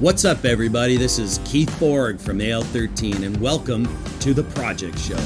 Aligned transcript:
What's 0.00 0.26
up, 0.26 0.44
everybody? 0.44 0.98
This 0.98 1.18
is 1.18 1.40
Keith 1.46 1.74
Borg 1.80 2.20
from 2.20 2.38
AL13, 2.38 3.24
and 3.24 3.34
welcome 3.40 3.88
to 4.18 4.34
The 4.34 4.42
Project 4.42 4.98
Show. 4.98 5.16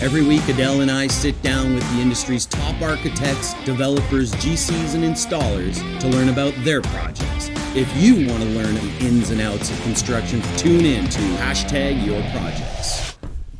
Every 0.00 0.22
week, 0.22 0.48
Adele 0.48 0.82
and 0.82 0.90
I 0.92 1.08
sit 1.08 1.42
down 1.42 1.74
with 1.74 1.82
the 1.90 2.00
industry's 2.00 2.46
top 2.46 2.80
architects, 2.80 3.54
developers, 3.64 4.32
GCs, 4.34 4.94
and 4.94 5.02
installers 5.02 5.80
to 5.98 6.06
learn 6.06 6.28
about 6.28 6.54
their 6.58 6.80
projects. 6.80 7.50
If 7.74 7.92
you 7.96 8.28
want 8.30 8.44
to 8.44 8.48
learn 8.50 8.74
the 8.74 9.04
ins 9.04 9.30
and 9.30 9.40
outs 9.40 9.68
of 9.68 9.82
construction, 9.82 10.40
tune 10.56 10.84
in 10.84 11.08
to 11.08 11.18
hashtag 11.18 12.06
your 12.06 12.22
projects. 12.30 13.05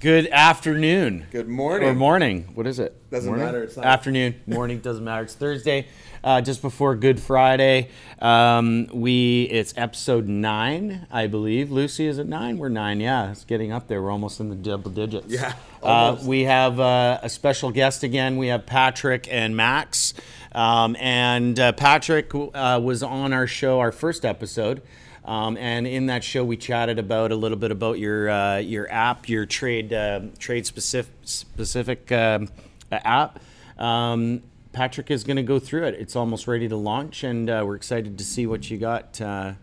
Good 0.07 0.29
afternoon. 0.29 1.27
Good 1.32 1.48
morning. 1.48 1.89
Or 1.89 1.93
morning. 1.93 2.43
What 2.54 2.68
is 2.68 2.79
it? 2.79 3.11
Doesn't 3.11 3.27
Morning? 3.29 3.45
matter, 3.45 3.64
it's 3.64 3.75
not- 3.77 3.86
afternoon. 3.86 4.36
Morning 4.46 4.79
doesn't 4.79 5.02
matter. 5.02 5.25
It's 5.25 5.34
Thursday, 5.34 5.89
uh, 6.22 6.40
just 6.43 6.62
before 6.62 6.95
Good 6.95 7.18
Friday. 7.18 7.89
Um, 8.21 8.86
we 8.95 9.48
it's 9.50 9.75
episode 9.77 10.29
nine, 10.29 11.08
I 11.11 11.27
believe. 11.27 11.72
Lucy, 11.72 12.07
is 12.07 12.18
it 12.18 12.29
nine? 12.29 12.58
We're 12.58 12.68
nine. 12.68 13.00
Yeah, 13.00 13.32
it's 13.32 13.43
getting 13.44 13.72
up 13.72 13.89
there. 13.89 14.00
We're 14.00 14.13
almost 14.13 14.39
in 14.39 14.49
the 14.49 14.54
double 14.54 14.93
digits. 14.93 15.27
Yeah, 15.27 15.54
Uh, 15.82 16.16
we 16.22 16.44
have 16.44 16.79
uh, 16.79 17.18
a 17.21 17.29
special 17.29 17.72
guest 17.72 18.04
again. 18.04 18.36
We 18.36 18.46
have 18.46 18.64
Patrick 18.64 19.27
and 19.29 19.57
Max. 19.57 20.14
Um, 20.52 20.94
and 21.00 21.58
uh, 21.58 21.72
Patrick 21.72 22.30
uh, 22.32 22.79
was 22.80 23.02
on 23.02 23.32
our 23.32 23.49
show, 23.49 23.80
our 23.80 23.91
first 23.91 24.25
episode. 24.25 24.82
Um, 25.26 25.57
and 25.57 25.89
in 25.89 26.07
that 26.07 26.22
show, 26.22 26.44
we 26.44 26.57
chatted 26.57 27.00
about 27.00 27.32
a 27.32 27.36
little 27.36 27.58
bit 27.58 27.72
about 27.72 27.98
your 27.98 28.30
uh, 28.30 28.58
your 28.58 28.90
app, 28.93 29.29
your 29.29 29.44
trade 29.44 29.93
uh, 29.93 30.21
trade 30.39 30.66
specific 30.66 31.12
specific 31.25 32.12
um, 32.12 32.48
app. 32.92 33.41
Um, 33.77 34.42
Patrick 34.72 35.11
is 35.11 35.25
going 35.25 35.36
to 35.36 35.42
go 35.42 35.58
through 35.58 35.84
it. 35.86 35.94
It's 35.94 36.14
almost 36.14 36.47
ready 36.47 36.69
to 36.69 36.77
launch, 36.77 37.25
and 37.25 37.50
uh, 37.50 37.64
we're 37.66 37.75
excited 37.75 38.19
to 38.19 38.25
see 38.25 38.47
what 38.47 38.70
you 38.70 38.78
got. 38.78 39.20
Uh, 39.20 39.55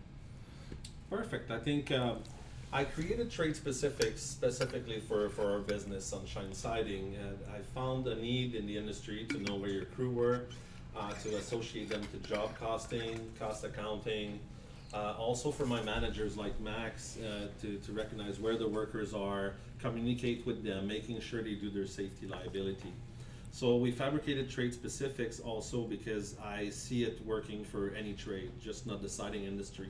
Perfect. 1.08 1.50
I 1.50 1.58
think 1.58 1.92
um, 1.92 2.18
I 2.72 2.84
created 2.84 3.30
trade 3.30 3.54
specifics 3.54 4.20
specifically 4.20 4.98
for, 4.98 5.28
for 5.30 5.52
our 5.52 5.60
business, 5.60 6.04
Sunshine 6.04 6.52
Siding, 6.52 7.14
and 7.22 7.38
I 7.54 7.60
found 7.74 8.08
a 8.08 8.16
need 8.16 8.56
in 8.56 8.66
the 8.66 8.76
industry 8.76 9.24
to 9.28 9.38
know 9.38 9.54
where 9.54 9.70
your 9.70 9.84
crew 9.84 10.10
were, 10.10 10.46
uh, 10.96 11.12
to 11.22 11.36
associate 11.36 11.88
them 11.88 12.02
to 12.12 12.28
job 12.28 12.58
costing, 12.58 13.20
cost 13.38 13.62
accounting. 13.62 14.40
Uh, 14.94 15.12
also 15.18 15.50
for 15.50 15.66
my 15.66 15.82
managers 15.82 16.36
like 16.36 16.58
Max 16.60 17.18
uh, 17.18 17.48
to, 17.60 17.78
to 17.78 17.92
recognize 17.92 18.38
where 18.38 18.56
the 18.56 18.68
workers 18.68 19.12
are, 19.12 19.54
communicate 19.80 20.46
with 20.46 20.62
them, 20.62 20.86
making 20.86 21.20
sure 21.20 21.42
they 21.42 21.54
do 21.54 21.68
their 21.68 21.86
safety 21.86 22.28
liability. 22.28 22.92
So 23.50 23.76
we 23.76 23.90
fabricated 23.90 24.48
trade 24.48 24.72
specifics 24.72 25.40
also 25.40 25.82
because 25.82 26.36
I 26.44 26.68
see 26.70 27.02
it 27.02 27.24
working 27.26 27.64
for 27.64 27.92
any 27.98 28.12
trade, 28.12 28.52
just 28.62 28.86
not 28.86 29.02
the 29.02 29.08
siding 29.08 29.44
industry. 29.44 29.88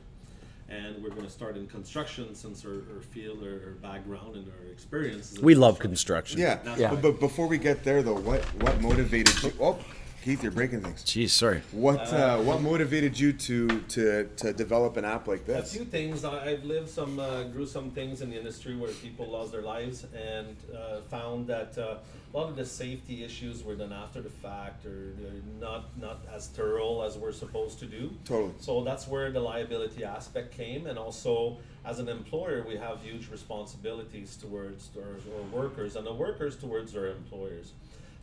And 0.70 1.02
we're 1.02 1.10
going 1.10 1.26
to 1.26 1.30
start 1.30 1.58
in 1.58 1.66
construction 1.66 2.34
since 2.34 2.64
our, 2.64 2.82
our 2.94 3.02
field, 3.02 3.42
our, 3.42 3.50
our 3.50 3.72
background, 3.82 4.36
and 4.36 4.48
our 4.48 4.72
experience. 4.72 5.38
we 5.38 5.54
love 5.54 5.78
construction. 5.78 6.40
Yeah. 6.40 6.60
Yeah. 6.78 6.90
But, 6.90 7.02
but 7.02 7.20
before 7.20 7.46
we 7.46 7.58
get 7.58 7.84
there, 7.84 8.02
though, 8.02 8.18
what 8.18 8.42
what 8.62 8.80
motivated 8.80 9.42
you? 9.42 9.52
Oh, 9.60 9.78
Keith, 10.24 10.42
you're 10.42 10.52
breaking 10.52 10.80
things. 10.80 11.04
Jeez, 11.04 11.28
sorry. 11.28 11.60
What 11.70 12.00
uh, 12.10 12.38
what 12.38 12.62
motivated 12.62 13.20
you 13.20 13.34
to 13.34 13.68
to 13.80 14.24
to 14.36 14.54
develop 14.54 14.96
an 14.96 15.04
app 15.04 15.28
like 15.28 15.44
this? 15.44 15.74
A 15.74 15.76
few 15.76 15.84
things. 15.84 16.24
I- 16.24 16.46
I've 16.48 16.64
lived 16.64 16.88
some 16.88 17.18
uh, 17.18 17.42
gruesome 17.44 17.90
things 17.90 18.22
in 18.22 18.30
the 18.30 18.38
industry 18.38 18.74
where 18.74 18.90
people 18.90 19.26
lost 19.28 19.52
their 19.52 19.60
lives 19.60 20.06
and 20.16 20.56
uh, 20.74 21.02
found 21.10 21.46
that 21.48 21.76
uh, 21.76 21.98
a 22.32 22.36
lot 22.38 22.48
of 22.48 22.56
the 22.56 22.64
safety 22.64 23.22
issues 23.22 23.62
were 23.62 23.74
done 23.74 23.92
after 23.92 24.22
the 24.22 24.30
fact 24.30 24.86
or 24.86 25.12
not 25.60 25.94
not 26.00 26.24
as 26.34 26.46
thorough 26.46 27.02
as 27.02 27.18
we're 27.18 27.30
supposed 27.30 27.78
to 27.80 27.84
do. 27.84 28.10
Totally. 28.24 28.52
So 28.60 28.82
that's 28.82 29.06
where 29.06 29.30
the 29.30 29.40
liability 29.40 30.04
aspect 30.04 30.56
came, 30.56 30.86
and 30.86 30.98
also 30.98 31.58
as 31.84 31.98
an 31.98 32.08
employer, 32.08 32.64
we 32.66 32.76
have 32.78 33.02
huge 33.02 33.28
responsibilities 33.30 34.38
towards 34.38 34.88
our, 34.96 35.02
our 35.36 35.42
workers 35.62 35.96
and 35.96 36.06
the 36.06 36.14
workers 36.14 36.56
towards 36.56 36.96
our 36.96 37.08
employers. 37.08 37.72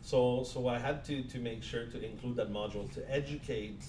So, 0.02 0.44
so 0.44 0.68
I 0.68 0.78
had 0.78 1.04
to, 1.06 1.22
to 1.22 1.38
make 1.38 1.62
sure 1.62 1.86
to 1.86 2.04
include 2.04 2.36
that 2.36 2.52
module 2.52 2.92
to 2.94 3.10
educate 3.10 3.82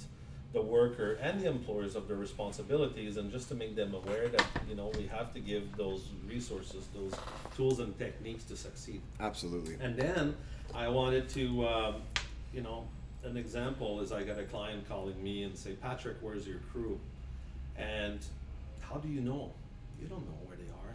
the 0.53 0.62
worker 0.62 1.13
and 1.13 1.41
the 1.41 1.47
employers 1.47 1.96
of 1.96 2.07
their 2.07 2.18
responsibilities 2.18 3.18
and 3.18 3.31
just 3.31 3.50
to 3.50 3.56
make 3.56 3.75
them 3.75 3.96
aware 3.96 4.28
that, 4.28 4.46
you 4.69 4.75
know, 4.75 4.91
we 4.96 5.07
have 5.07 5.34
to 5.34 5.40
give 5.40 5.75
those 5.75 6.09
resources, 6.29 6.85
those 6.94 7.13
tools 7.57 7.79
and 7.79 7.97
techniques 7.97 8.44
to 8.46 8.56
succeed. 8.56 9.01
Absolutely. 9.19 9.78
And 9.81 9.97
then 9.97 10.35
I 10.75 10.88
wanted 10.88 11.28
to, 11.29 11.68
um, 11.68 11.96
you 12.53 12.62
know, 12.62 12.88
an 13.24 13.35
example 13.35 14.01
is 14.01 14.12
I 14.12 14.24
got 14.24 14.38
a 14.38 14.44
client 14.44 14.88
calling 14.88 15.22
me 15.22 15.44
and 15.44 15.57
say, 15.57 15.72
Patrick, 15.74 16.18
where's 16.22 16.47
your 16.47 16.59
crew? 16.72 17.00
And 17.75 18.19
how 18.81 18.97
do 18.97 19.07
you 19.07 19.22
know? 19.22 19.51
You 20.00 20.07
don't 20.07 20.25
know 20.25 20.38
where 20.45 20.57
they 20.57 20.63
are. 20.63 20.94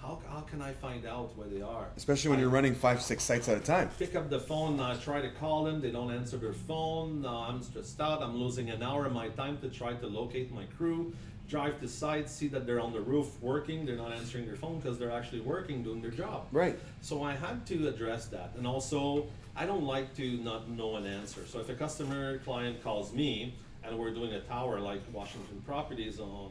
How, 0.00 0.20
how 0.30 0.40
can 0.40 0.62
I 0.62 0.72
find 0.72 1.04
out 1.06 1.36
where 1.36 1.48
they 1.48 1.60
are? 1.60 1.88
Especially 1.96 2.30
when 2.30 2.38
I 2.38 2.42
you're 2.42 2.50
running 2.50 2.74
five 2.74 3.02
six 3.02 3.24
sites 3.24 3.48
at 3.48 3.56
a 3.56 3.60
time. 3.60 3.90
Pick 3.98 4.14
up 4.14 4.30
the 4.30 4.38
phone, 4.38 4.78
I 4.80 4.96
try 4.96 5.20
to 5.20 5.30
call 5.30 5.64
them, 5.64 5.80
they 5.80 5.90
don't 5.90 6.12
answer 6.12 6.36
their 6.36 6.52
phone. 6.52 7.24
Uh, 7.26 7.30
I'm 7.30 7.62
stressed 7.62 8.00
out. 8.00 8.22
I'm 8.22 8.36
losing 8.36 8.70
an 8.70 8.82
hour 8.82 9.06
of 9.06 9.12
my 9.12 9.28
time 9.30 9.58
to 9.58 9.68
try 9.68 9.94
to 9.94 10.06
locate 10.06 10.52
my 10.52 10.64
crew. 10.76 11.12
Drive 11.48 11.80
to 11.80 11.88
site, 11.88 12.28
see 12.28 12.46
that 12.48 12.66
they're 12.66 12.80
on 12.80 12.92
the 12.92 13.00
roof 13.00 13.40
working. 13.40 13.86
They're 13.86 13.96
not 13.96 14.12
answering 14.12 14.46
their 14.46 14.54
phone 14.56 14.78
because 14.78 14.98
they're 14.98 15.10
actually 15.10 15.40
working, 15.40 15.82
doing 15.82 16.00
their 16.02 16.10
job. 16.10 16.46
Right. 16.52 16.78
So 17.00 17.22
I 17.22 17.34
had 17.34 17.66
to 17.66 17.88
address 17.88 18.26
that. 18.26 18.52
And 18.56 18.66
also, 18.66 19.26
I 19.56 19.64
don't 19.66 19.84
like 19.84 20.14
to 20.16 20.36
not 20.38 20.68
know 20.68 20.96
an 20.96 21.06
answer. 21.06 21.44
So 21.46 21.58
if 21.58 21.70
a 21.70 21.74
customer 21.74 22.38
client 22.38 22.84
calls 22.84 23.12
me 23.12 23.54
and 23.82 23.98
we're 23.98 24.12
doing 24.12 24.34
a 24.34 24.40
tower 24.40 24.78
like 24.78 25.00
Washington 25.12 25.62
Properties 25.66 26.20
on 26.20 26.50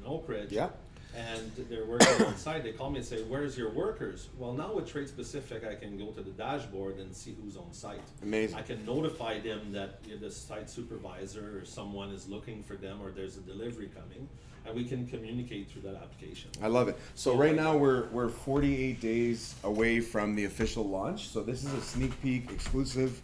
in 0.00 0.06
Oak 0.06 0.28
Ridge, 0.28 0.52
Yeah. 0.52 0.68
And 1.16 1.50
they're 1.70 1.84
working 1.86 2.08
on 2.26 2.36
site, 2.36 2.62
they 2.62 2.72
call 2.72 2.90
me 2.90 2.98
and 2.98 3.06
say, 3.06 3.22
Where's 3.22 3.56
your 3.56 3.70
workers? 3.70 4.28
Well, 4.38 4.52
now 4.52 4.72
with 4.74 4.86
Trade 4.90 5.08
Specific, 5.08 5.64
I 5.64 5.74
can 5.74 5.96
go 5.96 6.06
to 6.12 6.20
the 6.22 6.30
dashboard 6.30 6.98
and 6.98 7.14
see 7.14 7.34
who's 7.42 7.56
on 7.56 7.72
site. 7.72 8.00
Amazing. 8.22 8.56
I 8.58 8.62
can 8.62 8.84
notify 8.84 9.40
them 9.40 9.72
that 9.72 10.00
you 10.06 10.14
know, 10.14 10.20
the 10.20 10.30
site 10.30 10.68
supervisor 10.68 11.58
or 11.60 11.64
someone 11.64 12.10
is 12.10 12.28
looking 12.28 12.62
for 12.62 12.74
them 12.76 13.00
or 13.02 13.10
there's 13.10 13.36
a 13.36 13.40
delivery 13.40 13.88
coming, 13.94 14.28
and 14.66 14.74
we 14.74 14.84
can 14.84 15.06
communicate 15.06 15.70
through 15.70 15.82
that 15.82 15.94
application. 15.96 16.50
I 16.62 16.66
love 16.68 16.88
it. 16.88 16.98
So 17.14 17.34
right 17.36 17.54
now 17.54 17.76
we're 17.76 18.06
we're 18.08 18.28
48 18.28 19.00
days 19.00 19.54
away 19.64 20.00
from 20.00 20.34
the 20.34 20.44
official 20.44 20.84
launch. 20.84 21.28
So 21.28 21.42
this 21.42 21.64
is 21.64 21.72
a 21.72 21.80
sneak 21.80 22.20
peek 22.22 22.50
exclusive. 22.52 23.20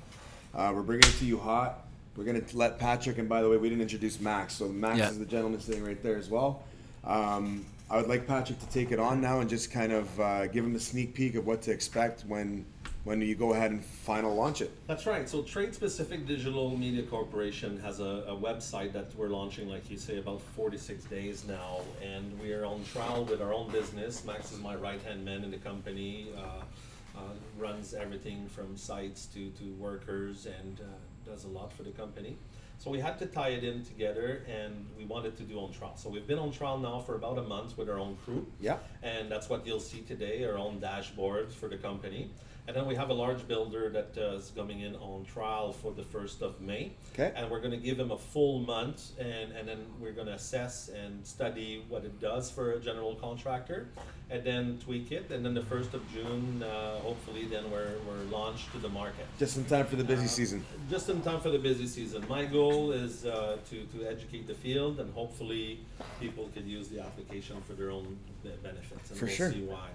Uh, 0.55 0.73
we're 0.75 0.83
bringing 0.83 1.09
it 1.09 1.15
to 1.19 1.25
you 1.25 1.39
hot. 1.39 1.87
We're 2.17 2.25
gonna 2.25 2.43
let 2.53 2.79
Patrick, 2.79 3.19
and 3.19 3.29
by 3.29 3.43
the 3.43 3.49
way, 3.49 3.57
we 3.57 3.69
didn't 3.69 3.83
introduce 3.83 4.21
Max. 4.21 4.55
So 4.55 4.69
Max 4.69 4.99
Yeah. 4.99 5.09
is 5.11 5.19
the 5.19 5.25
gentleman 5.25 5.61
sitting 5.61 5.83
right 5.85 6.03
there 6.03 6.17
as 6.17 6.29
well. 6.29 6.63
Um, 7.05 7.65
I 7.93 7.97
would 7.97 8.09
like 8.09 8.27
Patrick 8.27 8.59
to 8.59 8.67
take 8.71 8.91
it 8.91 8.99
on 8.99 9.21
now 9.21 9.41
and 9.41 9.51
just 9.51 9.71
kind 9.71 9.93
of 9.93 10.19
uh, 10.19 10.47
give 10.47 10.65
him 10.65 10.75
a 10.75 10.81
sneak 10.81 11.13
peek 11.13 11.35
of 11.35 11.47
what 11.47 11.61
to 11.63 11.71
expect 11.71 12.25
when 12.27 12.65
when 13.05 13.21
you 13.21 13.35
go 13.35 13.53
ahead 13.53 13.71
and 13.73 13.85
final 13.85 14.35
launch 14.35 14.63
it. 14.63 14.71
That's 14.87 15.07
right. 15.07 15.29
So 15.29 15.43
Trade 15.43 15.75
Specific 15.75 16.25
Digital 16.25 16.75
Media 16.75 17.03
Corporation 17.03 17.79
has 17.81 17.99
a, 17.99 18.25
a 18.29 18.37
website 18.37 18.93
that 18.93 19.15
we're 19.17 19.29
launching, 19.29 19.69
like 19.69 19.91
you 19.91 19.99
say, 19.99 20.19
about 20.19 20.41
46 20.41 21.05
days 21.07 21.45
now, 21.45 21.81
and 22.01 22.41
we 22.41 22.53
are 22.53 22.65
on 22.65 22.85
trial 22.85 23.25
with 23.25 23.43
our 23.43 23.53
own 23.53 23.71
business. 23.73 24.25
Max 24.25 24.53
is 24.53 24.61
my 24.61 24.77
right-hand 24.77 25.25
man 25.25 25.43
in 25.43 25.51
the 25.51 25.57
company, 25.57 26.29
uh, 26.39 27.19
uh, 27.19 27.23
runs 27.59 27.93
everything 27.93 28.49
from 28.49 28.77
sites 28.77 29.27
to, 29.35 29.51
to 29.51 29.65
workers, 29.81 30.47
and 30.47 30.81
uh, 30.81 31.29
does 31.29 31.43
a 31.43 31.49
lot 31.49 31.73
for 31.73 31.83
the 31.83 31.91
company. 31.91 32.37
So 32.83 32.91
we 32.91 32.99
had 32.99 33.17
to 33.21 33.27
tie 33.27 33.51
it 33.51 33.63
in 33.63 33.85
together, 33.85 34.43
and 34.49 34.89
we 34.99 35.05
wanted 35.05 35.37
to 35.37 35.45
do 35.45 35.57
on 35.61 35.71
trial. 35.73 35.97
So 35.97 36.11
we've 36.11 36.27
been 36.27 36.41
on 36.41 36.51
trial 36.51 36.79
now 36.79 36.99
for 36.99 37.15
about 37.15 37.39
a 37.39 37.43
month 37.43 37.79
with 37.79 37.89
our 37.89 37.97
own 37.97 38.17
crew. 38.25 38.45
Yeah. 38.59 38.79
And 39.05 39.31
that's 39.31 39.49
what 39.49 39.65
you'll 39.65 39.79
see 39.79 40.01
today, 40.01 40.45
our 40.45 40.59
own 40.59 40.81
dashboards 40.81 41.53
for 41.53 41.69
the 41.69 41.77
company. 41.77 42.33
And 42.67 42.77
then 42.77 42.87
we 42.87 42.97
have 42.97 43.11
a 43.11 43.15
large 43.15 43.47
builder 43.47 43.89
that 43.91 44.19
uh, 44.19 44.35
is 44.35 44.51
coming 44.57 44.81
in 44.81 44.97
on 44.97 45.25
trial 45.25 45.73
for 45.73 45.93
the 45.93 46.03
1st 46.03 46.43
of 46.43 46.61
May. 46.61 46.93
Okay. 47.13 47.33
And 47.37 47.49
we're 47.49 47.61
going 47.61 47.71
to 47.71 47.77
give 47.77 48.01
him 48.01 48.11
a 48.11 48.19
full 48.19 48.59
month, 48.59 49.13
and, 49.17 49.53
and 49.53 49.69
then 49.69 49.87
we're 50.01 50.11
going 50.11 50.27
to 50.27 50.35
assess 50.35 50.89
and 50.89 51.25
study 51.25 51.85
what 51.89 52.05
it 52.05 52.21
does 52.21 52.51
for 52.51 52.73
a 52.73 52.81
general 52.81 53.15
contractor, 53.15 53.91
and 54.33 54.43
then 54.45 54.79
tweak 54.83 55.13
it. 55.13 55.31
And 55.31 55.45
then 55.45 55.53
the 55.53 55.61
1st 55.61 55.93
of 55.93 56.03
June, 56.13 56.63
uh, 56.63 56.99
hopefully, 57.01 57.45
then 57.45 57.71
we're, 57.71 57.93
we're 58.09 58.25
launched 58.31 58.73
to 58.73 58.79
the 58.79 58.89
market. 58.89 59.27
Just 59.39 59.59
in 59.59 59.65
time 59.67 59.85
for 59.87 59.97
the 59.97 60.05
busy 60.05 60.25
Uh, 60.25 60.29
season. 60.29 60.65
Just 60.89 61.11
in 61.11 61.21
time 61.21 61.41
for 61.41 61.51
the 61.51 61.59
busy 61.59 61.87
season. 61.87 62.25
My 62.29 62.47
goal 62.47 62.93
is 62.93 63.27
uh, 63.27 63.59
to, 63.69 63.85
to 63.99 64.07
educate 64.09 64.47
the 64.47 64.55
field, 64.55 65.01
and 65.01 65.13
hopefully, 65.13 65.81
people 66.19 66.49
can 66.55 66.67
use 66.67 66.89
the 66.89 67.01
application 67.01 67.61
for 67.67 67.75
their 67.75 67.91
own 67.91 68.17
benefits, 68.63 69.11
and 69.11 69.19
For 69.19 69.27
we'll 69.27 69.35
sure. 69.35 69.53
see 69.53 69.63
why. 69.63 69.89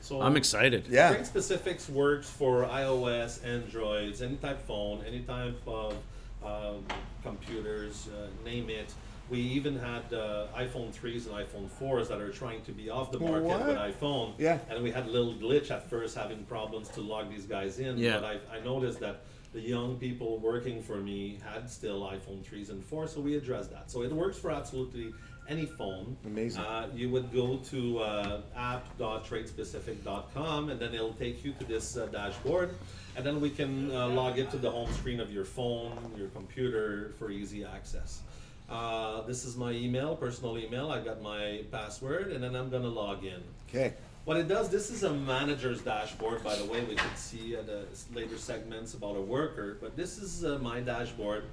So 0.00 0.22
I'm 0.22 0.36
excited. 0.36 0.86
Yeah. 0.88 1.10
Trade 1.12 1.26
Specifics 1.26 1.88
works 1.88 2.28
for 2.30 2.64
iOS, 2.64 3.44
Androids, 3.44 4.22
any 4.22 4.36
type 4.36 4.66
phone, 4.66 5.04
any 5.06 5.20
type 5.20 5.60
of 5.66 5.94
um, 6.42 6.84
computers, 7.22 8.08
uh, 8.08 8.26
name 8.44 8.70
it. 8.70 8.92
We 9.32 9.40
even 9.40 9.78
had 9.78 10.12
uh, 10.12 10.48
iPhone 10.54 10.92
3s 10.92 11.26
and 11.26 11.34
iPhone 11.34 11.66
4s 11.80 12.08
that 12.08 12.20
are 12.20 12.30
trying 12.30 12.60
to 12.64 12.72
be 12.72 12.90
off 12.90 13.10
the 13.10 13.18
market 13.18 13.44
What? 13.44 13.66
with 13.66 13.78
iPhone. 13.78 14.34
Yeah. 14.36 14.58
And 14.68 14.82
we 14.82 14.90
had 14.90 15.06
a 15.06 15.10
little 15.10 15.32
glitch 15.32 15.70
at 15.70 15.88
first, 15.88 16.14
having 16.14 16.44
problems 16.44 16.90
to 16.90 17.00
log 17.00 17.30
these 17.30 17.46
guys 17.46 17.78
in. 17.78 17.96
Yeah. 17.96 18.20
But 18.20 18.42
I, 18.52 18.58
I 18.58 18.60
noticed 18.60 19.00
that 19.00 19.22
the 19.54 19.60
young 19.60 19.96
people 19.96 20.36
working 20.38 20.82
for 20.82 20.96
me 20.96 21.38
had 21.50 21.70
still 21.70 22.02
iPhone 22.02 22.44
3s 22.44 22.68
and 22.68 22.84
4s, 22.84 23.14
so 23.14 23.22
we 23.22 23.38
addressed 23.38 23.70
that. 23.70 23.90
So 23.90 24.02
it 24.02 24.12
works 24.12 24.36
for 24.36 24.50
absolutely 24.50 25.14
any 25.48 25.64
phone. 25.64 26.14
Amazing. 26.26 26.60
Uh, 26.62 26.88
you 26.94 27.08
would 27.08 27.32
go 27.32 27.56
to 27.56 28.00
uh, 28.00 28.42
app.tradespecific.com 28.54 30.68
and 30.68 30.78
then 30.78 30.92
it'll 30.92 31.14
take 31.14 31.42
you 31.42 31.54
to 31.54 31.64
this 31.64 31.96
uh, 31.96 32.04
dashboard. 32.06 32.74
And 33.16 33.24
then 33.24 33.40
we 33.40 33.48
can 33.48 33.90
uh, 33.90 34.08
log 34.08 34.38
it 34.38 34.50
to 34.50 34.58
the 34.58 34.70
home 34.70 34.92
screen 34.92 35.20
of 35.20 35.32
your 35.32 35.46
phone, 35.46 35.96
your 36.18 36.28
computer 36.28 37.14
for 37.18 37.30
easy 37.30 37.64
access. 37.64 38.20
Uh, 38.68 39.22
this 39.22 39.44
is 39.44 39.56
my 39.56 39.70
email, 39.72 40.16
personal 40.16 40.58
email. 40.58 40.90
I 40.90 41.00
got 41.00 41.20
my 41.22 41.62
password, 41.70 42.32
and 42.32 42.42
then 42.42 42.54
I'm 42.54 42.70
gonna 42.70 42.88
log 42.88 43.24
in. 43.24 43.42
Okay. 43.68 43.94
What 44.24 44.36
it 44.36 44.46
does, 44.46 44.68
this 44.68 44.90
is 44.90 45.02
a 45.02 45.12
manager's 45.12 45.82
dashboard, 45.82 46.44
by 46.44 46.54
the 46.54 46.64
way. 46.64 46.84
We 46.84 46.94
could 46.94 47.18
see 47.18 47.56
at 47.56 47.66
the 47.66 47.84
later 48.14 48.38
segments 48.38 48.94
about 48.94 49.16
a 49.16 49.20
worker, 49.20 49.78
but 49.80 49.96
this 49.96 50.18
is 50.18 50.44
uh, 50.44 50.58
my 50.62 50.80
dashboard. 50.80 51.44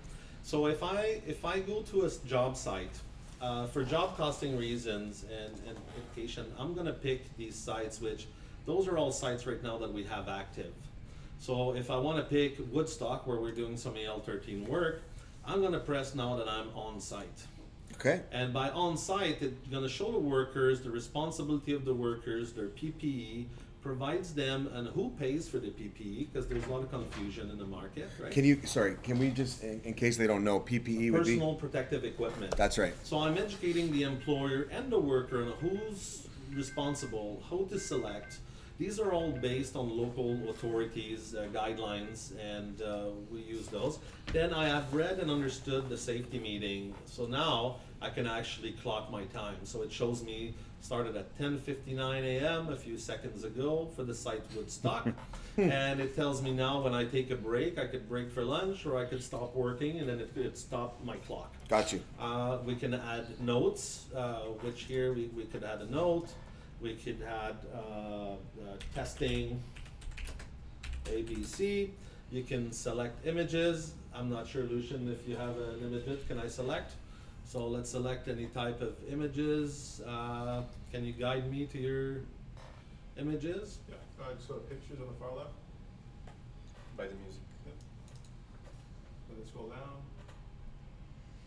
So 0.44 0.68
if 0.68 0.84
I 0.84 1.22
if 1.28 1.44
I 1.46 1.60
go 1.60 1.82
to 1.82 2.06
a 2.06 2.10
job 2.28 2.56
site 2.56 2.96
uh, 3.42 3.68
for 3.68 3.84
job 3.84 4.16
costing 4.18 4.58
reasons 4.58 5.24
and, 5.24 5.54
and 5.68 5.78
education, 5.98 6.46
I'm 6.58 6.74
gonna 6.74 6.94
pick 6.94 7.36
these 7.38 7.56
sites, 7.56 8.00
which 8.00 8.28
those 8.66 8.88
are 8.88 8.98
all 8.98 9.12
sites 9.12 9.48
right 9.48 9.62
now 9.64 9.78
that 9.80 9.92
we 9.92 10.04
have 10.04 10.30
active. 10.30 10.74
So 11.40 11.74
if 11.74 11.90
I 11.90 11.98
want 11.98 12.18
to 12.18 12.24
pick 12.24 12.58
Woodstock, 12.72 13.26
where 13.26 13.40
we're 13.40 13.54
doing 13.54 13.78
some 13.78 13.94
AL13 13.94 14.68
work, 14.68 15.02
I'm 15.50 15.62
gonna 15.64 15.80
press 15.80 16.14
now 16.14 16.36
that 16.36 16.48
I'm 16.48 16.70
on 16.76 17.02
site. 17.02 17.46
Okay. 17.96 18.22
And 18.32 18.54
by 18.54 18.70
on 18.70 18.98
site, 18.98 19.42
it's 19.42 19.68
going 19.68 19.84
to 19.84 19.90
show 19.90 20.10
the 20.12 20.20
workers 20.20 20.80
the 20.82 20.90
responsibility 20.90 21.74
of 21.74 21.84
the 21.84 21.94
workers, 21.94 22.54
their 22.54 22.68
PPE, 22.68 23.48
provides 23.82 24.34
them, 24.34 24.70
and 24.74 24.88
who 24.90 25.10
pays 25.20 25.50
for 25.50 25.58
the 25.58 25.68
PPE, 25.68 26.32
because 26.32 26.48
there's 26.48 26.66
a 26.66 26.70
lot 26.70 26.82
of 26.84 26.92
confusion 26.92 27.50
in 27.50 27.58
the 27.58 27.66
market, 27.66 28.10
right? 28.22 28.32
Can 28.32 28.46
you? 28.46 28.62
Sorry. 28.66 28.96
Can 29.04 29.20
we 29.20 29.32
just, 29.32 29.64
in, 29.64 29.82
in 29.84 29.94
case 29.96 30.16
they 30.16 30.28
don't 30.28 30.46
know, 30.46 30.62
PPE 30.62 31.12
would 31.12 31.26
be. 31.26 31.32
Personal 31.32 31.56
protective 31.56 32.06
equipment. 32.06 32.56
That's 32.56 32.78
right. 32.78 32.94
So 33.04 33.20
I'm 33.20 33.38
educating 33.38 33.92
the 33.92 34.04
employer 34.04 34.68
and 34.72 34.90
the 34.90 35.00
worker 35.00 35.44
on 35.44 35.54
who's 35.60 36.28
responsible, 36.54 37.44
how 37.50 37.66
to 37.70 37.80
select. 37.80 38.38
These 38.80 38.98
are 39.02 39.12
all 39.12 39.34
based 39.34 39.76
on 39.76 39.90
local 39.90 40.50
authorities' 40.50 41.36
uh, 41.36 41.48
guidelines, 41.52 42.32
and 42.40 42.82
uh, 42.82 43.08
we 43.30 43.42
use 43.42 43.68
those. 43.68 44.00
Then 44.32 44.54
I 44.54 44.70
have 44.70 44.94
read 44.94 45.20
and 45.20 45.30
understood 45.30 45.90
the 45.90 45.98
safety 45.98 46.40
meeting, 46.40 46.96
so 47.06 47.26
now 47.26 47.76
I 48.02 48.10
can 48.10 48.26
actually 48.26 48.72
clock 48.72 49.12
my 49.12 49.26
time. 49.26 49.58
So 49.64 49.82
it 49.82 49.92
shows 49.92 50.24
me 50.24 50.54
started 50.80 51.18
at 51.18 51.38
10:59 51.38 52.24
a.m. 52.24 52.70
a 52.70 52.76
few 52.78 52.98
seconds 52.98 53.44
ago 53.44 53.90
for 53.98 54.04
the 54.04 54.16
site 54.16 54.44
Woodstock, 54.56 55.10
and 55.58 56.00
it 56.00 56.16
tells 56.16 56.42
me 56.42 56.54
now 56.54 56.82
when 56.82 56.94
I 56.94 57.04
take 57.04 57.32
a 57.32 57.36
break, 57.36 57.78
I 57.78 57.86
could 57.86 58.08
break 58.08 58.32
for 58.32 58.46
lunch 58.46 58.86
or 58.86 58.98
I 58.98 59.04
could 59.04 59.22
stop 59.22 59.58
working, 59.58 60.00
and 60.00 60.08
then 60.08 60.22
it 60.22 60.34
could 60.34 60.58
stop 60.58 61.04
my 61.04 61.18
clock. 61.18 61.54
Got 61.68 61.92
you. 61.92 62.00
Uh, 62.18 62.60
we 62.66 62.76
can 62.76 62.94
add 62.94 63.42
notes, 63.42 64.06
uh, 64.16 64.44
which 64.62 64.84
here 64.84 65.12
we, 65.12 65.30
we 65.36 65.44
could 65.44 65.66
add 65.66 65.82
a 65.82 65.92
note. 65.92 66.30
We 66.82 66.96
could 66.96 67.22
add 67.22 67.58
uh, 67.74 67.80
uh, 67.80 68.36
testing 68.96 69.62
A, 71.12 71.22
B, 71.24 71.44
C. 71.44 71.92
You 72.32 72.44
can 72.44 72.72
select 72.72 73.26
images. 73.26 73.94
I'm 74.14 74.30
not 74.30 74.48
sure, 74.48 74.64
Lucian, 74.64 75.12
if 75.12 75.28
you 75.28 75.36
have 75.36 75.58
an 75.58 75.80
image, 75.82 76.28
can 76.28 76.40
I 76.40 76.48
select? 76.48 76.94
So 77.46 77.68
let's 77.68 77.90
select 77.90 78.28
any 78.28 78.46
type 78.46 78.82
of 78.82 78.96
images. 79.12 80.02
Uh, 80.08 80.62
can 80.92 81.04
you 81.04 81.14
guide 81.14 81.52
me 81.52 81.66
to 81.66 81.80
your 81.80 82.18
images? 83.18 83.80
Yeah, 83.90 83.96
uh, 84.24 84.34
just 84.36 84.48
go 84.48 84.56
to 84.56 84.62
pictures 84.62 85.00
on 85.02 85.08
the 85.08 85.14
far 85.20 85.36
left, 85.36 85.50
By 86.96 87.08
the 87.08 87.16
music. 87.24 87.42
Let's 89.38 89.50
scroll 89.50 89.68
down. 89.68 89.80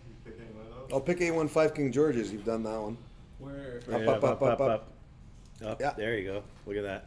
You 0.08 0.14
pick 0.24 0.40
any 0.40 0.52
one 0.56 0.66
of 0.66 0.90
those. 0.90 0.92
I'll 0.92 1.00
pick 1.00 1.20
A15 1.20 1.74
King 1.74 1.92
George's. 1.92 2.32
You've 2.32 2.44
done 2.44 2.62
that 2.64 2.80
one. 2.80 2.98
Where? 3.38 3.80
Up, 3.92 4.08
up, 4.08 4.24
up, 4.24 4.42
up, 4.42 4.60
up. 4.60 4.60
Up, 4.60 4.92
Yeah. 5.80 5.92
There 5.96 6.16
you 6.18 6.24
go. 6.24 6.42
Look 6.66 6.76
at 6.76 6.82
that. 6.84 7.06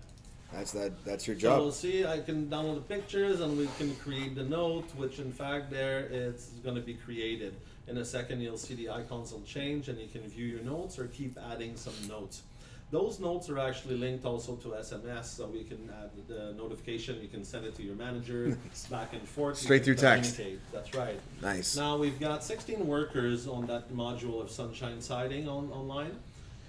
That's 0.53 0.71
that. 0.71 1.03
That's 1.03 1.27
your 1.27 1.35
job. 1.35 1.59
So 1.59 1.65
job. 1.65 1.73
see, 1.73 2.05
I 2.05 2.19
can 2.19 2.47
download 2.47 2.75
the 2.75 2.95
pictures 2.95 3.41
and 3.41 3.57
we 3.57 3.67
can 3.77 3.95
create 3.97 4.35
the 4.35 4.43
note, 4.43 4.85
which 4.95 5.19
in 5.19 5.31
fact 5.31 5.69
there 5.69 5.99
it's 6.11 6.47
going 6.63 6.75
to 6.75 6.81
be 6.81 6.93
created. 6.93 7.55
In 7.87 7.97
a 7.97 8.05
second, 8.05 8.41
you'll 8.41 8.57
see 8.57 8.73
the 8.73 8.89
icons 8.89 9.31
will 9.31 9.41
change 9.41 9.89
and 9.89 9.99
you 9.99 10.07
can 10.07 10.21
view 10.21 10.45
your 10.45 10.61
notes 10.61 10.97
or 10.97 11.05
keep 11.07 11.37
adding 11.51 11.75
some 11.75 11.93
notes. 12.07 12.43
Those 12.91 13.19
notes 13.19 13.49
are 13.49 13.57
actually 13.59 13.97
linked 13.97 14.25
also 14.25 14.55
to 14.57 14.69
SMS, 14.69 15.25
so 15.25 15.47
we 15.47 15.63
can 15.63 15.89
add 16.01 16.11
the 16.27 16.53
notification. 16.53 17.19
You 17.19 17.27
can 17.27 17.43
send 17.43 17.65
it 17.65 17.75
to 17.75 17.83
your 17.83 17.95
manager, 17.95 18.57
back 18.91 19.13
and 19.13 19.27
forth. 19.27 19.57
Straight 19.57 19.83
through 19.83 19.95
text. 19.95 20.35
communicate. 20.35 20.71
That's 20.71 20.93
right. 20.93 21.19
Nice. 21.41 21.75
Now 21.75 21.97
we've 21.97 22.19
got 22.19 22.43
16 22.43 22.85
workers 22.85 23.47
on 23.47 23.65
that 23.67 23.91
module 23.91 24.39
of 24.41 24.51
Sunshine 24.51 25.01
Siding 25.01 25.49
on 25.49 25.71
online, 25.71 26.15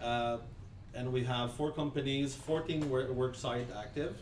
uh, 0.02 0.38
and 0.96 1.12
we 1.12 1.22
have 1.24 1.52
four 1.52 1.70
companies, 1.70 2.34
14 2.34 2.88
wor- 2.88 3.12
work 3.12 3.34
site 3.34 3.68
active, 3.78 4.16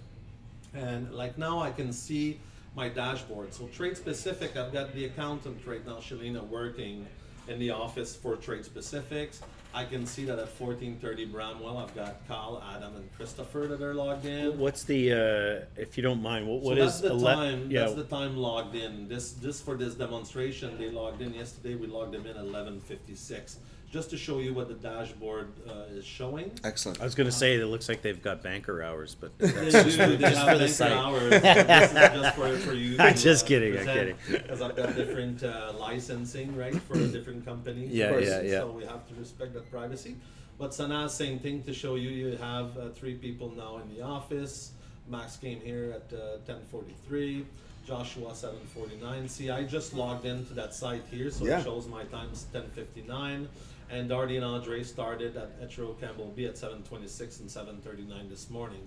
and 0.74 1.12
like 1.14 1.38
now 1.38 1.60
I 1.60 1.70
can 1.70 1.92
see 1.92 2.40
my 2.74 2.88
dashboard. 2.88 3.54
So 3.54 3.68
trade 3.68 3.96
specific, 3.96 4.56
I've 4.56 4.72
got 4.72 4.92
the 4.92 5.04
accountant 5.04 5.64
right 5.64 5.86
now, 5.86 5.96
Shalina, 5.98 6.46
working 6.46 7.06
in 7.46 7.58
the 7.58 7.70
office 7.70 8.16
for 8.16 8.36
trade 8.36 8.64
specifics. 8.64 9.40
I 9.72 9.84
can 9.84 10.06
see 10.06 10.24
that 10.26 10.38
at 10.38 10.48
1430 10.58 11.26
Bramwell, 11.26 11.78
I've 11.78 11.94
got 11.96 12.26
Kyle, 12.28 12.62
Adam, 12.76 12.94
and 12.94 13.12
Christopher 13.16 13.66
that 13.66 13.82
are 13.82 13.92
logged 13.92 14.24
in. 14.24 14.56
What's 14.56 14.84
the, 14.84 15.12
uh, 15.12 15.80
if 15.80 15.96
you 15.96 16.02
don't 16.02 16.22
mind, 16.22 16.46
what, 16.46 16.62
what 16.62 16.76
so 16.76 16.84
is 16.84 17.00
the 17.00 17.18
time. 17.20 17.70
Yeah. 17.70 17.80
That's 17.80 17.94
the 17.94 18.04
time 18.04 18.36
logged 18.36 18.76
in. 18.76 19.08
This 19.08 19.32
this 19.32 19.60
for 19.60 19.74
this 19.74 19.94
demonstration. 19.94 20.78
They 20.78 20.90
logged 20.90 21.22
in 21.22 21.34
yesterday. 21.34 21.74
We 21.74 21.88
logged 21.88 22.12
them 22.12 22.24
in 22.24 22.36
at 22.36 22.44
11:56, 22.44 23.56
just 23.94 24.10
to 24.10 24.16
show 24.18 24.40
you 24.40 24.52
what 24.52 24.66
the 24.66 24.74
dashboard 24.74 25.52
uh, 25.70 25.84
is 25.96 26.04
showing. 26.04 26.50
Excellent. 26.64 27.00
I 27.00 27.04
was 27.04 27.14
gonna 27.14 27.30
say 27.30 27.54
it 27.54 27.64
looks 27.66 27.88
like 27.88 28.02
they've 28.02 28.20
got 28.20 28.42
banker 28.42 28.82
hours, 28.82 29.14
but 29.14 29.38
They 29.38 29.46
that's 29.46 29.72
do. 29.72 29.82
just 29.84 29.96
for, 29.98 30.06
They 30.08 30.16
just 30.16 30.36
have 30.36 30.48
for 30.48 30.54
the 30.54 30.58
banker 30.58 30.68
site. 30.72 30.92
hours. 30.92 31.30
this 31.30 31.90
is 31.92 32.20
just 32.20 32.34
for, 32.36 32.56
for 32.58 32.72
you. 32.74 32.96
I'm 32.98 33.14
just 33.14 33.46
kidding, 33.46 33.78
I'm 33.78 33.86
kidding. 33.86 34.16
Because 34.28 34.60
I've 34.60 34.74
got 34.74 34.96
different 34.96 35.44
uh, 35.44 35.74
licensing, 35.78 36.56
right, 36.56 36.74
for 36.74 36.94
different 37.06 37.46
companies. 37.46 37.90
Yeah, 37.92 38.08
course. 38.10 38.26
yeah, 38.26 38.40
yeah. 38.42 38.58
So 38.62 38.72
we 38.72 38.84
have 38.84 39.06
to 39.10 39.14
respect 39.14 39.54
that 39.54 39.70
privacy. 39.70 40.16
But 40.58 40.74
Sana, 40.74 41.08
same 41.08 41.38
thing 41.38 41.62
to 41.62 41.72
show 41.72 41.94
you. 41.94 42.10
You 42.10 42.36
have 42.38 42.76
uh, 42.76 42.88
three 42.98 43.14
people 43.14 43.52
now 43.56 43.78
in 43.78 43.94
the 43.94 44.02
office. 44.02 44.72
Max 45.08 45.36
came 45.36 45.60
here 45.60 45.94
at 45.98 46.18
uh, 46.18 46.52
10:43. 46.52 47.44
Joshua 47.86 48.30
7:49. 48.32 49.28
See, 49.28 49.50
I 49.50 49.62
just 49.62 49.94
logged 49.94 50.24
into 50.24 50.52
that 50.54 50.74
site 50.74 51.02
here, 51.10 51.30
so 51.30 51.44
Yeah. 51.44 51.60
it 51.60 51.64
shows 51.64 51.86
my 51.86 52.02
times 52.04 52.46
10:59. 52.52 53.46
And 53.90 54.10
Dardy 54.10 54.36
and 54.36 54.44
Andre 54.44 54.82
started 54.82 55.36
at 55.36 55.60
Etro 55.60 55.98
Campbell 56.00 56.32
B 56.34 56.46
at 56.46 56.54
7:26 56.56 57.40
and 57.40 57.50
7:39 57.50 58.28
this 58.28 58.50
morning. 58.50 58.86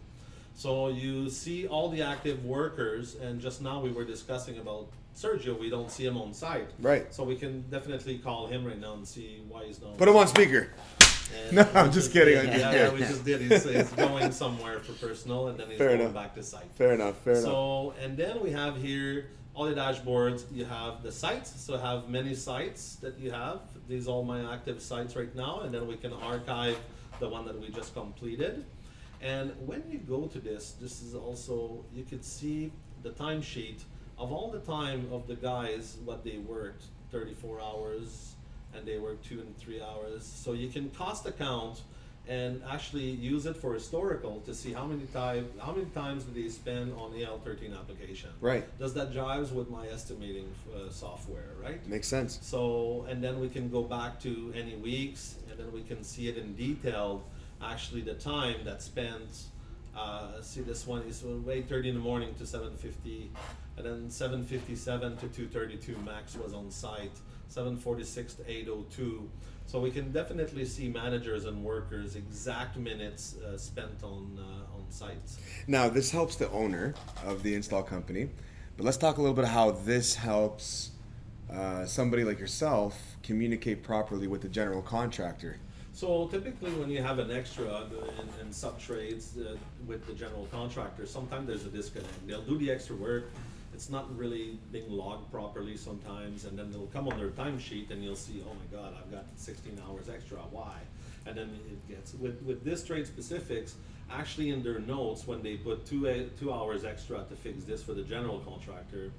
So 0.55 0.87
you 0.89 1.29
see 1.29 1.67
all 1.67 1.89
the 1.89 2.01
active 2.01 2.43
workers, 2.43 3.15
and 3.15 3.39
just 3.39 3.61
now 3.61 3.79
we 3.79 3.91
were 3.91 4.03
discussing 4.05 4.57
about 4.57 4.87
Sergio. 5.15 5.57
We 5.59 5.69
don't 5.69 5.91
see 5.91 6.05
him 6.05 6.17
on 6.17 6.33
site, 6.33 6.69
Right. 6.79 7.13
So 7.13 7.23
we 7.23 7.35
can 7.35 7.61
definitely 7.69 8.17
call 8.17 8.47
him 8.47 8.65
right 8.65 8.79
now 8.79 8.93
and 8.93 9.07
see 9.07 9.41
why 9.47 9.65
he's 9.65 9.79
not. 9.81 9.97
Put 9.97 10.07
him 10.07 10.15
on 10.15 10.27
speaker. 10.27 10.69
And 11.47 11.55
No, 11.57 11.67
I'm 11.75 11.91
just 11.91 12.11
kidding, 12.11 12.35
did. 12.35 12.59
Yeah, 12.59 12.73
yeah, 12.73 12.91
we 12.91 12.99
just 12.99 13.23
did. 13.23 13.41
He's, 13.41 13.63
he's 13.65 13.89
going 14.07 14.31
somewhere 14.31 14.79
for 14.79 14.93
personal, 14.93 15.49
and 15.49 15.59
then 15.59 15.69
he's 15.69 15.77
Fair 15.77 15.89
going 15.89 16.01
enough. 16.01 16.13
back 16.13 16.33
to 16.35 16.43
site. 16.43 16.65
Fair 16.75 16.93
enough. 16.93 17.17
Fair 17.17 17.33
enough. 17.33 17.43
So, 17.43 17.93
and 18.01 18.17
then 18.17 18.41
we 18.41 18.51
have 18.51 18.77
here 18.77 19.27
all 19.53 19.65
the 19.65 19.73
dashboards. 19.75 20.45
You 20.51 20.65
have 20.65 21.03
the 21.03 21.11
sites, 21.11 21.53
so 21.61 21.77
have 21.77 22.09
many 22.09 22.33
sites 22.33 22.95
that 22.97 23.19
you 23.19 23.31
have. 23.31 23.59
These 23.87 24.07
all 24.07 24.23
my 24.23 24.53
active 24.53 24.81
sites 24.81 25.15
right 25.15 25.33
now, 25.35 25.61
and 25.61 25.73
then 25.73 25.87
we 25.87 25.95
can 25.95 26.13
archive 26.13 26.77
the 27.19 27.29
one 27.29 27.45
that 27.45 27.59
we 27.59 27.69
just 27.69 27.93
completed. 27.93 28.65
And 29.21 29.53
when 29.65 29.83
you 29.89 29.99
go 29.99 30.27
to 30.27 30.39
this, 30.39 30.73
this 30.79 31.01
is 31.01 31.15
also, 31.15 31.85
you 31.93 32.03
could 32.03 32.23
see 32.23 32.71
the 33.01 33.11
timesheet 33.11 33.83
of 34.17 34.31
all 34.31 34.51
the 34.51 34.59
time 34.59 35.07
of 35.11 35.27
the 35.27 35.35
guys, 35.35 35.97
what 36.03 36.23
they 36.23 36.37
worked 36.37 36.83
34 37.11 37.61
hours, 37.61 38.33
and 38.75 38.85
they 38.85 38.97
worked 38.97 39.25
two 39.25 39.39
and 39.39 39.57
three 39.57 39.81
hours. 39.81 40.25
So 40.25 40.53
you 40.53 40.69
can 40.69 40.89
cost 40.89 41.25
account 41.25 41.81
and 42.27 42.61
actually 42.69 43.09
use 43.09 43.45
it 43.45 43.55
for 43.55 43.73
historical 43.73 44.41
to 44.41 44.53
see 44.53 44.73
how 44.73 44.85
many 44.85 45.05
time 45.07 45.47
how 45.59 45.71
many 45.71 45.85
times 45.87 46.23
did 46.23 46.35
they 46.35 46.49
spend 46.49 46.93
on 46.93 47.11
the 47.11 47.23
L13 47.23 47.73
application. 47.73 48.29
Right. 48.41 48.65
Does 48.77 48.93
that 48.95 49.13
jives 49.13 49.51
with 49.51 49.69
my 49.69 49.87
estimating 49.87 50.53
uh, 50.75 50.89
software, 50.89 51.51
right? 51.61 51.85
Makes 51.87 52.07
sense. 52.07 52.39
So, 52.41 53.05
and 53.09 53.23
then 53.23 53.39
we 53.39 53.49
can 53.49 53.69
go 53.69 53.83
back 53.83 54.19
to 54.21 54.53
any 54.55 54.75
weeks, 54.75 55.35
and 55.49 55.57
then 55.57 55.71
we 55.71 55.83
can 55.83 56.03
see 56.03 56.27
it 56.27 56.37
in 56.37 56.53
detail. 56.55 57.23
Actually, 57.61 58.01
the 58.01 58.15
time 58.15 58.57
that 58.65 58.81
spent. 58.81 59.45
Uh, 59.95 60.39
see, 60.41 60.61
this 60.61 60.85
one 60.85 61.01
is 61.03 61.21
from 61.21 61.43
eight 61.49 61.67
thirty 61.67 61.89
in 61.89 61.95
the 61.95 62.01
morning 62.01 62.35
to 62.35 62.45
seven 62.45 62.75
fifty, 62.75 63.31
and 63.77 63.85
then 63.85 64.09
seven 64.11 64.43
fifty-seven 64.43 65.17
to 65.17 65.27
two 65.29 65.47
thirty-two. 65.47 65.97
Max 66.05 66.35
was 66.35 66.53
on 66.53 66.69
site. 66.69 67.17
Seven 67.49 67.77
forty-six 67.77 68.35
to 68.35 68.51
eight 68.51 68.67
oh 68.69 68.85
two. 68.95 69.27
So 69.67 69.81
we 69.81 69.91
can 69.91 70.13
definitely 70.13 70.63
see 70.63 70.87
managers 70.87 71.43
and 71.43 71.61
workers 71.61 72.15
exact 72.15 72.77
minutes 72.77 73.35
uh, 73.35 73.57
spent 73.57 74.01
on 74.01 74.39
uh, 74.39 74.75
on 74.75 74.85
sites. 74.89 75.39
Now 75.67 75.89
this 75.89 76.09
helps 76.09 76.37
the 76.37 76.49
owner 76.51 76.95
of 77.25 77.43
the 77.43 77.53
install 77.53 77.83
company, 77.83 78.29
But 78.77 78.85
let's 78.85 78.97
talk 78.97 79.17
a 79.17 79.21
little 79.21 79.35
bit 79.35 79.45
how 79.45 79.71
this 79.71 80.15
helps 80.15 80.91
uh, 81.51 81.85
somebody 81.85 82.23
like 82.23 82.39
yourself 82.39 83.17
communicate 83.23 83.83
properly 83.83 84.27
with 84.27 84.41
the 84.41 84.49
general 84.49 84.83
contractor. 84.83 85.57
So 85.93 86.27
typically, 86.27 86.71
when 86.71 86.91
you 86.91 87.01
have 87.01 87.17
an 87.17 87.31
extra 87.31 87.87
in, 88.21 88.45
in 88.45 88.53
sub 88.53 88.79
trades 88.79 89.35
uh, 89.37 89.57
with 89.87 90.05
the 90.05 90.13
general 90.13 90.47
contractor, 90.51 91.07
sometimes 91.07 91.47
there's 91.47 91.65
a 91.65 91.69
disconnect. 91.69 92.27
They'll 92.27 92.43
do 92.43 92.57
the 92.57 92.69
extra 92.69 92.95
work. 92.95 93.31
It's 93.77 93.91
not 93.91 94.17
really 94.17 94.57
being 94.71 94.89
logged 94.89 95.29
properly 95.31 95.77
sometimes, 95.77 96.45
and 96.45 96.57
then 96.57 96.71
they'll 96.71 96.87
come 96.87 97.07
on 97.07 97.19
their 97.19 97.29
timesheet 97.29 97.91
and 97.91 98.03
you'll 98.03 98.15
see, 98.15 98.43
oh 98.43 98.55
my 98.55 98.75
God, 98.75 98.95
I've 98.99 99.11
got 99.11 99.25
16 99.35 99.79
hours 99.87 100.09
extra. 100.09 100.39
Why? 100.49 100.73
And 101.27 101.37
then 101.37 101.49
it 101.71 101.87
gets 101.87 102.15
with 102.15 102.41
with 102.41 102.63
this 102.63 102.83
trade 102.83 103.05
specifics. 103.05 103.75
Actually, 104.09 104.49
in 104.49 104.63
their 104.63 104.79
notes, 104.79 105.27
when 105.27 105.43
they 105.43 105.57
put 105.57 105.85
two 105.85 106.09
uh, 106.09 106.23
two 106.39 106.51
hours 106.51 106.85
extra 106.85 107.23
to 107.29 107.35
fix 107.35 107.65
this 107.65 107.83
for 107.83 107.93
the 107.93 108.01
general 108.01 108.39
contractor, 108.39 109.11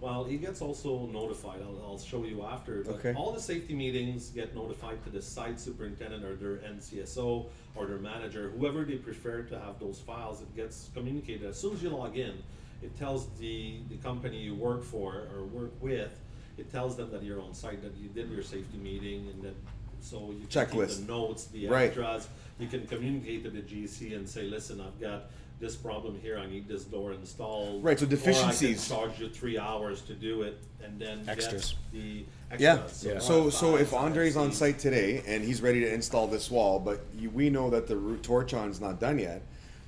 well, 0.00 0.24
he 0.24 0.38
gets 0.38 0.62
also 0.62 1.06
notified. 1.12 1.60
I'll, 1.60 1.78
I'll 1.86 1.98
show 1.98 2.24
you 2.24 2.42
after. 2.42 2.84
But 2.84 2.94
Okay. 2.94 3.12
all 3.14 3.32
the 3.32 3.40
safety 3.52 3.74
meetings 3.74 4.30
get 4.30 4.54
notified 4.54 5.04
to 5.04 5.10
the 5.10 5.20
site 5.20 5.60
superintendent 5.60 6.24
or 6.24 6.36
their 6.36 6.56
NCSO 6.72 7.44
or 7.74 7.84
their 7.84 7.98
manager, 7.98 8.48
whoever 8.56 8.82
they 8.82 8.96
prefer 8.96 9.42
to 9.42 9.58
have 9.58 9.78
those 9.78 10.00
files. 10.00 10.40
It 10.40 10.56
gets 10.56 10.88
communicated 10.94 11.46
as 11.50 11.60
soon 11.60 11.74
as 11.74 11.82
you 11.82 11.90
log 11.90 12.16
in. 12.16 12.42
It 12.82 12.96
tells 12.98 13.26
the 13.38 13.78
the 13.88 13.96
company 13.96 14.38
you 14.38 14.54
work 14.54 14.84
for 14.84 15.28
or 15.34 15.44
work 15.44 15.72
with. 15.80 16.12
It 16.58 16.70
tells 16.72 16.96
them 16.96 17.10
that 17.12 17.22
you're 17.22 17.40
on 17.42 17.52
site, 17.54 17.82
that 17.82 17.94
you 17.96 18.08
did 18.08 18.30
your 18.30 18.42
safety 18.42 18.78
meeting, 18.78 19.28
and 19.32 19.42
that 19.42 19.54
so 20.00 20.30
you 20.30 20.46
can 20.46 20.66
keep 20.66 20.78
Checklist. 20.80 21.00
the 21.06 21.12
notes, 21.12 21.44
the 21.46 21.68
Right. 21.68 21.86
extras. 21.86 22.28
You 22.58 22.68
can 22.68 22.86
communicate 22.86 23.42
to 23.44 23.50
the 23.50 23.60
GC 23.60 24.14
and 24.14 24.28
say, 24.28 24.42
listen, 24.44 24.80
I've 24.80 24.98
got 25.00 25.30
this 25.58 25.74
problem 25.74 26.18
here. 26.22 26.38
I 26.38 26.46
need 26.46 26.68
this 26.68 26.84
door 26.84 27.12
installed. 27.12 27.82
Right, 27.82 27.98
so 27.98 28.04
Or 28.04 28.08
I 28.08 28.10
deficiencies. 28.10 28.86
can 28.88 28.96
charge 28.96 29.18
you 29.20 29.28
three 29.28 29.58
hours 29.58 30.02
to 30.02 30.14
do 30.14 30.42
it, 30.42 30.58
and 30.84 30.98
then 30.98 31.24
Extras. 31.28 31.74
get 31.92 32.00
the 32.00 32.24
Yeah. 32.62 32.74
extras. 32.84 33.24
So, 33.24 33.50
so 33.50 33.66
Wi-Fi, 33.72 33.82
if 33.82 33.92
Andre's 33.94 34.36
on 34.36 34.52
site 34.52 34.78
today 34.78 35.22
and 35.26 35.42
he's 35.44 35.60
ready 35.62 35.80
to 35.80 35.92
install 35.92 36.26
this 36.26 36.50
wall, 36.50 36.78
but 36.78 37.00
you, 37.18 37.30
we 37.30 37.50
know 37.50 37.68
that 37.70 37.86
the 37.86 37.96
root 37.96 38.22
torch 38.22 38.54
on's 38.54 38.80
not 38.80 39.00
done 39.00 39.18
yet, 39.18 39.42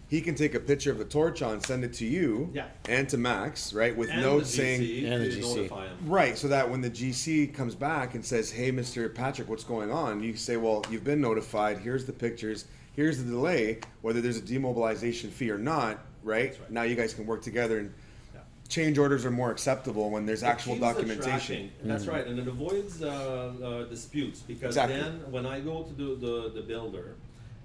he 0.09 0.21
can 0.23 0.35
take 0.35 0.55
a 0.55 0.61
picture 0.61 0.91
of 0.91 0.99
the 0.99 1.05
torch 1.05 1.43
on, 1.43 1.61
send 1.61 1.85
it 1.85 1.93
to 1.95 2.07
you 2.07 2.51
Yeah. 2.55 2.67
and 2.89 3.09
to 3.11 3.19
Max, 3.19 3.73
right, 3.75 3.95
with 3.95 4.09
And 4.11 4.23
notes 4.23 4.51
the 4.53 4.57
saying, 4.57 5.07
And 5.07 5.23
the 5.23 5.29
GC. 5.31 5.71
right, 6.07 6.37
so 6.37 6.49
that 6.49 6.71
when 6.71 6.81
the 6.81 6.89
GC 6.91 7.47
comes 7.49 7.75
back 7.75 8.15
and 8.15 8.25
says, 8.25 8.51
"Hey, 8.51 8.73
Mr. 8.73 9.15
Patrick, 9.15 9.49
what's 9.51 9.65
going 9.65 9.91
on?" 9.91 10.23
You 10.23 10.35
say, 10.37 10.57
"Well, 10.57 10.85
you've 10.91 11.05
been 11.05 11.21
notified. 11.21 11.79
Here's 11.79 12.07
the 12.07 12.13
pictures. 12.15 12.65
Here's 12.97 13.23
the 13.23 13.31
delay. 13.31 13.79
Whether 14.01 14.21
there's 14.23 14.39
a 14.39 14.43
demobilization 14.43 15.31
fee 15.31 15.51
or 15.51 15.59
not, 15.59 15.99
right? 16.25 16.51
Right. 16.59 16.71
Now 16.71 16.83
you 16.83 16.95
guys 16.97 17.13
can 17.13 17.27
work 17.27 17.43
together 17.43 17.79
and." 17.79 17.93
Yeah. 18.35 18.41
Change 18.69 18.97
orders 18.99 19.25
are 19.27 19.31
more 19.31 19.51
acceptable 19.51 20.11
when 20.11 20.25
there's 20.27 20.43
It 20.43 20.47
actual 20.47 20.75
keeps 20.75 20.87
the 20.87 20.93
documentation. 20.95 21.57
tracking. 21.57 21.71
That's 21.85 22.07
right, 22.07 22.27
and 22.27 22.39
it 22.39 22.49
avoids 22.49 23.03
uh, 23.03 23.53
uh, 23.63 23.85
disputes 23.85 24.41
because 24.41 24.69
Exactly. 24.77 25.01
then 25.01 25.21
when 25.31 25.45
I 25.47 25.61
go 25.61 25.83
to 25.85 25.93
the, 25.95 26.15
the, 26.17 26.51
the 26.55 26.63
builder 26.63 27.15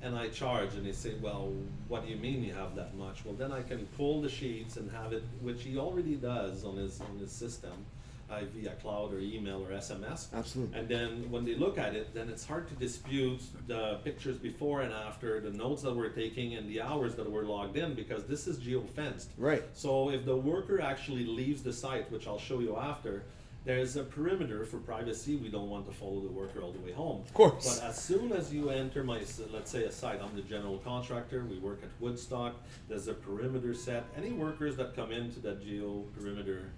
and 0.03 0.17
I 0.17 0.27
charge 0.27 0.75
and 0.75 0.85
they 0.85 0.91
say, 0.91 1.13
well, 1.21 1.51
what 1.87 2.05
do 2.05 2.11
you 2.11 2.17
mean 2.17 2.43
you 2.43 2.53
have 2.53 2.75
that 2.75 2.95
much? 2.95 3.23
Well, 3.25 3.33
then 3.33 3.51
I 3.51 3.61
can 3.63 3.85
pull 3.97 4.21
the 4.21 4.29
sheets 4.29 4.77
and 4.77 4.91
have 4.91 5.13
it, 5.13 5.23
which 5.41 5.63
he 5.63 5.77
already 5.77 6.15
does 6.15 6.65
on 6.65 6.75
his 6.75 6.99
on 7.01 7.17
his 7.17 7.31
system. 7.31 7.85
Uh, 8.31 8.39
via 8.55 8.71
cloud 8.81 9.13
or 9.13 9.19
email 9.19 9.63
or 9.63 9.69
SMS. 9.75 10.33
Absolutely. 10.33 10.79
And 10.79 10.87
then 10.87 11.29
when 11.29 11.45
they 11.45 11.53
look 11.53 11.77
at 11.77 11.93
it, 11.93 12.15
then 12.15 12.29
it's 12.29 12.43
hard 12.43 12.67
to 12.69 12.73
dispute 12.75 13.41
the 13.67 13.99
pictures 14.03 14.37
before 14.37 14.81
and 14.81 14.91
after, 14.91 15.39
the 15.39 15.51
notes 15.51 15.83
that 15.83 15.95
we're 15.95 16.09
taking, 16.09 16.55
and 16.55 16.67
the 16.67 16.81
hours 16.81 17.13
that 17.15 17.29
were 17.29 17.43
logged 17.43 17.77
in 17.77 17.93
because 17.93 18.23
this 18.23 18.47
is 18.47 18.57
geo 18.57 18.81
fenced. 18.81 19.29
Right. 19.37 19.61
So 19.73 20.09
if 20.09 20.25
the 20.25 20.35
worker 20.35 20.81
actually 20.81 21.25
leaves 21.25 21.61
the 21.61 21.73
site, 21.73 22.09
which 22.11 22.25
I'll 22.25 22.39
show 22.39 22.59
you 22.59 22.75
after, 22.77 23.23
there's 23.65 23.95
a 23.95 24.03
perimeter 24.03 24.65
for 24.65 24.77
privacy. 24.77 25.35
We 25.37 25.49
don't 25.49 25.69
want 25.69 25.85
to 25.87 25.93
follow 25.93 26.19
the 26.19 26.31
worker 26.31 26.61
all 26.61 26.71
the 26.71 26.79
way 26.79 26.91
home. 26.91 27.21
Of 27.21 27.33
course. 27.33 27.79
But 27.79 27.87
as 27.89 28.01
soon 28.01 28.31
as 28.33 28.53
you 28.53 28.69
enter 28.69 29.03
my, 29.03 29.21
let's 29.53 29.71
say 29.71 29.83
a 29.83 29.91
site, 29.91 30.21
I'm 30.21 30.35
the 30.35 30.41
general 30.41 30.79
contractor. 30.79 31.45
We 31.45 31.59
work 31.59 31.79
at 31.81 31.89
Woodstock. 31.99 32.55
There's 32.89 33.07
a 33.07 33.13
perimeter 33.13 33.73
set. 33.73 34.05
Any 34.17 34.31
workers 34.31 34.75
that 34.77 34.95
come 34.95 35.11
into 35.11 35.39
that 35.41 35.63
geo 35.63 36.03
perimeter, 36.17 36.71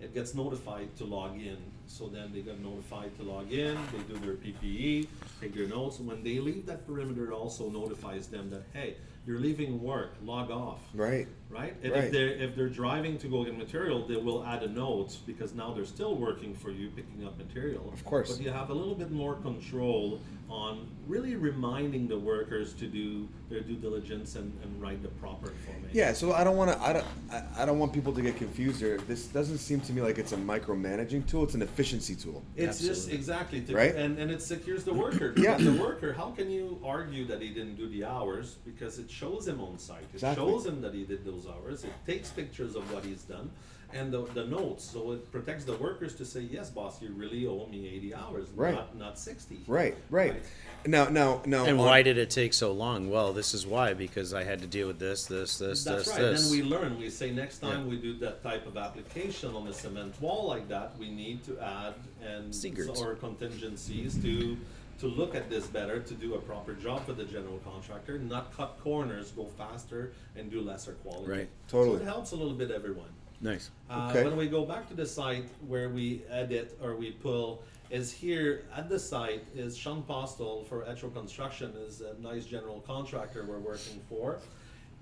it 0.00 0.14
gets 0.14 0.34
notified 0.34 0.96
to 0.96 1.04
log 1.04 1.36
in. 1.36 1.58
So 1.92 2.08
then 2.08 2.32
they 2.32 2.40
get 2.40 2.58
notified 2.58 3.14
to 3.18 3.22
log 3.22 3.52
in. 3.52 3.76
They 3.92 4.14
do 4.14 4.18
their 4.24 4.34
PPE, 4.34 5.06
take 5.42 5.54
their 5.54 5.68
notes. 5.68 6.00
When 6.00 6.24
they 6.24 6.38
leave 6.38 6.64
that 6.64 6.86
perimeter, 6.86 7.26
it 7.26 7.32
also 7.34 7.68
notifies 7.68 8.28
them 8.28 8.48
that 8.48 8.62
hey, 8.72 8.96
you're 9.26 9.38
leaving 9.38 9.80
work. 9.82 10.14
Log 10.24 10.50
off 10.50 10.80
Right. 10.94 11.28
right? 11.50 11.74
And 11.82 11.92
Right. 11.92 12.04
if 12.04 12.12
they're 12.12 12.28
if 12.28 12.56
they're 12.56 12.70
driving 12.70 13.18
to 13.18 13.28
go 13.28 13.44
get 13.44 13.58
material, 13.58 14.06
they 14.06 14.16
will 14.16 14.42
add 14.42 14.62
a 14.62 14.68
note 14.68 15.18
because 15.26 15.54
now 15.54 15.74
they're 15.74 15.84
still 15.84 16.16
working 16.16 16.54
for 16.54 16.70
you, 16.70 16.88
picking 16.88 17.26
up 17.26 17.36
material. 17.36 17.90
Of 17.92 18.04
course. 18.06 18.36
But 18.36 18.42
you 18.44 18.50
have 18.50 18.70
a 18.70 18.74
little 18.74 18.94
bit 18.94 19.10
more 19.10 19.34
control 19.34 20.18
on 20.48 20.86
really 21.06 21.34
reminding 21.34 22.08
the 22.08 22.18
workers 22.18 22.74
to 22.74 22.86
do 22.86 23.28
their 23.48 23.60
due 23.60 23.76
diligence 23.76 24.36
and, 24.36 24.52
and 24.62 24.82
write 24.82 25.02
the 25.02 25.08
proper 25.08 25.50
information. 25.50 25.90
Yeah, 25.92 26.12
so 26.12 26.32
I 26.32 26.44
don't 26.44 26.56
want 26.56 26.72
to. 26.72 26.82
I 26.82 26.92
don't. 26.92 27.06
I, 27.30 27.62
I 27.62 27.64
don't 27.64 27.78
want 27.78 27.92
people 27.92 28.12
to 28.12 28.22
get 28.22 28.36
confused 28.36 28.80
here. 28.80 28.98
This 28.98 29.26
doesn't 29.26 29.58
seem 29.58 29.80
to 29.82 29.92
me 29.92 30.02
like 30.02 30.18
it's 30.18 30.32
a 30.32 30.36
micromanaging 30.36 31.26
tool. 31.26 31.44
It's 31.44 31.54
an 31.54 31.62
efficiency 31.82 32.14
tool. 32.14 32.42
It's 32.56 32.80
just 32.80 33.10
exactly 33.10 33.60
to, 33.62 33.74
Right? 33.74 33.94
and 33.94 34.18
and 34.18 34.30
it 34.30 34.40
secures 34.42 34.84
the 34.84 34.94
worker. 34.94 35.34
Yeah. 35.36 35.56
The 35.58 35.72
worker, 35.72 36.12
how 36.12 36.30
can 36.30 36.48
you 36.50 36.78
argue 36.84 37.24
that 37.26 37.42
he 37.42 37.48
didn't 37.48 37.76
do 37.76 37.88
the 37.88 38.04
hours? 38.04 38.56
Because 38.64 38.98
it 38.98 39.10
shows 39.10 39.46
him 39.48 39.60
on 39.60 39.78
site. 39.78 40.02
It 40.02 40.14
Exactly. 40.14 40.44
shows 40.44 40.64
him 40.66 40.80
that 40.82 40.94
he 40.94 41.04
did 41.04 41.24
those 41.24 41.46
hours. 41.46 41.84
It 41.84 41.92
takes 42.06 42.30
pictures 42.30 42.76
of 42.76 42.84
what 42.92 43.04
he's 43.04 43.22
done, 43.24 43.50
and 43.94 44.12
the, 44.12 44.22
the 44.34 44.44
notes. 44.44 44.84
So 44.84 45.12
it 45.12 45.30
protects 45.30 45.64
the 45.64 45.76
workers 45.76 46.14
to 46.16 46.24
say, 46.24 46.40
yes, 46.40 46.70
boss, 46.70 47.00
you 47.02 47.10
really 47.12 47.46
owe 47.46 47.66
me 47.70 47.88
eighty 47.88 48.14
hours, 48.14 48.48
Right. 48.54 48.74
not 48.74 48.96
not 48.96 49.18
sixty. 49.18 49.58
Right. 49.66 49.96
Right. 50.10 50.42
Now, 50.86 51.08
now, 51.08 51.42
now. 51.46 51.64
And 51.64 51.78
on- 51.78 51.86
why 51.86 52.02
did 52.02 52.18
it 52.18 52.30
take 52.30 52.54
so 52.54 52.72
long? 52.72 53.10
Well, 53.10 53.32
this 53.32 53.54
is 53.54 53.66
why 53.66 53.94
because 53.94 54.34
I 54.34 54.44
had 54.44 54.60
to 54.62 54.66
deal 54.66 54.86
with 54.86 54.98
this, 54.98 55.26
this, 55.26 55.58
this, 55.58 55.84
That's 55.84 56.06
this, 56.06 56.08
right. 56.08 56.20
this. 56.22 56.48
Then 56.50 56.58
we 56.58 56.62
learn. 56.64 56.98
We 56.98 57.10
say 57.10 57.30
next 57.30 57.58
time 57.58 57.84
Yeah. 57.84 57.90
we 57.90 57.96
do 57.98 58.14
that 58.18 58.42
type 58.42 58.66
of 58.66 58.76
application 58.76 59.54
on 59.54 59.66
a 59.68 59.72
cement 59.72 60.20
wall 60.20 60.46
like 60.48 60.68
that, 60.68 60.96
we 60.98 61.10
need 61.10 61.44
to 61.44 61.58
add 61.60 61.94
and 62.26 62.54
Secrets. 62.54 63.00
or 63.00 63.14
contingencies 63.16 64.20
to 64.22 64.56
to 65.00 65.08
look 65.08 65.34
at 65.34 65.50
this 65.50 65.66
better, 65.66 65.98
to 65.98 66.14
do 66.14 66.34
a 66.34 66.38
proper 66.38 66.74
job 66.74 67.04
for 67.04 67.12
the 67.12 67.24
general 67.24 67.58
contractor, 67.64 68.20
not 68.20 68.56
cut 68.56 68.78
corners, 68.84 69.32
go 69.32 69.46
faster, 69.58 70.12
and 70.36 70.48
do 70.48 70.60
lesser 70.60 70.92
quality. 71.02 71.28
Right. 71.28 71.48
Totally. 71.66 71.96
So 71.96 72.02
it 72.02 72.06
helps 72.06 72.30
a 72.30 72.36
little 72.36 72.52
bit 72.54 72.70
everyone. 72.70 73.08
Nice. 73.42 73.70
Uh, 73.90 74.08
Okay. 74.10 74.24
When 74.24 74.36
we 74.36 74.48
go 74.48 74.64
back 74.64 74.88
to 74.88 74.94
the 74.94 75.06
site 75.06 75.48
where 75.66 75.90
we 75.90 76.22
edit 76.30 76.78
or 76.82 76.96
we 76.96 77.10
pull, 77.10 77.62
is 77.90 78.10
here 78.10 78.64
at 78.74 78.88
the 78.88 78.98
site 78.98 79.44
is 79.54 79.76
Sean 79.76 80.02
Postel 80.04 80.64
for 80.64 80.82
Etro 80.84 81.12
Construction 81.12 81.74
is 81.86 82.00
a 82.00 82.14
nice 82.22 82.46
general 82.46 82.80
contractor 82.86 83.44
we're 83.46 83.58
working 83.58 84.00
for. 84.08 84.38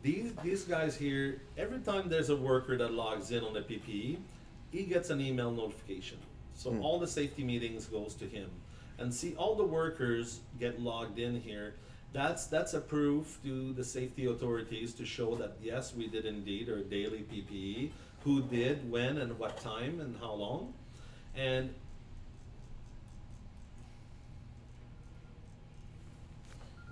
These 0.03 0.33
these 0.43 0.65
guys 0.65 0.97
here, 0.97 1.43
every 1.57 1.79
time 1.81 2.09
there's 2.09 2.31
a 2.31 2.37
worker 2.37 2.77
that 2.79 2.93
logs 2.93 3.31
in 3.31 3.45
on 3.45 3.53
the 3.53 3.61
PPE, 3.61 4.19
he 4.71 4.83
gets 4.85 5.11
an 5.11 5.21
email 5.21 5.51
notification. 5.53 6.19
So 6.55 6.77
all 6.83 6.99
the 6.99 7.07
safety 7.07 7.45
meetings 7.45 7.87
goes 7.87 8.15
to 8.15 8.25
him, 8.27 8.51
and 8.99 9.15
see 9.15 9.35
all 9.37 9.55
the 9.55 9.65
workers 9.65 10.41
get 10.59 10.81
logged 10.81 11.19
in 11.19 11.41
here. 11.41 11.75
That's 12.13 12.47
that's 12.47 12.75
a 12.75 12.81
proof 12.81 13.39
to 13.45 13.73
the 13.73 13.85
safety 13.85 14.27
authorities 14.27 14.95
to 14.95 15.05
show 15.07 15.37
that 15.37 15.59
yes, 15.63 15.95
we 15.95 16.09
did 16.09 16.25
indeed 16.27 16.69
our 16.69 16.81
daily 16.81 17.25
PPE. 17.31 17.91
Who 18.25 18.43
did, 18.43 18.91
when, 18.91 19.19
and 19.19 19.39
what 19.39 19.57
time, 19.61 20.01
and 20.01 20.15
how 20.21 20.35
long, 20.35 20.75
and 21.35 21.75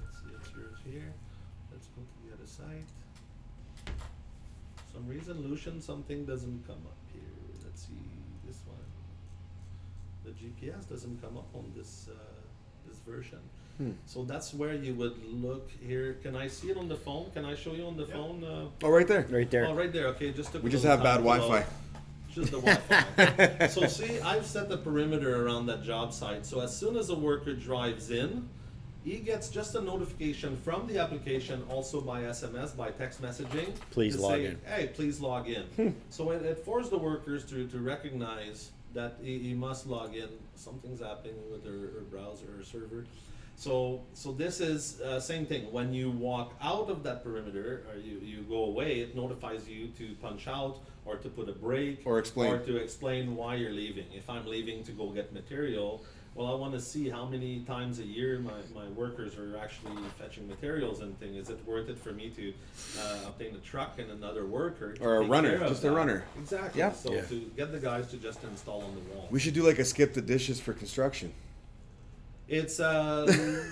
let's 0.01 0.19
see, 0.21 0.35
it's 0.35 0.51
yours 0.57 0.79
here. 0.91 1.13
Let's 1.71 1.87
go 1.89 2.01
to 2.01 2.27
the 2.27 2.35
other 2.35 2.47
side. 2.47 2.85
Some 4.93 5.07
reason 5.07 5.43
Lucian 5.47 5.83
something 5.83 6.25
doesn't 6.25 6.67
come 6.67 6.83
up 6.87 6.97
here. 7.13 7.23
Let's 7.63 7.83
see 7.83 7.93
this 8.47 8.61
one. 8.67 8.79
The 10.25 10.31
GPS 10.31 10.89
doesn't 10.89 11.21
come 11.23 11.37
up 11.37 11.49
on 11.55 11.71
this 11.77 12.09
uh, 12.11 12.19
this 12.89 12.99
version. 13.07 13.39
Hmm. 13.79 13.93
So 14.07 14.25
that's 14.25 14.53
where 14.53 14.75
you 14.75 14.93
would 14.95 15.25
look 15.25 15.71
here. 15.87 16.17
Can 16.23 16.35
I 16.35 16.49
see 16.49 16.69
it 16.71 16.77
on 16.77 16.89
the 16.89 16.97
phone? 16.97 17.31
Can 17.33 17.45
I 17.45 17.55
show 17.55 17.73
you 17.73 17.87
on 17.87 17.97
the 17.97 18.07
Yeah. 18.07 18.15
phone? 18.15 18.45
Uh, 18.45 18.67
Oh, 18.83 18.91
right 18.91 19.07
there. 19.07 19.25
Right 19.31 19.49
there. 19.51 19.67
Oh, 19.67 19.75
right 19.75 19.93
there. 19.93 20.09
Okay, 20.09 20.33
just 20.33 20.53
took 20.53 20.63
We 20.65 20.71
just 20.71 20.85
have 20.85 21.03
bad 21.03 21.19
time 21.19 21.23
to 21.23 21.29
load. 21.29 21.39
Wi-Fi. 21.39 21.67
Just 22.35 22.53
the 22.53 22.61
Wi-Fi. 22.61 23.67
so 23.69 23.87
see, 23.99 24.21
I've 24.21 24.45
set 24.47 24.69
the 24.69 24.77
perimeter 24.77 25.45
around 25.47 25.67
that 25.67 25.83
job 25.83 26.13
site. 26.13 26.45
So 26.45 26.61
as 26.61 26.77
soon 26.77 26.97
as 26.97 27.09
a 27.09 27.15
worker 27.15 27.55
drives 27.55 28.11
in, 28.11 28.49
he 29.03 29.17
gets 29.17 29.49
just 29.49 29.75
a 29.75 29.81
notification 29.81 30.57
from 30.59 30.87
the 30.87 30.99
application, 30.99 31.65
also 31.71 32.01
by 32.01 32.23
SMS, 32.23 32.77
by 32.77 32.91
text 32.91 33.23
messaging. 33.23 33.75
Please 33.91 34.17
to 34.17 34.23
log 34.23 34.33
say, 34.33 34.45
in. 34.47 34.59
Hey, 34.67 34.89
please 34.89 35.21
log 35.21 35.49
in. 35.49 35.63
Hmm. 35.77 35.89
so 36.11 36.31
it, 36.33 36.43
it 36.43 36.59
forced 36.59 36.91
the 36.91 36.99
workers 36.99 37.45
to, 37.47 37.67
to 37.69 37.79
recognize 37.79 38.71
that 38.93 39.17
he, 39.23 39.39
he 39.39 39.55
must 39.55 39.87
log 39.87 40.15
in. 40.15 40.29
Something's 40.55 41.01
happening 41.01 41.35
with 41.51 41.65
her, 41.65 41.99
her 41.99 42.05
browser 42.11 42.47
or 42.59 42.63
server. 42.63 43.07
So, 43.59 44.03
so 44.15 44.31
this 44.31 44.61
is 44.61 45.01
uh, 45.01 45.19
same 45.19 45.45
thing. 45.45 45.73
When 45.73 45.93
you 45.93 46.11
walk 46.13 46.55
out 46.63 46.89
of 46.91 47.03
that 47.03 47.25
perimeter, 47.25 47.83
or 47.91 47.99
you, 47.99 48.19
you 48.23 48.43
go 48.43 48.67
away, 48.67 49.01
it 49.01 49.17
notifies 49.17 49.69
you 49.69 49.89
to 49.99 50.15
punch 50.23 50.47
out 50.47 50.79
or 51.05 51.17
to 51.17 51.29
put 51.29 51.49
a 51.49 51.53
break 51.53 52.03
Or 52.05 52.21
explain. 52.21 52.53
or 52.53 52.59
to 52.61 52.77
explain 52.77 53.35
why 53.35 53.57
you're 53.57 53.73
leaving. 53.73 54.07
If 54.15 54.31
I'm 54.31 54.47
leaving 54.47 54.85
to 54.85 54.93
go 54.93 55.09
get 55.09 55.33
material, 55.33 56.05
well, 56.37 56.47
I 56.53 56.55
want 56.55 56.73
to 56.75 56.81
see 56.81 57.09
how 57.11 57.27
many 57.27 57.65
times 57.65 57.99
a 57.99 58.05
year 58.05 58.39
my, 58.39 58.53
my 58.81 58.89
workers 58.91 59.37
are 59.37 59.57
actually 59.59 59.97
fetching 60.21 60.47
materials 60.47 61.01
and 61.01 61.19
thing. 61.19 61.35
Is 61.35 61.51
it 61.51 61.59
worth 61.67 61.89
it 61.89 61.99
for 61.99 62.13
me 62.13 62.31
to 62.37 62.55
uh, 63.01 63.19
obtain 63.27 63.57
a 63.57 63.59
truck 63.59 63.99
and 63.99 64.13
another 64.13 64.47
worker? 64.47 64.95
Or 65.01 65.17
a 65.17 65.23
runner, 65.27 65.57
care 65.57 65.63
of 65.65 65.71
just 65.73 65.83
a 65.83 65.91
runner. 65.91 66.23
Exactly. 66.39 66.79
Yeah. 66.79 66.93
So 66.93 67.13
Yeah. 67.13 67.23
to 67.23 67.41
get 67.57 67.73
the 67.73 67.81
guys 67.81 68.07
to 68.13 68.19
just 68.19 68.45
install 68.45 68.83
on 68.83 68.95
the 68.95 69.01
wall. 69.13 69.27
We 69.33 69.41
should 69.41 69.55
do 69.55 69.65
like 69.67 69.81
a 69.81 69.85
skip 69.85 70.15
the 70.15 70.23
dishes 70.23 70.61
for 70.61 70.73
construction. 70.75 71.33
It's 72.49 72.81
uh, 72.81 73.27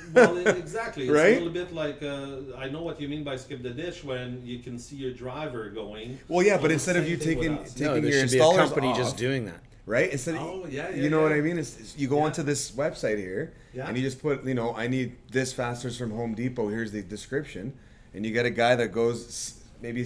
well, 0.15 0.37
it- 0.37 0.57
exactly. 0.59 1.05
It's 1.05 1.13
Right? 1.13 1.35
a 1.37 1.39
little 1.39 1.49
bit 1.53 1.73
like 1.75 2.03
uh, 2.03 2.57
I 2.59 2.69
know 2.69 2.83
what 2.83 3.01
you 3.01 3.09
mean 3.09 3.25
by 3.25 3.37
skip 3.37 3.63
the 3.63 3.71
dish 3.71 4.05
when 4.05 4.43
you 4.45 4.59
can 4.59 4.79
see 4.79 4.97
your 4.97 5.13
driver 5.13 5.71
going. 5.71 6.19
Well, 6.29 6.45
yeah, 6.45 6.59
but 6.59 6.71
instead 6.71 6.97
of 6.97 7.09
you 7.09 7.17
thing 7.17 7.39
with 7.39 7.47
taking 7.49 7.59
us. 7.59 7.73
taking 7.73 7.87
No, 7.87 8.01
there 8.01 8.11
your 8.13 8.21
should 8.29 8.33
be 8.33 8.39
a 8.39 8.43
installers 8.43 8.57
company 8.57 8.89
off, 8.89 8.97
just 8.99 9.17
doing 9.17 9.47
that. 9.47 9.61
right? 9.87 10.11
Instead, 10.11 10.35
of, 10.35 10.43
Oh, 10.43 10.67
yeah, 10.69 10.91
yeah, 10.91 10.97
you 11.03 11.09
know 11.11 11.23
what. 11.23 11.33
I 11.33 11.41
mean? 11.41 11.59
It's, 11.59 11.75
it's- 11.77 11.95
you 11.97 12.07
go 12.09 12.19
Yeah. 12.19 12.25
onto 12.25 12.43
this 12.43 12.71
website 12.73 13.17
here, 13.19 13.55
Yeah. 13.73 13.89
and 13.89 13.97
you 13.97 14.03
just 14.03 14.21
put, 14.21 14.45
you 14.45 14.55
know, 14.55 14.75
I 14.77 14.89
need 14.89 15.17
this 15.31 15.53
fasteners 15.55 15.97
from 15.97 16.11
Home 16.11 16.35
Depot. 16.35 16.69
Here's 16.69 16.93
the 16.93 17.03
description, 17.03 17.73
and 18.13 18.27
you 18.27 18.33
get 18.33 18.45
a 18.47 18.51
guy 18.51 18.75
that 18.77 18.89
goes 18.93 19.55
maybe 19.81 20.05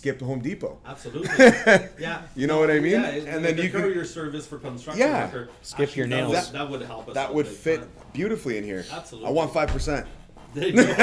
skip 0.00 0.18
to 0.18 0.24
Home 0.24 0.40
Depot. 0.40 0.78
Absolutely. 0.86 1.28
Yeah. 1.98 2.22
You 2.34 2.46
know 2.46 2.58
what 2.58 2.70
I 2.70 2.80
mean? 2.80 2.92
Yeah, 3.02 3.08
And 3.34 3.44
then 3.44 3.54
the 3.56 3.64
you 3.64 3.70
can- 3.70 3.82
courier 3.82 4.04
service 4.06 4.46
for 4.46 4.58
construction 4.58 5.06
Yeah. 5.06 5.26
worker. 5.26 5.50
Skip 5.60 5.88
actually, 5.88 5.98
your 5.98 6.06
nails. 6.08 6.32
That- 6.32 6.52
That 6.54 6.70
would 6.70 6.82
help 6.82 7.08
us. 7.08 7.14
That 7.14 7.34
would 7.34 7.46
fit 7.46 7.80
time. 7.80 7.88
beautifully 8.14 8.56
in 8.56 8.64
here. 8.64 8.84
Absolutely. 8.90 9.28
I 9.28 9.32
want 9.32 9.52
five 9.52 9.68
percent. 9.68 10.06
There 10.54 10.66
you 10.68 10.72
go. 10.84 10.94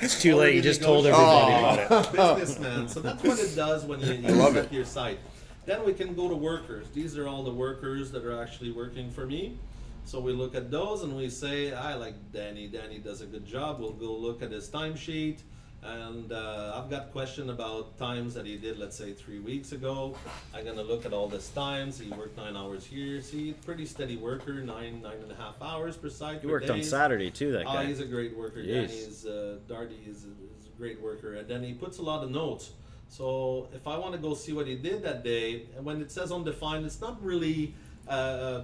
It's 0.00 0.20
too 0.22 0.34
late. 0.36 0.54
You 0.54 0.62
just 0.62 0.82
told 0.82 1.04
negotiated. 1.04 1.80
everybody 1.92 2.08
about 2.16 2.38
it. 2.38 2.40
businessman. 2.40 2.88
So 2.88 3.00
that's 3.00 3.22
what 3.22 3.38
it 3.38 3.54
does 3.54 3.84
when 3.84 4.00
you, 4.00 4.12
you 4.14 4.28
I 4.28 4.30
love 4.32 4.54
set 4.54 4.64
it. 4.64 4.72
your 4.72 4.84
site. 4.86 5.18
Then 5.66 5.84
we 5.84 5.92
can 5.92 6.14
go 6.14 6.28
to 6.28 6.34
workers. 6.34 6.86
These 6.94 7.18
are 7.18 7.28
all 7.28 7.44
the 7.44 7.52
workers 7.52 8.10
that 8.12 8.24
are 8.24 8.40
actually 8.42 8.72
working 8.72 9.10
for 9.10 9.26
me. 9.26 9.58
So 10.04 10.20
we 10.20 10.32
look 10.32 10.54
at 10.54 10.70
those 10.70 11.02
and 11.02 11.14
we 11.16 11.28
say, 11.28 11.72
I 11.74 11.94
like 11.94 12.14
Danny. 12.32 12.66
Danny 12.68 12.98
does 12.98 13.20
a 13.20 13.26
good 13.26 13.44
job. 13.44 13.78
We'll 13.80 13.92
go 13.92 14.12
look 14.14 14.40
at 14.42 14.50
his 14.52 14.68
timesheet. 14.70 15.40
And 15.82 16.32
uh, 16.32 16.72
I've 16.82 16.90
got 16.90 17.12
question 17.12 17.50
about 17.50 17.96
times 17.96 18.34
that 18.34 18.44
he 18.44 18.56
did, 18.56 18.76
let's 18.78 18.96
say 18.96 19.12
three 19.12 19.38
weeks 19.38 19.70
ago. 19.72 20.16
I'm 20.54 20.64
gonna 20.64 20.82
look 20.82 21.06
at 21.06 21.12
all 21.12 21.28
his 21.28 21.48
times. 21.50 21.98
He 21.98 22.10
worked 22.10 22.36
nine 22.36 22.56
hours 22.56 22.84
here. 22.84 23.20
See, 23.22 23.52
pretty 23.64 23.86
steady 23.86 24.16
worker, 24.16 24.54
nine 24.54 25.00
nine 25.00 25.18
and 25.22 25.30
a 25.30 25.36
half 25.36 25.54
hours 25.62 25.96
per 25.96 26.08
site. 26.10 26.40
He 26.40 26.46
worked 26.48 26.68
on. 26.70 26.82
Saturday 26.82 27.30
too. 27.30 27.52
That 27.52 27.66
Oh, 27.66 27.74
guy. 27.74 27.84
he's 27.86 28.00
a 28.00 28.04
great 28.04 28.36
worker. 28.36 28.60
He 28.60 28.68
Danny 28.72 28.84
is. 28.84 29.24
is 29.24 29.26
uh, 29.26 29.58
Darty 29.68 30.08
is 30.08 30.24
a, 30.24 30.28
is 30.60 30.66
a 30.66 30.76
great 30.78 31.00
worker, 31.00 31.34
and 31.34 31.46
then 31.48 31.62
he 31.62 31.72
puts 31.72 31.98
a 31.98 32.02
lot 32.02 32.24
of 32.24 32.30
notes. 32.30 32.72
So 33.08 33.68
if 33.72 33.86
I 33.86 33.96
want 33.96 34.12
to 34.14 34.18
go 34.18 34.34
see 34.34 34.52
what 34.52 34.66
he 34.66 34.74
did 34.74 35.04
that 35.04 35.22
day, 35.22 35.66
and 35.76 35.84
when 35.84 36.00
it 36.00 36.10
says 36.10 36.32
undefined, 36.32 36.84
it's 36.84 37.00
not 37.00 37.22
really 37.24 37.74
uh, 38.08 38.62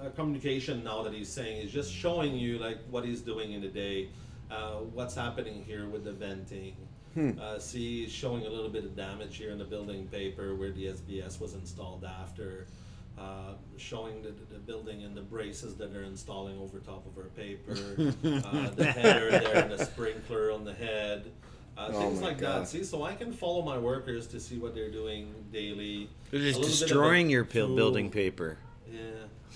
a 0.00 0.10
communication 0.10 0.84
now 0.84 1.02
that 1.02 1.12
he's 1.12 1.28
saying. 1.28 1.62
He's 1.62 1.72
just 1.72 1.92
showing 1.92 2.36
you 2.36 2.58
like 2.58 2.78
what 2.90 3.04
he's 3.04 3.20
doing 3.22 3.52
in 3.52 3.60
the 3.60 3.68
day, 3.68 4.08
uh, 4.50 4.76
what's 4.92 5.14
happening 5.14 5.64
here 5.66 5.88
with 5.88 6.04
the 6.04 6.12
venting. 6.12 6.76
Uh, 7.40 7.58
see, 7.58 8.08
showing 8.08 8.46
a 8.46 8.48
little 8.48 8.68
bit 8.70 8.84
of 8.84 8.94
damage 8.96 9.36
here 9.36 9.50
in 9.50 9.58
the 9.58 9.64
building 9.64 10.06
paper 10.06 10.54
where 10.54 10.70
the 10.70 10.86
SBS 10.86 11.40
was 11.40 11.54
installed 11.54 12.04
after. 12.04 12.66
Uh, 13.18 13.54
showing 13.76 14.22
the, 14.22 14.30
the 14.52 14.58
building 14.58 15.02
and 15.02 15.14
the 15.16 15.20
braces 15.20 15.74
that 15.74 15.92
they're 15.92 16.04
installing 16.04 16.56
over 16.58 16.78
top 16.78 17.04
of 17.06 17.18
our 17.18 17.28
paper, 17.30 17.72
uh, 18.24 18.70
the 18.70 18.84
header 18.84 19.30
there 19.30 19.56
and 19.64 19.72
the 19.72 19.84
sprinkler 19.84 20.52
on 20.52 20.64
the 20.64 20.72
head, 20.72 21.30
uh, 21.76 21.88
Oh 21.92 22.00
things 22.00 22.20
my 22.20 22.28
like 22.28 22.38
God. 22.38 22.62
that. 22.62 22.68
See, 22.68 22.84
so 22.84 23.02
I 23.02 23.14
can 23.14 23.32
follow 23.32 23.60
my 23.62 23.76
workers 23.76 24.26
to 24.28 24.40
see 24.40 24.58
what 24.58 24.74
they're 24.74 24.90
doing 24.90 25.34
daily. 25.52 26.08
They're 26.30 26.40
just 26.40 26.60
little 26.60 26.70
bit 26.70 26.76
of 26.76 26.82
a 26.82 26.84
destroying 26.84 27.28
your 27.28 27.44
pil- 27.44 27.74
building 27.74 28.08
paper. 28.10 28.56
Yeah, 28.90 29.00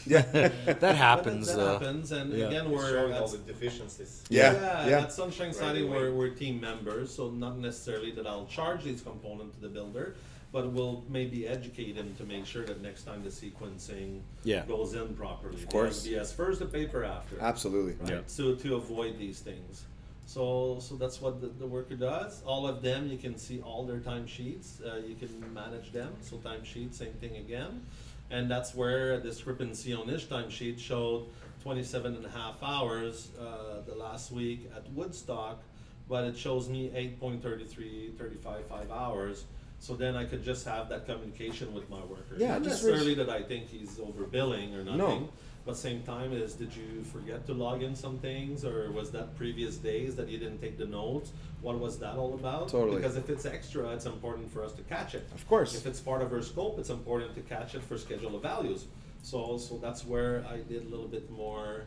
Yeah, 0.06 0.20
That 0.66 0.96
happens 0.96 1.46
that, 1.48 1.56
though. 1.56 1.72
happens, 1.78 2.12
and 2.12 2.32
Yeah. 2.32 2.46
again, 2.46 2.70
We're 2.70 2.76
we're 2.78 2.90
showing 2.90 3.12
all 3.14 3.28
the 3.28 3.38
deficiencies. 3.38 4.22
Yeah, 4.28 4.52
yeah, 4.52 4.88
yeah. 4.88 5.00
At 5.02 5.12
Sunshine 5.12 5.48
Right 5.48 5.56
Siding, 5.56 5.90
we're, 5.90 6.12
we're 6.12 6.28
team 6.30 6.60
members, 6.60 7.14
so 7.14 7.30
not 7.30 7.58
necessarily 7.58 8.10
that 8.12 8.26
I'll 8.26 8.46
charge 8.46 8.84
these 8.84 9.00
component 9.02 9.54
to 9.54 9.60
the 9.60 9.68
builder, 9.68 10.14
but 10.52 10.70
we'll 10.72 11.02
maybe 11.08 11.48
educate 11.48 11.96
him 11.96 12.14
to 12.18 12.24
make 12.24 12.44
sure 12.46 12.64
that 12.64 12.80
next 12.82 13.04
time 13.04 13.24
the 13.24 13.30
sequencing 13.30 14.20
Yeah. 14.44 14.64
goes 14.66 14.94
in 14.94 15.14
properly. 15.14 15.56
Of 15.62 15.68
course. 15.68 16.06
Yes, 16.06 16.32
first 16.32 16.58
the 16.60 16.66
paper 16.66 17.02
after. 17.04 17.36
absolutely. 17.40 17.94
Right. 18.00 18.10
Yeah. 18.10 18.20
So 18.26 18.54
to 18.54 18.74
avoid 18.76 19.18
these 19.18 19.40
things. 19.40 19.84
So 20.26 20.78
so 20.80 20.96
that's 20.96 21.20
what 21.20 21.40
the, 21.42 21.48
the 21.48 21.66
worker 21.66 21.96
does. 21.96 22.42
All 22.46 22.66
of 22.66 22.80
them, 22.82 23.08
you 23.08 23.18
can 23.18 23.36
see 23.36 23.60
all 23.60 23.84
their 23.84 23.98
timesheets. 24.00 24.80
Uh, 24.84 24.96
you 25.06 25.14
can 25.16 25.30
manage 25.52 25.92
them. 25.92 26.12
So 26.22 26.36
timesheet, 26.36 26.94
same 26.94 27.12
thing 27.20 27.36
again. 27.36 27.82
And 28.30 28.50
that's 28.50 28.74
where 28.74 29.14
a 29.14 29.18
discrepancy 29.20 29.92
on 29.92 30.06
this 30.06 30.24
timesheet 30.24 30.78
showed 30.78 31.26
27 31.62 32.16
and 32.16 32.26
a 32.26 32.30
half 32.30 32.62
hours 32.62 33.30
uh, 33.40 33.80
the 33.86 33.94
last 33.94 34.30
week 34.32 34.70
at 34.76 34.90
Woodstock, 34.92 35.62
but 36.08 36.24
it 36.24 36.36
shows 36.36 36.68
me 36.68 36.90
8.33, 37.20 38.16
35, 38.18 38.66
5 38.66 38.90
hours. 38.90 39.44
So 39.78 39.94
then 39.94 40.16
I 40.16 40.24
could 40.24 40.42
just 40.44 40.66
have 40.66 40.88
that 40.88 41.06
communication 41.06 41.74
with 41.74 41.88
my 41.90 42.00
worker. 42.00 42.36
Yeah, 42.36 42.52
Not 42.52 42.62
necessarily 42.62 43.14
that 43.14 43.28
I 43.28 43.42
think 43.42 43.68
he's 43.68 43.98
overbilling 43.98 44.74
or 44.74 44.84
nothing. 44.84 44.98
No. 44.98 45.28
But 45.66 45.78
same 45.78 46.02
time 46.02 46.34
is, 46.34 46.54
did 46.54 46.76
you 46.76 47.02
forget 47.04 47.46
to 47.46 47.54
log 47.54 47.82
in 47.82 47.94
some 47.96 48.18
things, 48.18 48.66
or 48.66 48.90
was 48.92 49.10
that 49.12 49.34
previous 49.36 49.76
days 49.76 50.14
that 50.16 50.28
you 50.28 50.36
didn't 50.38 50.58
take 50.58 50.76
the 50.76 50.84
notes? 50.84 51.32
What 51.62 51.78
was 51.78 51.98
that 52.00 52.16
all 52.16 52.34
about? 52.34 52.68
Totally. 52.68 52.96
Because 52.96 53.16
if 53.16 53.30
it's 53.30 53.46
extra, 53.46 53.88
it's 53.90 54.04
important 54.04 54.52
for 54.52 54.62
us 54.62 54.72
to 54.72 54.82
catch 54.82 55.14
it. 55.14 55.26
Of 55.34 55.48
course. 55.48 55.74
If 55.74 55.86
it's 55.86 56.00
part 56.00 56.20
of 56.20 56.32
our 56.32 56.42
scope, 56.42 56.78
it's 56.78 56.90
important 56.90 57.34
to 57.36 57.40
catch 57.40 57.74
it 57.74 57.82
for 57.82 57.96
schedule 57.96 58.36
of 58.36 58.42
values. 58.42 58.84
So, 59.22 59.56
so 59.56 59.78
that's 59.78 60.04
where 60.04 60.44
I 60.50 60.58
did 60.58 60.84
a 60.84 60.88
little 60.88 61.08
bit 61.08 61.30
more, 61.30 61.84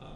uh, 0.00 0.06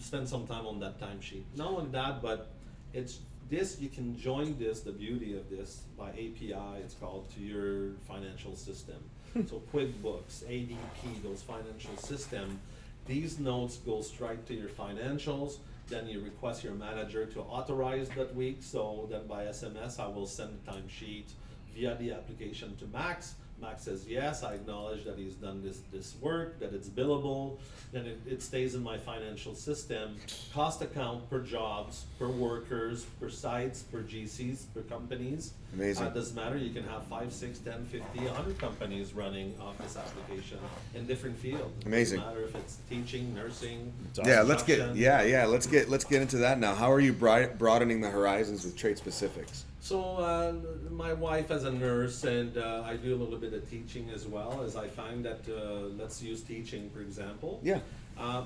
spend 0.00 0.28
some 0.28 0.44
time 0.48 0.66
on 0.66 0.80
that 0.80 1.00
timesheet. 1.00 1.44
Not 1.54 1.68
only 1.68 1.90
that, 1.92 2.20
but 2.20 2.50
it's 2.92 3.20
this. 3.48 3.78
You 3.78 3.88
can 3.88 4.18
join 4.18 4.58
this. 4.58 4.80
The 4.80 4.90
beauty 4.90 5.36
of 5.36 5.48
this 5.48 5.82
by 5.96 6.08
API, 6.08 6.80
it's 6.82 6.94
called 6.94 7.30
to 7.36 7.40
your 7.40 7.92
financial 8.08 8.56
system. 8.56 8.96
So 9.34 9.62
QuickBooks, 9.72 10.44
ADP, 10.44 11.22
those 11.22 11.42
financial 11.42 11.96
system. 11.96 12.60
These 13.06 13.38
notes 13.38 13.78
go 13.78 14.02
straight 14.02 14.46
to 14.46 14.54
your 14.54 14.68
financials. 14.68 15.58
Then 15.88 16.06
you 16.06 16.20
request 16.20 16.62
your 16.62 16.74
manager 16.74 17.26
to 17.26 17.40
authorize 17.40 18.08
that 18.10 18.34
week. 18.34 18.58
So 18.60 19.08
then 19.10 19.26
by 19.26 19.44
SMS, 19.44 19.98
I 19.98 20.06
will 20.06 20.26
send 20.26 20.50
the 20.64 20.72
timesheet 20.72 21.32
via 21.74 21.96
the 21.96 22.12
application 22.12 22.76
to 22.76 22.86
Max. 22.86 23.34
Max 23.62 23.84
says, 23.84 24.04
yes, 24.08 24.42
I 24.42 24.54
acknowledge 24.54 25.04
that 25.04 25.16
he's 25.16 25.34
done 25.34 25.62
this, 25.62 25.78
this 25.92 26.16
work, 26.20 26.58
that 26.58 26.74
it's 26.74 26.88
billable, 26.88 27.58
then 27.92 28.06
it, 28.06 28.18
it 28.26 28.42
stays 28.42 28.74
in 28.74 28.82
my 28.82 28.98
financial 28.98 29.54
system. 29.54 30.16
Cost 30.52 30.82
account 30.82 31.30
per 31.30 31.38
jobs, 31.38 32.06
per 32.18 32.26
workers, 32.28 33.04
per 33.20 33.30
sites, 33.30 33.84
per 33.84 34.02
GCs, 34.02 34.64
per 34.74 34.82
companies. 34.82 35.52
Amazing. 35.74 36.06
Uh, 36.06 36.10
doesn't 36.10 36.34
matter, 36.34 36.56
you 36.56 36.70
can 36.70 36.82
have 36.84 37.04
five, 37.04 37.32
six, 37.32 37.60
ten, 37.60 37.86
fifty, 37.86 38.26
a 38.26 38.34
hundred 38.34 38.58
companies 38.58 39.14
running 39.14 39.54
off 39.60 39.78
this 39.78 39.96
application 39.96 40.58
in 40.94 41.06
different 41.06 41.38
fields. 41.38 41.86
Amazing. 41.86 42.18
Doesn't 42.18 42.34
matter 42.34 42.44
if 42.46 42.54
it's 42.56 42.78
teaching, 42.90 43.32
nursing. 43.32 43.92
Yeah, 44.24 44.42
let's 44.42 44.62
get 44.62 44.94
yeah, 44.96 45.22
yeah, 45.22 45.46
let's 45.46 45.66
get 45.66 45.88
let's 45.88 46.04
get 46.04 46.20
into 46.20 46.38
that 46.38 46.58
now. 46.58 46.74
How 46.74 46.90
are 46.90 47.00
you 47.00 47.12
bri- 47.12 47.48
broadening 47.56 48.00
the 48.00 48.10
horizons 48.10 48.64
with 48.64 48.76
trade 48.76 48.98
specifics? 48.98 49.64
So 49.82 50.00
uh, 50.18 50.52
my 50.92 51.12
wife 51.12 51.50
as 51.50 51.64
a 51.64 51.72
nurse, 51.72 52.22
and 52.22 52.56
uh, 52.56 52.84
I 52.86 52.94
do 52.94 53.16
a 53.16 53.18
little 53.18 53.36
bit 53.36 53.52
of 53.52 53.68
teaching 53.68 54.10
as 54.14 54.28
well. 54.28 54.62
As 54.64 54.76
I 54.76 54.86
find 54.86 55.24
that 55.24 55.40
uh, 55.48 55.88
let's 55.98 56.22
use 56.22 56.40
teaching 56.40 56.88
for 56.90 57.00
example. 57.00 57.58
Yeah. 57.64 57.80
Uh, 58.16 58.44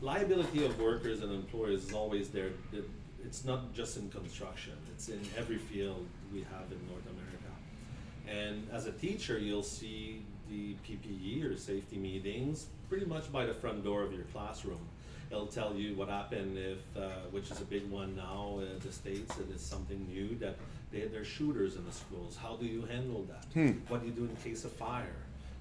liability 0.00 0.64
of 0.64 0.80
workers 0.80 1.22
and 1.22 1.30
employers 1.30 1.84
is 1.84 1.92
always 1.92 2.30
there. 2.30 2.52
It's 3.22 3.44
not 3.44 3.74
just 3.74 3.98
in 3.98 4.08
construction. 4.08 4.72
It's 4.94 5.10
in 5.10 5.20
every 5.36 5.58
field 5.58 6.06
we 6.32 6.40
have 6.40 6.72
in 6.72 6.80
North 6.88 7.04
America. 7.04 7.52
And 8.26 8.66
as 8.72 8.86
a 8.86 8.92
teacher, 8.92 9.38
you'll 9.38 9.62
see 9.62 10.22
the 10.48 10.74
PPE 10.88 11.52
or 11.52 11.58
safety 11.58 11.98
meetings 11.98 12.68
pretty 12.88 13.04
much 13.04 13.30
by 13.30 13.44
the 13.44 13.52
front 13.52 13.84
door 13.84 14.04
of 14.04 14.12
your 14.14 14.24
classroom. 14.32 14.88
It'll 15.30 15.46
tell 15.46 15.74
you 15.74 15.94
what 15.94 16.08
happened 16.08 16.56
if, 16.56 16.78
uh, 16.96 17.08
which 17.30 17.50
is 17.50 17.60
a 17.60 17.64
big 17.64 17.90
one 17.90 18.14
now, 18.14 18.60
uh, 18.60 18.78
the 18.80 18.92
states, 18.92 19.36
it 19.38 19.54
is 19.54 19.60
something 19.60 20.06
new 20.08 20.36
that 20.38 20.56
they, 20.92 21.00
there's 21.00 21.26
shooters 21.26 21.76
in 21.76 21.84
the 21.84 21.92
schools. 21.92 22.36
How 22.40 22.56
do 22.56 22.66
you 22.66 22.82
handle 22.82 23.24
that? 23.24 23.44
What 23.88 24.00
do 24.00 24.06
you 24.06 24.12
do 24.12 24.24
in 24.24 24.36
case 24.36 24.64
of 24.64 24.72
fire? 24.72 25.16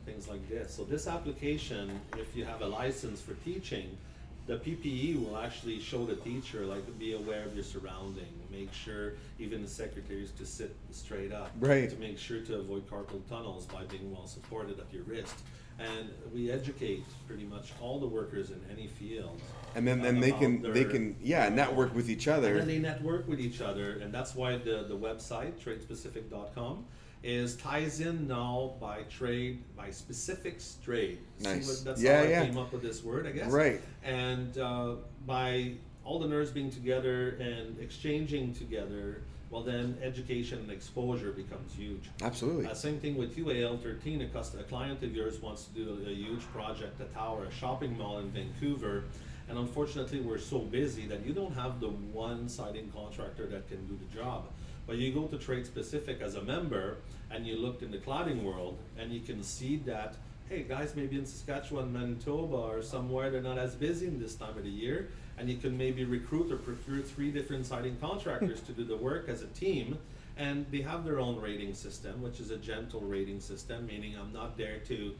Things 0.06 0.28
like 0.28 0.48
this. 0.48 0.74
So 0.76 0.84
this 0.84 1.08
application, 1.08 2.00
if 2.18 2.36
you 2.36 2.46
have 2.46 2.62
a 2.62 2.68
license 2.68 3.22
for 3.22 3.34
teaching, 3.44 3.98
the 4.46 4.58
PPE 4.58 5.26
will 5.26 5.38
actually 5.38 5.80
show 5.80 6.06
the 6.06 6.16
teacher, 6.18 6.68
like, 6.68 7.00
be 7.00 7.14
aware 7.14 7.44
of 7.44 7.56
your 7.56 7.64
surrounding, 7.64 8.32
make 8.52 8.72
sure 8.72 9.14
even 9.40 9.64
the 9.64 9.68
secretaries 9.68 10.30
to 10.34 10.46
sit 10.46 10.76
straight 10.92 11.32
up. 11.32 11.52
Right. 11.60 11.90
To 11.90 11.96
make 11.96 12.20
sure 12.20 12.42
to 12.42 12.58
avoid 12.60 12.88
carpal 12.88 13.28
tunnels 13.28 13.66
by 13.66 13.84
being 13.86 14.14
well 14.14 14.28
supported 14.28 14.80
at 14.80 14.94
your 14.94 15.02
wrist. 15.04 15.34
And 15.80 16.10
we 16.34 16.52
educate 16.52 17.04
pretty 17.28 17.44
much 17.44 17.74
all 17.82 18.00
the 18.00 18.08
workers 18.08 18.50
in 18.52 18.62
any 18.72 18.88
field. 18.88 19.42
And 19.76 19.86
then, 19.88 20.02
then 20.02 20.18
uh, 20.18 20.22
they 20.22 20.32
can 20.32 20.62
they 20.74 20.86
can 20.86 21.16
yeah 21.22 21.50
network 21.50 21.94
with 21.94 22.10
each 22.10 22.28
other. 22.28 22.50
and 22.52 22.60
then 22.62 22.68
they 22.68 22.80
network 22.80 23.28
with 23.28 23.40
each 23.40 23.62
other, 23.62 24.00
and 24.00 24.14
that's 24.14 24.36
why 24.36 24.58
the, 24.58 24.86
the 24.88 24.98
website 24.98 25.54
tradespecific.com 25.64 26.86
is 27.24 27.56
ties 27.58 28.02
in 28.02 28.28
now 28.28 28.74
by 28.80 29.02
trade 29.04 29.64
by 29.76 29.90
specifics 29.90 30.78
trade. 30.84 31.18
See 31.40 31.50
Nice. 31.50 31.68
what- 31.68 31.84
that's 31.86 32.02
Yeah, 32.02 32.20
how 32.20 32.24
I 32.24 32.30
yeah. 32.30 32.46
came 32.46 32.58
up 32.58 32.72
with 32.72 32.82
this 32.84 33.04
word, 33.04 33.26
I 33.26 33.32
guess. 33.32 33.52
Right. 33.52 33.82
And 34.04 34.58
uh, 34.58 34.96
by 35.26 35.74
all 36.04 36.20
the 36.20 36.28
nerds 36.28 36.54
being 36.54 36.70
together 36.70 37.30
and 37.42 37.80
exchanging 37.80 38.54
together, 38.54 39.24
well 39.56 39.64
then 39.64 39.98
education 40.04 40.60
and 40.60 40.70
exposure 40.70 41.32
becomes 41.32 41.74
huge. 41.74 42.10
Absolutely. 42.22 42.66
Uh, 42.66 42.74
same 42.74 43.00
thing 43.00 43.16
with 43.16 43.38
you, 43.38 43.46
AL13. 43.46 44.26
A, 44.26 44.28
cust- 44.28 44.54
a 44.56 44.64
client 44.64 45.02
of 45.02 45.16
yours 45.16 45.42
wants 45.42 45.64
to 45.64 45.74
do 45.74 46.06
a, 46.06 46.10
a 46.10 46.14
huge 46.14 46.42
project, 46.52 47.00
a 47.00 47.06
tower, 47.06 47.46
a 47.46 47.52
shopping 47.52 47.98
mall 47.98 48.20
in 48.20 48.30
Vancouver, 48.32 49.06
and 49.48 49.58
unfortunately, 49.58 50.20
we're 50.20 50.40
so 50.40 50.60
busy 50.60 51.08
that 51.08 51.26
you 51.26 51.32
don't 51.32 51.54
have 51.54 51.80
the 51.80 51.88
one 51.88 52.50
siding 52.50 52.92
contractor 52.94 53.46
that 53.46 53.70
can 53.70 53.88
do 53.88 53.98
the 53.98 54.14
job. 54.14 54.48
But 54.86 54.98
you 54.98 55.14
go 55.14 55.26
to 55.28 55.38
Trade 55.38 55.66
Specific 55.66 56.20
as 56.20 56.36
a 56.36 56.42
member, 56.42 56.98
and 57.32 57.48
you 57.48 57.56
look 57.56 57.82
in 57.82 57.92
the 57.92 58.00
cladding 58.00 58.44
world, 58.44 58.78
and 59.00 59.10
you 59.10 59.22
can 59.22 59.42
see 59.42 59.78
that. 59.86 60.16
Hey 60.50 60.64
guys, 60.64 60.96
maybe 60.96 61.18
in 61.18 61.26
Saskatchewan, 61.26 61.94
Manitoba, 61.94 62.58
or 62.58 62.82
somewhere 62.84 63.32
they're 63.32 63.42
not 63.42 63.58
as 63.58 63.74
busy 63.74 64.06
in 64.06 64.20
this 64.20 64.36
time 64.36 64.56
of 64.58 64.64
the 64.64 64.70
year, 64.70 65.10
and 65.38 65.50
you 65.50 65.58
can 65.58 65.78
maybe 65.78 66.06
recruit 66.06 66.52
or 66.52 66.58
procure 66.58 67.02
three 67.02 67.32
different 67.32 67.66
siding 67.66 67.98
contractors 68.00 68.62
to 68.62 68.72
do 68.72 68.84
the 68.84 68.98
work 68.98 69.28
as 69.28 69.42
a 69.42 69.48
team, 69.48 69.98
and 70.38 70.66
they 70.72 70.82
have 70.82 71.04
their 71.04 71.20
own 71.20 71.40
rating 71.40 71.74
system, 71.74 72.22
which 72.22 72.40
is 72.40 72.52
a 72.52 72.58
gentle 72.58 73.02
rating 73.02 73.40
system, 73.40 73.86
meaning 73.86 74.16
I'm 74.20 74.34
not 74.34 74.58
there 74.58 74.80
to. 74.88 75.14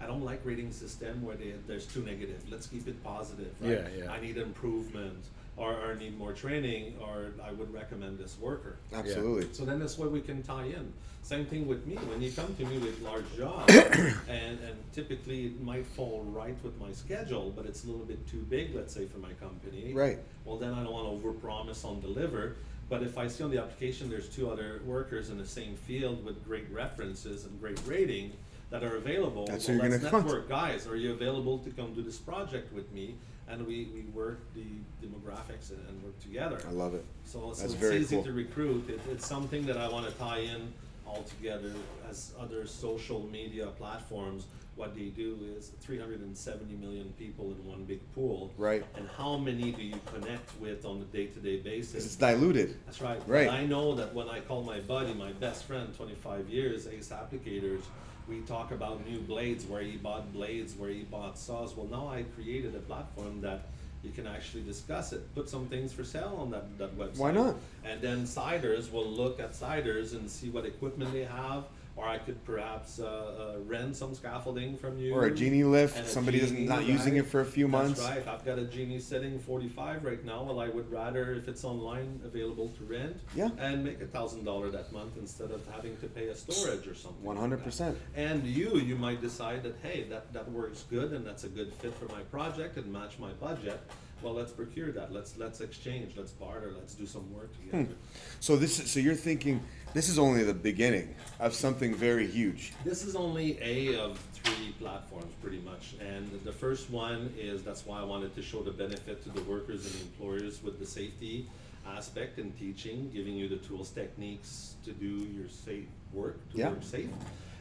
I 0.00 0.06
don't 0.06 0.24
like 0.24 0.40
rating 0.44 0.72
system 0.72 1.22
where 1.22 1.36
they, 1.36 1.54
there's 1.66 1.86
too 1.86 2.02
negative. 2.02 2.42
Let's 2.50 2.66
keep 2.66 2.86
it 2.88 3.02
positive, 3.02 3.54
right? 3.60 3.70
Yeah, 3.96 4.04
yeah. 4.04 4.12
I 4.12 4.20
need 4.20 4.36
improvement, 4.36 5.24
or, 5.56 5.72
or 5.72 5.94
need 5.94 6.18
more 6.18 6.32
training, 6.32 6.94
or 7.00 7.32
I 7.44 7.52
would 7.52 7.72
recommend 7.72 8.18
this 8.18 8.36
worker. 8.40 8.76
Absolutely. 8.92 9.52
So 9.52 9.64
then 9.64 9.78
that's 9.78 9.98
where 9.98 10.08
we 10.08 10.20
can 10.20 10.42
tie 10.42 10.64
in. 10.64 10.92
Same 11.22 11.46
thing 11.46 11.66
with 11.66 11.86
me. 11.86 11.96
When 11.96 12.20
you 12.20 12.30
come 12.32 12.54
to 12.56 12.64
me 12.66 12.78
with 12.78 13.00
large 13.00 13.24
jobs, 13.36 13.72
and, 14.28 14.58
and 14.58 14.76
typically 14.92 15.46
it 15.46 15.62
might 15.62 15.86
fall 15.86 16.22
right 16.28 16.56
with 16.62 16.78
my 16.78 16.92
schedule, 16.92 17.52
but 17.56 17.66
it's 17.66 17.84
a 17.84 17.86
little 17.86 18.04
bit 18.04 18.26
too 18.28 18.44
big, 18.50 18.74
let's 18.74 18.92
say, 18.92 19.06
for 19.06 19.18
my 19.18 19.32
company. 19.34 19.92
Right. 19.94 20.18
Well, 20.44 20.58
then 20.58 20.74
I 20.74 20.82
don't 20.82 20.92
want 20.92 21.22
to 21.22 21.26
overpromise 21.26 21.84
on 21.84 22.00
deliver. 22.00 22.56
But 22.90 23.02
if 23.02 23.16
I 23.16 23.28
see 23.28 23.42
on 23.42 23.50
the 23.50 23.58
application 23.58 24.10
there's 24.10 24.28
two 24.28 24.50
other 24.50 24.82
workers 24.84 25.30
in 25.30 25.38
the 25.38 25.46
same 25.46 25.74
field 25.74 26.24
with 26.24 26.44
great 26.44 26.70
references 26.70 27.44
and 27.46 27.58
great 27.60 27.80
rating 27.86 28.32
that 28.70 28.84
are 28.84 28.96
available, 28.96 29.46
That's 29.46 29.68
well, 29.68 29.78
who 29.78 29.82
you're 29.82 29.92
let's 29.92 30.04
gonna 30.04 30.22
network. 30.24 30.48
Guys, 30.48 30.86
are 30.86 30.96
you 30.96 31.12
available 31.12 31.58
to 31.60 31.70
come 31.70 31.94
do 31.94 32.02
this 32.02 32.18
project 32.18 32.72
with 32.74 32.92
me? 32.92 33.14
And 33.48 33.66
we, 33.66 33.88
we 33.94 34.02
work 34.14 34.40
the 34.54 34.64
demographics 35.06 35.70
and, 35.70 35.86
and 35.88 36.02
work 36.02 36.18
together. 36.20 36.58
I 36.66 36.70
love 36.72 36.94
it. 36.94 37.04
So, 37.24 37.52
so 37.52 37.64
it's 37.64 37.74
very 37.74 37.98
easy 37.98 38.16
cool. 38.16 38.24
to 38.24 38.32
recruit. 38.32 38.88
It, 38.88 39.00
it's 39.10 39.26
something 39.26 39.66
that 39.66 39.76
I 39.76 39.88
want 39.88 40.06
to 40.06 40.12
tie 40.12 40.38
in 40.38 40.72
all 41.06 41.22
together 41.22 41.72
as 42.08 42.32
other 42.40 42.66
social 42.66 43.26
media 43.30 43.66
platforms. 43.66 44.46
What 44.76 44.96
they 44.96 45.04
do 45.04 45.38
is 45.56 45.70
370 45.82 46.74
million 46.74 47.12
people 47.16 47.52
in 47.52 47.64
one 47.64 47.84
big 47.84 48.00
pool. 48.12 48.52
Right. 48.56 48.84
And 48.96 49.08
how 49.16 49.36
many 49.36 49.70
do 49.70 49.82
you 49.82 50.00
connect 50.12 50.50
with 50.60 50.84
on 50.84 51.00
a 51.00 51.16
day-to-day 51.16 51.58
basis? 51.58 52.04
It's 52.04 52.16
diluted. 52.16 52.76
That's 52.84 53.00
right. 53.00 53.20
Right. 53.26 53.46
But 53.46 53.54
I 53.54 53.66
know 53.66 53.94
that 53.94 54.12
when 54.12 54.28
I 54.28 54.40
call 54.40 54.64
my 54.64 54.80
buddy, 54.80 55.14
my 55.14 55.32
best 55.32 55.64
friend, 55.64 55.94
25 55.94 56.48
years, 56.48 56.88
Ace 56.88 57.10
Applicators, 57.10 57.82
we 58.28 58.40
talk 58.40 58.70
about 58.70 59.06
new 59.06 59.20
blades, 59.20 59.66
where 59.66 59.82
he 59.82 59.96
bought 59.96 60.32
blades, 60.32 60.74
where 60.74 60.90
he 60.90 61.02
bought 61.02 61.38
saws. 61.38 61.76
Well, 61.76 61.86
now 61.86 62.08
I 62.08 62.24
created 62.34 62.74
a 62.74 62.80
platform 62.80 63.40
that 63.42 63.66
you 64.02 64.10
can 64.10 64.26
actually 64.26 64.62
discuss 64.62 65.12
it, 65.12 65.34
put 65.34 65.48
some 65.48 65.66
things 65.66 65.92
for 65.92 66.04
sale 66.04 66.36
on 66.40 66.50
that, 66.50 66.78
that 66.78 66.96
website. 66.98 67.18
Why 67.18 67.32
not? 67.32 67.56
And 67.84 68.00
then 68.00 68.26
siders 68.26 68.90
will 68.90 69.06
look 69.06 69.40
at 69.40 69.54
siders 69.54 70.12
and 70.12 70.30
see 70.30 70.50
what 70.50 70.66
equipment 70.66 71.12
they 71.12 71.24
have, 71.24 71.64
or 71.96 72.08
I 72.08 72.18
could 72.18 72.44
perhaps 72.44 72.98
uh, 72.98 73.54
uh, 73.56 73.60
rent 73.60 73.96
some 73.96 74.14
scaffolding 74.14 74.76
from 74.76 74.98
you. 74.98 75.14
Or 75.14 75.26
a 75.26 75.34
genie 75.34 75.62
lift. 75.62 75.98
A 75.98 76.04
Somebody 76.04 76.40
genie, 76.40 76.66
not 76.66 76.84
using 76.84 77.16
it 77.16 77.26
for 77.26 77.40
a 77.40 77.44
few 77.44 77.68
months. 77.68 78.00
That's 78.00 78.26
right. 78.26 78.34
I've 78.34 78.44
got 78.44 78.58
a 78.58 78.64
genie 78.64 78.98
setting 78.98 79.38
45 79.38 80.04
right 80.04 80.24
now. 80.24 80.42
Well, 80.42 80.60
I 80.60 80.68
would 80.68 80.90
rather 80.90 81.34
if 81.34 81.46
it's 81.46 81.64
online 81.64 82.20
available 82.24 82.68
to 82.78 82.84
rent. 82.84 83.20
Yeah. 83.36 83.50
And 83.58 83.84
make 83.84 84.00
a 84.00 84.06
thousand 84.06 84.44
dollar 84.44 84.70
that 84.70 84.92
month 84.92 85.16
instead 85.18 85.52
of 85.52 85.64
having 85.72 85.96
to 85.98 86.06
pay 86.08 86.28
a 86.28 86.34
storage 86.34 86.86
or 86.88 86.94
something. 86.94 87.24
like 87.24 87.38
100%. 87.38 87.94
And 88.16 88.44
you, 88.44 88.76
you 88.78 88.96
might 88.96 89.20
decide 89.20 89.62
that 89.62 89.76
hey, 89.82 90.04
that 90.10 90.32
that 90.32 90.50
works 90.50 90.84
good 90.90 91.12
and 91.12 91.24
that's 91.24 91.44
a 91.44 91.48
good 91.48 91.72
fit 91.74 91.94
for 91.94 92.06
my 92.12 92.22
project 92.22 92.76
and 92.76 92.92
match 92.92 93.18
my 93.18 93.32
budget. 93.34 93.80
Well, 94.24 94.32
let's 94.32 94.52
procure 94.52 94.90
that. 94.92 95.12
Let's 95.12 95.36
let's 95.36 95.60
exchange. 95.60 96.14
Let's 96.16 96.32
barter. 96.32 96.72
Let's 96.74 96.94
do 96.94 97.04
some 97.04 97.30
work 97.34 97.54
Hmm. 97.56 97.70
together. 97.82 97.94
So 98.40 98.56
this 98.56 98.80
is, 98.80 98.90
so 98.90 98.98
you're 98.98 99.14
thinking 99.14 99.60
this 99.92 100.08
is 100.08 100.18
only 100.18 100.42
the 100.44 100.54
beginning 100.54 101.14
of 101.40 101.52
something 101.54 101.94
very 101.94 102.26
huge. 102.26 102.72
This 102.84 103.04
is 103.04 103.14
only 103.16 103.58
a 103.60 104.00
of 104.00 104.18
three 104.32 104.72
platforms, 104.80 105.30
pretty 105.42 105.58
much. 105.60 105.94
And 106.00 106.30
the 106.42 106.52
first 106.52 106.88
one 106.88 107.34
is 107.38 107.62
that's 107.62 107.84
why 107.84 108.00
I 108.00 108.04
wanted 108.04 108.34
to 108.36 108.42
show 108.42 108.62
the 108.62 108.70
benefit 108.70 109.22
to 109.24 109.28
the 109.28 109.42
workers 109.42 109.84
and 109.84 109.94
the 109.94 110.00
employers 110.00 110.62
with 110.62 110.78
the 110.78 110.86
safety 110.86 111.46
aspect 111.86 112.38
and 112.38 112.58
teaching, 112.58 113.10
giving 113.12 113.34
you 113.36 113.46
the 113.46 113.58
tools, 113.58 113.90
techniques 113.90 114.76
to 114.86 114.92
do 114.92 115.28
your 115.36 115.50
safe 115.50 115.84
work, 116.14 116.38
to 116.52 116.56
Yeah. 116.58 116.70
work 116.70 116.82
safe. 116.82 117.10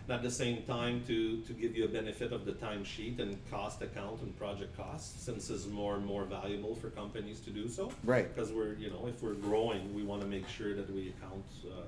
And 0.05 0.15
at 0.15 0.21
the 0.21 0.31
same 0.31 0.63
time, 0.63 1.01
to, 1.07 1.41
to 1.41 1.53
give 1.53 1.75
you 1.75 1.85
a 1.85 1.87
benefit 1.87 2.33
of 2.33 2.45
the 2.45 2.51
timesheet 2.53 3.19
and 3.19 3.37
cost 3.49 3.81
account 3.81 4.21
and 4.21 4.37
project 4.37 4.75
costs, 4.75 5.23
since 5.23 5.49
it's 5.49 5.65
more 5.67 5.95
and 5.95 6.05
more 6.05 6.25
valuable 6.25 6.75
for 6.75 6.89
companies 6.89 7.39
to 7.41 7.49
do 7.51 7.69
so. 7.69 7.91
Right. 8.03 8.33
Because 8.33 8.51
we're, 8.51 8.73
you 8.73 8.89
know, 8.89 9.07
if 9.07 9.23
we're 9.23 9.35
growing, 9.35 9.93
we 9.93 10.03
want 10.03 10.21
to 10.21 10.27
make 10.27 10.47
sure 10.49 10.75
that 10.75 10.93
we 10.93 11.09
account 11.09 11.45
uh, 11.65 11.83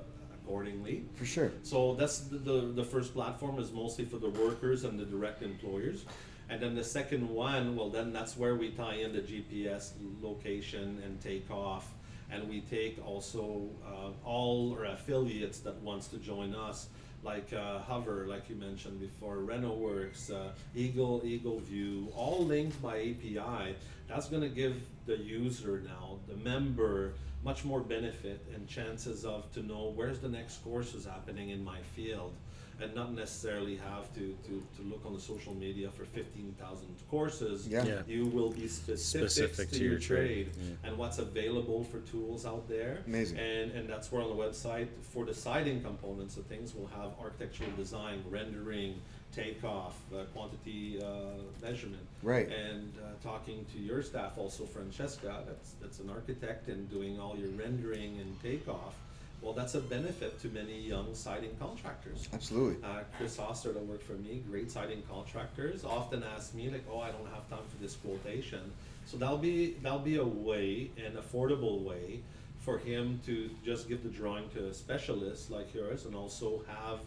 accordingly. 0.46 1.04
For 1.16 1.26
sure. 1.26 1.52
So 1.64 1.96
that's 1.96 2.20
the, 2.20 2.38
the, 2.38 2.62
the 2.74 2.84
first 2.84 3.14
platform 3.14 3.60
is 3.60 3.72
mostly 3.72 4.06
for 4.06 4.18
the 4.18 4.30
workers 4.30 4.84
and 4.86 4.98
the 4.98 5.06
direct 5.06 5.42
employers. 5.42 6.06
And 6.50 6.62
then 6.62 6.76
the 6.76 6.84
second 6.84 7.28
one, 7.28 7.76
well, 7.76 7.90
then 7.90 8.14
that's 8.14 8.38
where 8.38 8.56
we 8.56 8.70
tie 8.70 8.96
in 8.96 9.14
the 9.14 9.22
GPS 9.22 9.92
location 10.22 11.02
and 11.04 11.20
take 11.20 11.50
off. 11.50 11.92
And 12.32 12.48
we 12.50 12.62
take 12.62 13.00
also 13.06 13.70
uh, 13.86 14.10
all 14.24 14.74
our 14.74 14.86
affiliates 14.86 15.60
that 15.60 15.76
wants 15.82 16.08
to 16.10 16.18
join 16.18 16.56
us, 16.56 16.88
like 17.26 17.52
uh, 17.54 17.80
Hover, 17.80 18.28
like 18.28 18.48
you 18.50 18.56
mentioned 18.56 19.00
before, 19.00 19.38
RenoWorks, 19.38 20.32
uh, 20.32 20.52
Eagle, 20.76 21.22
Eagle 21.26 21.60
View, 21.60 22.08
all 22.16 22.46
linked 22.46 22.80
by 22.82 23.00
API. 23.00 23.76
That's 24.08 24.30
going 24.30 24.44
to 24.44 24.50
give 24.50 24.76
the 25.08 25.18
user 25.18 25.82
now, 25.84 26.20
the 26.28 26.36
member, 26.36 27.14
much 27.44 27.66
more 27.66 27.80
benefit 27.80 28.46
and 28.54 28.68
chances 28.68 29.26
of 29.26 29.52
to 29.54 29.64
know 29.64 29.92
where's 29.96 30.20
the 30.20 30.30
next 30.30 30.64
course 30.64 30.94
is 30.94 31.06
happening 31.06 31.50
in 31.50 31.64
my 31.64 31.80
field 31.96 32.34
and 32.82 32.94
not 32.94 33.14
necessarily 33.14 33.78
have 33.78 34.14
to, 34.14 34.36
to, 34.46 34.64
to 34.76 34.82
look 34.90 35.06
on 35.06 35.14
the 35.14 35.20
social 35.20 35.54
media 35.54 35.90
for 35.90 36.06
15,000 36.06 36.88
courses. 37.10 37.68
Yeah. 37.68 37.86
Yeah. 37.86 38.02
You 38.08 38.26
will 38.26 38.52
be 38.52 38.68
specific, 38.68 39.30
Specific 39.30 39.70
to, 39.70 39.78
to 39.78 39.84
your, 39.84 39.92
your 39.94 40.02
trade, 40.02 40.54
trade, 40.54 40.68
yeah. 40.84 40.90
and 40.90 40.98
what's 40.98 41.20
available 41.20 41.84
for 41.86 42.00
tools 42.00 42.46
out 42.46 42.68
there. 42.68 43.00
Amazing. 43.08 43.38
And, 43.40 43.72
and 43.72 43.90
that's 43.90 44.12
where 44.12 44.22
on 44.22 44.30
the 44.30 44.36
website, 44.36 44.88
for 45.02 45.26
the 45.26 45.34
siding 45.34 45.82
components 45.82 46.38
of 46.38 46.46
things, 46.46 46.74
we'll 46.76 46.88
have 46.88 47.12
architectural 47.20 47.72
design, 47.78 48.24
rendering, 48.30 49.00
takeoff, 49.36 49.96
uh, 50.14 50.24
quantity 50.34 51.02
uh, 51.02 51.42
measurement. 51.62 52.06
Right. 52.24 52.50
And 52.50 52.94
uh, 52.98 53.28
talking 53.28 53.66
to 53.74 53.80
your 53.80 54.02
staff 54.02 54.38
also, 54.38 54.66
Francesca, 54.66 55.44
that's, 55.46 55.72
that's 55.82 56.00
an 56.00 56.10
architect 56.10 56.68
and 56.68 56.90
doing 56.90 57.20
all 57.20 57.36
your 57.38 57.50
rendering 57.50 58.20
and 58.20 58.42
takeoff. 58.42 58.96
Well, 59.42 59.54
that's 59.54 59.76
a 59.76 59.80
benefit 59.80 60.40
to 60.42 60.48
many 60.48 60.80
young 60.80 61.14
siding 61.14 61.56
contractors. 61.60 62.28
Absolutely. 62.34 62.84
Uh, 62.84 63.02
Chris 63.18 63.38
Oster 63.38 63.72
that 63.74 63.86
worked 63.86 64.04
for 64.04 64.14
me, 64.14 64.44
great 64.50 64.72
siding 64.72 65.04
contractors, 65.10 65.86
often 65.86 66.24
ask 66.36 66.54
me 66.56 66.70
like, 66.70 66.84
"Oh, 66.92 67.00
I 67.00 67.12
don't 67.12 67.28
have 67.28 67.48
time 67.50 67.66
for 67.70 67.82
this 67.82 67.96
quotation." 67.96 68.72
So 69.06 69.18
that'll 69.18 69.38
be 69.38 69.76
that'll 69.84 70.00
be 70.00 70.18
a 70.18 70.26
way, 70.26 70.90
an 70.98 71.14
affordable 71.14 71.82
way, 71.84 72.22
for 72.60 72.80
him 72.80 73.20
to 73.28 73.50
just 73.64 73.88
give 73.88 74.02
the 74.04 74.10
drawing 74.10 74.50
to 74.50 74.68
a 74.68 74.74
specialist 74.74 75.52
like 75.52 75.74
yours, 75.76 76.06
and 76.06 76.16
also 76.16 76.64
have 76.68 77.00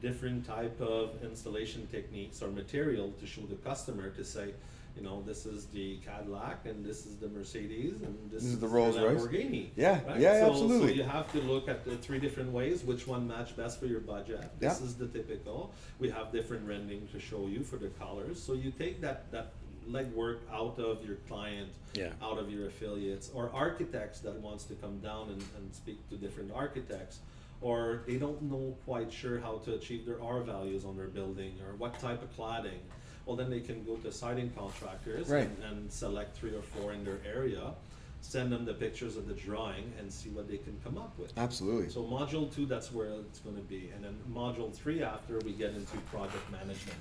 different 0.00 0.46
type 0.46 0.80
of 0.80 1.10
installation 1.22 1.86
techniques 1.88 2.40
or 2.40 2.48
material 2.48 3.12
to 3.20 3.26
show 3.26 3.42
the 3.42 3.56
customer 3.56 4.10
to 4.10 4.24
say, 4.24 4.54
you 5.00 5.06
know, 5.06 5.22
this 5.22 5.46
is 5.46 5.66
the 5.66 5.96
Cadillac 6.04 6.66
and 6.66 6.84
this 6.84 7.06
is 7.06 7.16
the 7.16 7.28
Mercedes 7.28 8.02
and 8.02 8.14
this, 8.30 8.42
This 8.42 8.52
is 8.52 8.58
the 8.60 8.68
Rolls-Royce. 8.68 9.18
Lamborghini. 9.22 9.70
Yeah, 9.74 10.00
right? 10.06 10.20
yeah, 10.20 10.40
So- 10.40 10.50
absolutely. 10.50 10.88
So 10.88 10.94
you 10.94 11.02
have 11.04 11.32
to 11.32 11.40
look 11.40 11.68
at 11.68 11.84
the 11.86 11.96
three 11.96 12.18
different 12.18 12.52
ways, 12.52 12.84
which 12.84 13.06
one 13.06 13.26
match 13.26 13.56
best 13.56 13.80
for 13.80 13.86
your 13.86 14.00
budget. 14.00 14.40
This 14.58 14.78
Yeah. 14.80 14.86
is 14.86 14.94
the 14.96 15.08
typical. 15.08 15.72
We 15.98 16.10
have 16.10 16.32
different 16.32 16.68
rendering 16.68 17.08
to 17.12 17.18
show 17.18 17.46
you 17.46 17.62
for 17.64 17.76
the 17.76 17.88
colors. 17.88 18.42
So 18.42 18.52
you 18.52 18.70
take 18.72 19.00
that 19.00 19.30
that 19.32 19.52
legwork 19.88 20.40
out 20.52 20.78
of 20.78 21.04
your 21.04 21.16
client, 21.26 21.70
Yeah. 21.94 22.12
out 22.22 22.38
of 22.38 22.50
your 22.50 22.66
affiliates, 22.66 23.30
or 23.34 23.50
architects 23.54 24.20
that 24.20 24.34
wants 24.40 24.64
to 24.64 24.74
come 24.74 24.98
down 25.00 25.30
and, 25.30 25.42
and 25.56 25.74
speak 25.74 25.98
to 26.10 26.16
different 26.16 26.52
architects. 26.52 27.20
or 27.62 28.04
they 28.06 28.16
don't 28.16 28.40
know 28.40 28.74
quite 28.86 29.12
sure 29.12 29.38
how 29.38 29.58
to 29.58 29.74
achieve 29.74 30.06
their 30.06 30.18
R 30.22 30.40
values 30.40 30.82
on 30.86 30.96
their 30.96 31.08
building 31.08 31.52
or 31.60 31.74
what 31.76 31.98
type 31.98 32.22
of 32.22 32.34
cladding. 32.34 32.80
Well, 33.26 33.36
then 33.36 33.50
they 33.50 33.60
can 33.60 33.84
go 33.84 33.96
to 33.96 34.12
siding 34.12 34.50
contractors 34.56 35.28
Right. 35.28 35.44
and, 35.48 35.56
and 35.64 35.92
select 35.92 36.36
three 36.36 36.50
or 36.54 36.62
four 36.62 36.92
in 36.92 37.04
their 37.04 37.18
area, 37.26 37.72
send 38.22 38.52
them 38.52 38.64
the 38.64 38.74
pictures 38.74 39.16
of 39.16 39.28
the 39.28 39.34
drawing, 39.34 39.92
and 39.98 40.12
see 40.12 40.30
what 40.30 40.48
they 40.48 40.56
can 40.56 40.78
come 40.84 40.98
up 40.98 41.16
with. 41.18 41.32
Absolutely. 41.38 41.90
So 41.90 42.02
module 42.02 42.52
two, 42.54 42.66
that's 42.66 42.92
where 42.92 43.08
it's 43.08 43.38
gonna 43.40 43.60
be, 43.60 43.90
and 43.94 44.04
then 44.04 44.16
module 44.32 44.72
three 44.74 45.02
after, 45.02 45.38
we 45.40 45.52
get 45.52 45.74
into 45.74 45.96
project 46.12 46.50
management. 46.50 46.98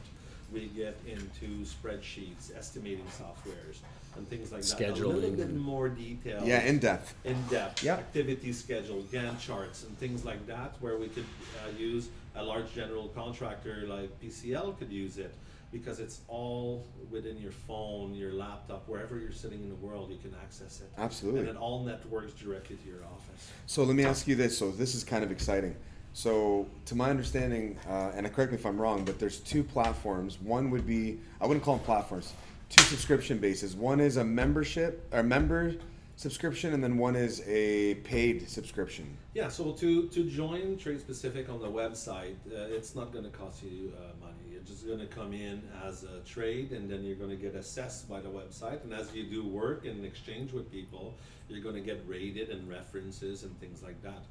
We 0.52 0.66
get 0.68 0.98
into 1.08 1.64
spreadsheets, 1.64 2.56
estimating 2.58 3.06
softwares, 3.06 3.78
and 4.18 4.28
things 4.30 4.52
like 4.52 4.64
that. 4.64 4.90
A 5.00 5.08
little 5.08 5.30
bit 5.30 5.56
more 5.56 5.90
detail. 5.90 6.42
yeah, 6.44 6.62
in 6.62 6.80
depth. 6.80 7.14
In 7.24 7.40
depth. 7.52 7.84
Yeah. 7.84 7.94
Activity 7.98 8.52
schedule, 8.54 9.04
Gantt 9.12 9.40
charts, 9.40 9.84
and 9.84 9.96
things 10.00 10.26
like 10.26 10.48
that, 10.48 10.74
where 10.80 10.98
we 10.98 11.08
could 11.08 11.26
uh, 11.64 11.78
use 11.78 12.10
a 12.36 12.44
large 12.44 12.74
general 12.74 13.10
contractor 13.10 13.84
like 13.88 14.10
PCL 14.22 14.80
could 14.80 14.92
use 14.92 15.18
it. 15.20 15.36
Because 15.72 16.00
it's 16.00 16.22
all 16.28 16.88
within 17.12 17.38
your 17.38 17.52
phone, 17.52 18.16
your 18.16 18.34
laptop, 18.34 18.88
wherever 18.88 19.20
you're 19.20 19.32
sitting 19.32 19.62
in 19.62 19.70
the 19.70 19.76
world, 19.76 20.10
you 20.10 20.18
can 20.18 20.36
access 20.44 20.82
it. 20.82 20.90
Absolutely. 20.98 21.42
And 21.42 21.50
it 21.50 21.56
all 21.56 21.84
networks 21.84 22.34
directly 22.34 22.76
to 22.78 22.88
your 22.88 23.04
office. 23.04 23.52
So 23.68 23.84
let 23.84 23.96
me 23.96 24.04
ask 24.04 24.28
you 24.28 24.36
this. 24.36 24.58
So 24.58 24.72
this 24.72 24.96
is 24.96 25.04
kind 25.04 25.24
of 25.24 25.32
exciting. 25.32 25.76
So 26.14 26.68
to 26.86 26.96
my 26.96 27.10
understanding, 27.10 27.78
uh, 27.88 28.12
and 28.16 28.32
correct 28.34 28.52
me 28.52 28.58
if 28.58 28.66
I'm 28.66 28.82
wrong, 28.82 29.06
but 29.06 29.20
there's 29.20 29.40
two 29.40 29.64
platforms. 29.64 30.40
One 30.42 30.72
would 30.72 30.88
be 30.88 31.20
I 31.40 31.46
wouldn't 31.46 31.64
call 31.64 31.76
them 31.76 31.86
platforms. 31.86 32.34
Two 32.70 32.84
subscription 32.84 33.38
bases. 33.38 33.76
One 33.76 34.00
is 34.00 34.18
a 34.18 34.24
membership 34.24 35.08
or 35.12 35.24
member 35.24 35.76
subscription, 36.20 36.74
and 36.74 36.84
then 36.84 36.98
one 36.98 37.16
is 37.16 37.42
a 37.48 37.96
paid 38.04 38.50
subscription. 38.50 39.18
Yeah, 39.34 39.48
so 39.48 39.72
to, 39.72 40.10
to 40.10 40.30
join 40.30 40.78
Trade 40.78 41.00
Specific 41.00 41.48
on 41.48 41.62
the 41.62 41.72
website, 41.72 42.36
uh, 42.52 42.76
it's 42.76 42.94
not 42.94 43.14
going 43.14 43.24
to 43.24 43.30
cost 43.30 43.64
you 43.64 43.94
uh, 43.98 44.20
money. 44.20 44.34
You're 44.52 44.60
just 44.64 44.86
going 44.86 45.00
to 45.00 45.06
come 45.06 45.32
in 45.32 45.64
as 45.86 46.04
a 46.04 46.20
trade, 46.26 46.72
and 46.72 46.92
then 46.92 47.06
you're 47.06 47.16
going 47.16 47.30
to 47.30 47.38
get 47.38 47.56
assessed 47.56 48.10
by 48.10 48.20
the 48.20 48.28
website. 48.28 48.84
And 48.84 48.94
as 48.94 49.16
you 49.16 49.24
do 49.24 49.48
work 49.48 49.86
and 49.86 50.04
exchange 50.04 50.52
with 50.52 50.70
people, 50.70 51.14
you're 51.48 51.64
going 51.64 51.76
to 51.76 51.82
get 51.82 52.04
rated 52.06 52.50
and 52.50 52.70
references 52.70 53.44
and 53.44 53.58
things 53.62 53.82
like 53.82 54.02
that. 54.04 54.24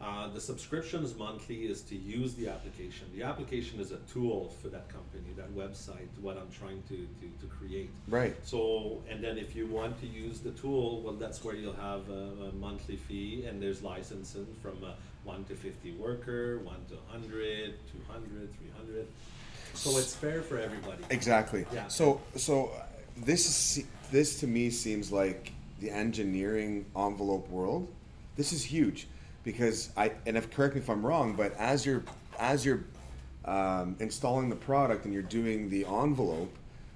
Uh, 0.00 0.28
the 0.28 0.40
subscriptions 0.40 1.14
monthly 1.14 1.66
is 1.66 1.82
to 1.82 1.94
use 1.94 2.34
the 2.34 2.48
application. 2.48 3.06
The 3.14 3.22
application 3.22 3.78
is 3.80 3.92
a 3.92 3.98
tool 4.10 4.48
for 4.62 4.68
that 4.68 4.88
company, 4.88 5.34
that 5.36 5.54
website, 5.54 6.08
what 6.22 6.38
I'm 6.38 6.50
trying 6.50 6.82
to, 6.88 6.96
to, 6.96 7.30
to 7.40 7.46
create. 7.46 7.90
Right. 8.08 8.34
So, 8.42 9.02
and 9.10 9.22
then 9.22 9.36
if 9.36 9.54
you 9.54 9.66
want 9.66 10.00
to 10.00 10.06
use 10.06 10.40
the 10.40 10.52
tool, 10.52 11.02
well, 11.02 11.12
that's 11.12 11.44
where 11.44 11.54
you'll 11.54 11.74
have 11.74 12.08
a, 12.08 12.48
a 12.48 12.52
monthly 12.52 12.96
fee, 12.96 13.44
and 13.46 13.62
there's 13.62 13.82
licensing 13.82 14.46
from 14.62 14.82
uh, 14.82 14.92
1 15.24 15.44
to 15.44 15.54
50 15.54 15.92
worker, 15.92 16.60
1 16.60 16.76
to 16.88 16.94
100, 16.94 17.74
200, 18.08 18.58
300. 18.58 19.06
So 19.74 19.98
it's 19.98 20.14
fair 20.14 20.40
for 20.40 20.58
everybody. 20.58 21.04
Exactly. 21.10 21.66
Yeah. 21.72 21.88
So 21.88 22.20
so 22.34 22.68
uh, 22.68 22.84
this 23.16 23.46
is 23.46 23.84
this 24.10 24.40
to 24.40 24.46
me 24.46 24.70
seems 24.70 25.12
like 25.12 25.52
the 25.78 25.90
engineering 25.90 26.86
envelope 26.96 27.48
world. 27.50 27.86
This 28.36 28.52
is 28.52 28.64
huge 28.64 29.06
because 29.44 29.90
I 29.96 30.12
and 30.26 30.36
if 30.36 30.50
correct 30.50 30.74
me 30.74 30.80
if 30.80 30.88
I'm 30.90 31.04
wrong, 31.04 31.34
but 31.34 31.54
as 31.56 31.84
you're 31.84 32.02
as 32.38 32.64
you're 32.64 32.84
um, 33.44 33.96
installing 34.00 34.48
the 34.48 34.56
product 34.56 35.04
and 35.04 35.14
you're 35.14 35.22
doing 35.22 35.70
the 35.70 35.84
envelope, 35.86 36.54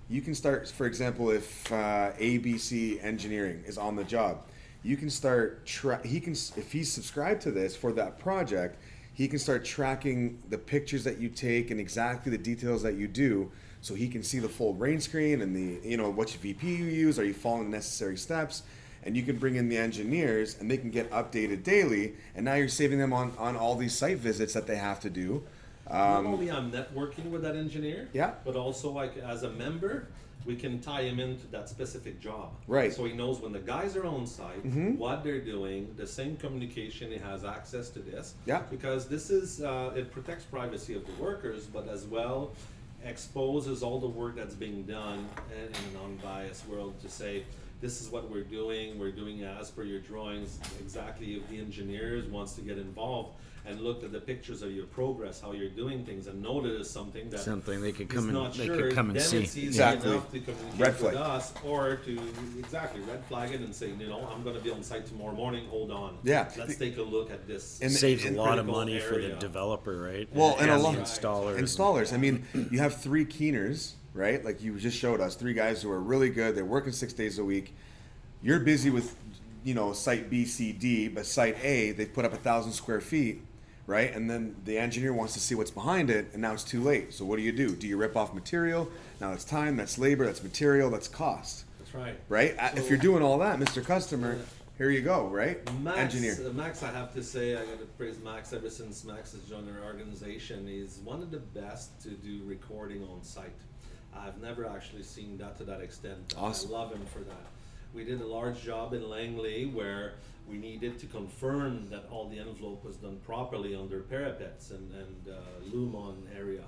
you 0.08 0.20
can 0.20 0.34
start. 0.34 0.68
For 0.68 0.86
example, 0.86 1.30
if 1.30 1.70
uh, 1.72 2.12
ABC 2.12 3.02
Engineering 3.02 3.62
is 3.66 3.78
on 3.78 3.96
the 3.96 4.04
job, 4.04 4.42
you 4.82 4.96
can 4.96 5.10
start. 5.10 5.64
Tra- 5.66 6.06
he 6.06 6.20
can 6.20 6.32
if 6.32 6.72
he's 6.72 6.92
subscribed 6.92 7.42
to 7.42 7.50
this 7.50 7.76
for 7.76 7.92
that 7.92 8.18
project 8.18 8.78
he 9.14 9.28
can 9.28 9.38
start 9.38 9.64
tracking 9.64 10.42
the 10.50 10.58
pictures 10.58 11.04
that 11.04 11.18
you 11.18 11.28
take 11.28 11.70
and 11.70 11.80
exactly 11.80 12.30
the 12.30 12.38
details 12.38 12.82
that 12.82 12.94
you 12.94 13.08
do 13.08 13.50
so 13.80 13.94
he 13.94 14.08
can 14.08 14.22
see 14.22 14.40
the 14.40 14.48
full 14.48 14.74
rain 14.74 15.00
screen 15.00 15.40
and 15.40 15.54
the 15.54 15.88
you 15.88 15.96
know 15.96 16.10
which 16.10 16.36
vp 16.36 16.66
you 16.66 16.84
use 16.84 17.18
are 17.18 17.24
you 17.24 17.32
following 17.32 17.70
the 17.70 17.76
necessary 17.76 18.16
steps 18.16 18.64
and 19.04 19.16
you 19.16 19.22
can 19.22 19.36
bring 19.36 19.56
in 19.56 19.68
the 19.68 19.76
engineers 19.76 20.56
and 20.58 20.70
they 20.70 20.76
can 20.76 20.90
get 20.90 21.10
updated 21.10 21.62
daily 21.62 22.14
and 22.34 22.44
now 22.44 22.54
you're 22.54 22.68
saving 22.68 22.98
them 22.98 23.12
on 23.12 23.32
on 23.38 23.56
all 23.56 23.76
these 23.76 23.96
site 23.96 24.18
visits 24.18 24.54
that 24.54 24.66
they 24.66 24.76
have 24.76 24.98
to 25.00 25.10
do 25.10 25.42
Not 25.90 26.24
only 26.24 26.50
I'm 26.50 26.72
networking 26.72 27.30
with 27.30 27.42
that 27.42 27.56
engineer, 27.56 28.08
Yeah. 28.12 28.32
but 28.44 28.56
also 28.56 28.90
like 28.90 29.16
as 29.18 29.42
a 29.42 29.50
member, 29.50 30.06
we 30.46 30.56
can 30.56 30.80
tie 30.80 31.02
him 31.02 31.20
into 31.20 31.46
that 31.48 31.68
specific 31.70 32.20
job. 32.20 32.50
Right. 32.66 32.92
So 32.92 33.04
he 33.04 33.12
knows 33.14 33.40
when 33.40 33.52
the 33.52 33.60
guys 33.60 33.96
are 33.96 34.04
on 34.06 34.26
site, 34.26 34.62
Mhm. 34.66 34.96
what 34.98 35.22
they're 35.24 35.40
doing, 35.40 35.88
the 35.96 36.06
same 36.06 36.36
communication, 36.36 37.10
he 37.10 37.16
has 37.18 37.44
access 37.44 37.88
to 37.90 37.98
this. 38.00 38.34
Yeah. 38.46 38.62
Because 38.70 39.08
this 39.08 39.30
is, 39.30 39.62
uh, 39.62 39.92
it 39.96 40.10
protects 40.10 40.44
privacy 40.44 40.94
of 40.94 41.04
the 41.06 41.12
workers, 41.22 41.64
but 41.66 41.88
as 41.88 42.04
well 42.06 42.52
exposes 43.04 43.82
all 43.82 44.00
the 44.00 44.08
work 44.08 44.36
that's 44.36 44.54
being 44.54 44.82
done 44.84 45.28
in, 45.54 45.64
in 45.68 45.90
a 45.90 45.98
non-biased 45.98 46.66
world 46.68 46.94
to 47.02 47.08
say, 47.08 47.44
this 47.80 48.00
is 48.00 48.08
what 48.08 48.30
we're 48.30 48.44
doing, 48.44 48.98
we're 48.98 49.10
doing 49.12 49.42
as 49.44 49.70
per 49.70 49.82
your 49.82 50.00
drawings, 50.00 50.58
exactly 50.80 51.34
if 51.34 51.48
the 51.48 51.58
engineers 51.58 52.24
wants 52.26 52.52
to 52.54 52.60
get 52.62 52.78
involved 52.78 53.36
and 53.66 53.80
look 53.80 54.04
at 54.04 54.12
the 54.12 54.20
pictures 54.20 54.60
of 54.60 54.70
your 54.72 54.84
progress, 54.84 55.40
how 55.40 55.52
you're 55.52 55.70
doing 55.70 56.04
things, 56.04 56.26
and 56.26 56.42
notice 56.42 56.90
something 56.90 57.30
that 57.30 57.40
Something 57.40 57.80
they 57.80 57.92
could 57.92 58.10
is 58.10 58.14
come 58.14 58.24
and 58.24 58.34
not 58.34 58.52
they 58.54 58.66
sure, 58.66 58.76
could 58.76 58.94
come 58.94 59.08
and 59.08 59.16
then 59.18 59.24
see. 59.24 59.38
it's 59.42 59.56
easy 59.56 59.66
Exactly. 59.68 60.10
enough 60.10 60.30
to 60.32 60.40
communicate 60.40 60.78
Red 60.80 60.88
with 60.92 60.98
flag. 61.00 61.14
us, 61.16 61.54
or 61.64 61.96
to 61.96 62.18
exactly 62.58 63.00
red 63.02 63.24
flag 63.24 63.52
it 63.52 63.60
and 63.62 63.74
say, 63.74 63.88
you 63.98 64.06
know, 64.06 64.26
I'm 64.30 64.42
going 64.44 64.54
to 64.56 64.60
be 64.62 64.70
on 64.70 64.82
site 64.82 65.06
tomorrow 65.06 65.32
morning. 65.34 65.66
Hold 65.68 65.90
on. 65.92 66.18
Yeah. 66.24 66.50
Let's 66.58 66.76
take 66.76 66.98
a 66.98 67.02
look 67.02 67.30
at 67.30 67.46
this. 67.46 67.80
And- 67.80 67.90
Saves 67.90 68.24
a 68.24 68.28
and- 68.28 68.36
lot 68.36 68.58
of 68.58 68.66
critical 68.66 68.74
money 68.80 68.98
for 69.00 69.14
the 69.14 69.24
area. 69.28 69.38
developer, 69.38 69.96
right? 69.98 70.28
Well, 70.34 70.56
and 70.60 70.70
a 70.70 70.74
the 70.76 70.82
lot- 70.82 70.96
installers. 70.96 71.58
installers. 71.58 72.12
I 72.12 72.18
mean, 72.18 72.44
you 72.70 72.80
have 72.80 73.00
three 73.00 73.24
keeners, 73.24 73.94
right? 74.14 74.42
Like 74.44 74.62
you 74.62 74.78
just 74.78 74.96
showed 74.96 75.20
us, 75.20 75.34
three 75.34 75.52
guys 75.52 75.82
who 75.82 75.90
are 75.90 76.00
really 76.00 76.30
good. 76.30 76.54
They're 76.54 76.64
working 76.64 76.92
six 76.92 77.12
days 77.12 77.38
a 77.38 77.44
week. 77.44 77.74
You're 78.42 78.60
busy 78.60 78.90
with, 78.90 79.16
you 79.64 79.74
know, 79.74 79.92
site 79.92 80.30
B, 80.30 80.44
C, 80.44 80.72
D, 80.72 81.08
but 81.08 81.26
site 81.26 81.62
A, 81.62 81.90
they've 81.92 82.12
put 82.12 82.24
up 82.24 82.32
a 82.32 82.36
thousand 82.36 82.72
square 82.72 83.00
feet, 83.00 83.42
right? 83.86 84.14
And 84.14 84.30
then 84.30 84.56
the 84.64 84.78
engineer 84.78 85.12
wants 85.12 85.32
to 85.34 85.40
see 85.40 85.54
what's 85.54 85.70
behind 85.70 86.10
it, 86.10 86.28
and 86.32 86.40
now 86.42 86.52
it's 86.52 86.64
too 86.64 86.82
late. 86.82 87.12
So 87.12 87.24
what 87.24 87.36
do 87.36 87.42
you 87.42 87.52
do? 87.52 87.74
Do 87.74 87.86
you 87.88 87.96
rip 87.96 88.16
off 88.16 88.32
material? 88.34 88.88
Now 89.20 89.32
it's 89.32 89.44
time, 89.44 89.76
that's 89.76 89.98
labor, 89.98 90.26
that's 90.26 90.42
material, 90.42 90.90
that's 90.90 91.08
cost, 91.08 91.64
That's 91.78 91.94
right. 91.94 92.16
right? 92.28 92.54
Uh, 92.58 92.70
if 92.76 92.88
you're 92.88 92.98
doing 92.98 93.22
all 93.22 93.38
that, 93.38 93.58
Mr. 93.58 93.82
Customer, 93.84 94.38
here 94.76 94.90
you 94.90 95.00
go, 95.00 95.26
right? 95.28 95.58
Max, 95.80 95.98
Engineer. 95.98 96.36
uh, 96.46 96.52
Max, 96.52 96.82
I 96.82 96.90
have 96.90 97.14
to 97.14 97.22
say, 97.22 97.56
I 97.56 97.64
got 97.64 97.78
to 97.78 97.86
praise 97.96 98.18
Max 98.22 98.52
ever 98.52 98.68
since 98.68 99.04
Max 99.04 99.32
has 99.32 99.40
joined 99.44 99.68
our 99.74 99.84
organization. 99.86 100.66
He's 100.66 100.98
one 101.04 101.22
of 101.22 101.30
the 101.30 101.38
best 101.38 101.98
to 102.02 102.10
do 102.10 102.42
recording 102.44 103.02
on 103.04 103.22
site. 103.22 103.52
I've 104.16 104.40
never 104.40 104.66
actually 104.66 105.02
seen 105.02 105.38
that 105.38 105.56
to 105.58 105.64
that 105.64 105.80
extent. 105.80 106.34
Awesome. 106.36 106.70
I 106.70 106.78
love 106.78 106.92
him 106.92 107.04
for 107.06 107.20
that. 107.20 107.46
We 107.94 108.04
did 108.04 108.20
a 108.20 108.26
large 108.26 108.62
job 108.62 108.92
in 108.92 109.08
Langley 109.08 109.66
where 109.66 110.14
we 110.48 110.58
needed 110.58 110.98
to 111.00 111.06
confirm 111.06 111.88
that 111.90 112.04
all 112.10 112.28
the 112.28 112.38
envelope 112.38 112.84
was 112.84 112.96
done 112.96 113.18
properly 113.24 113.74
under 113.74 114.00
parapets 114.00 114.70
and, 114.70 114.92
and 114.92 115.28
uh, 115.34 115.74
Lumon 115.74 116.16
area. 116.36 116.64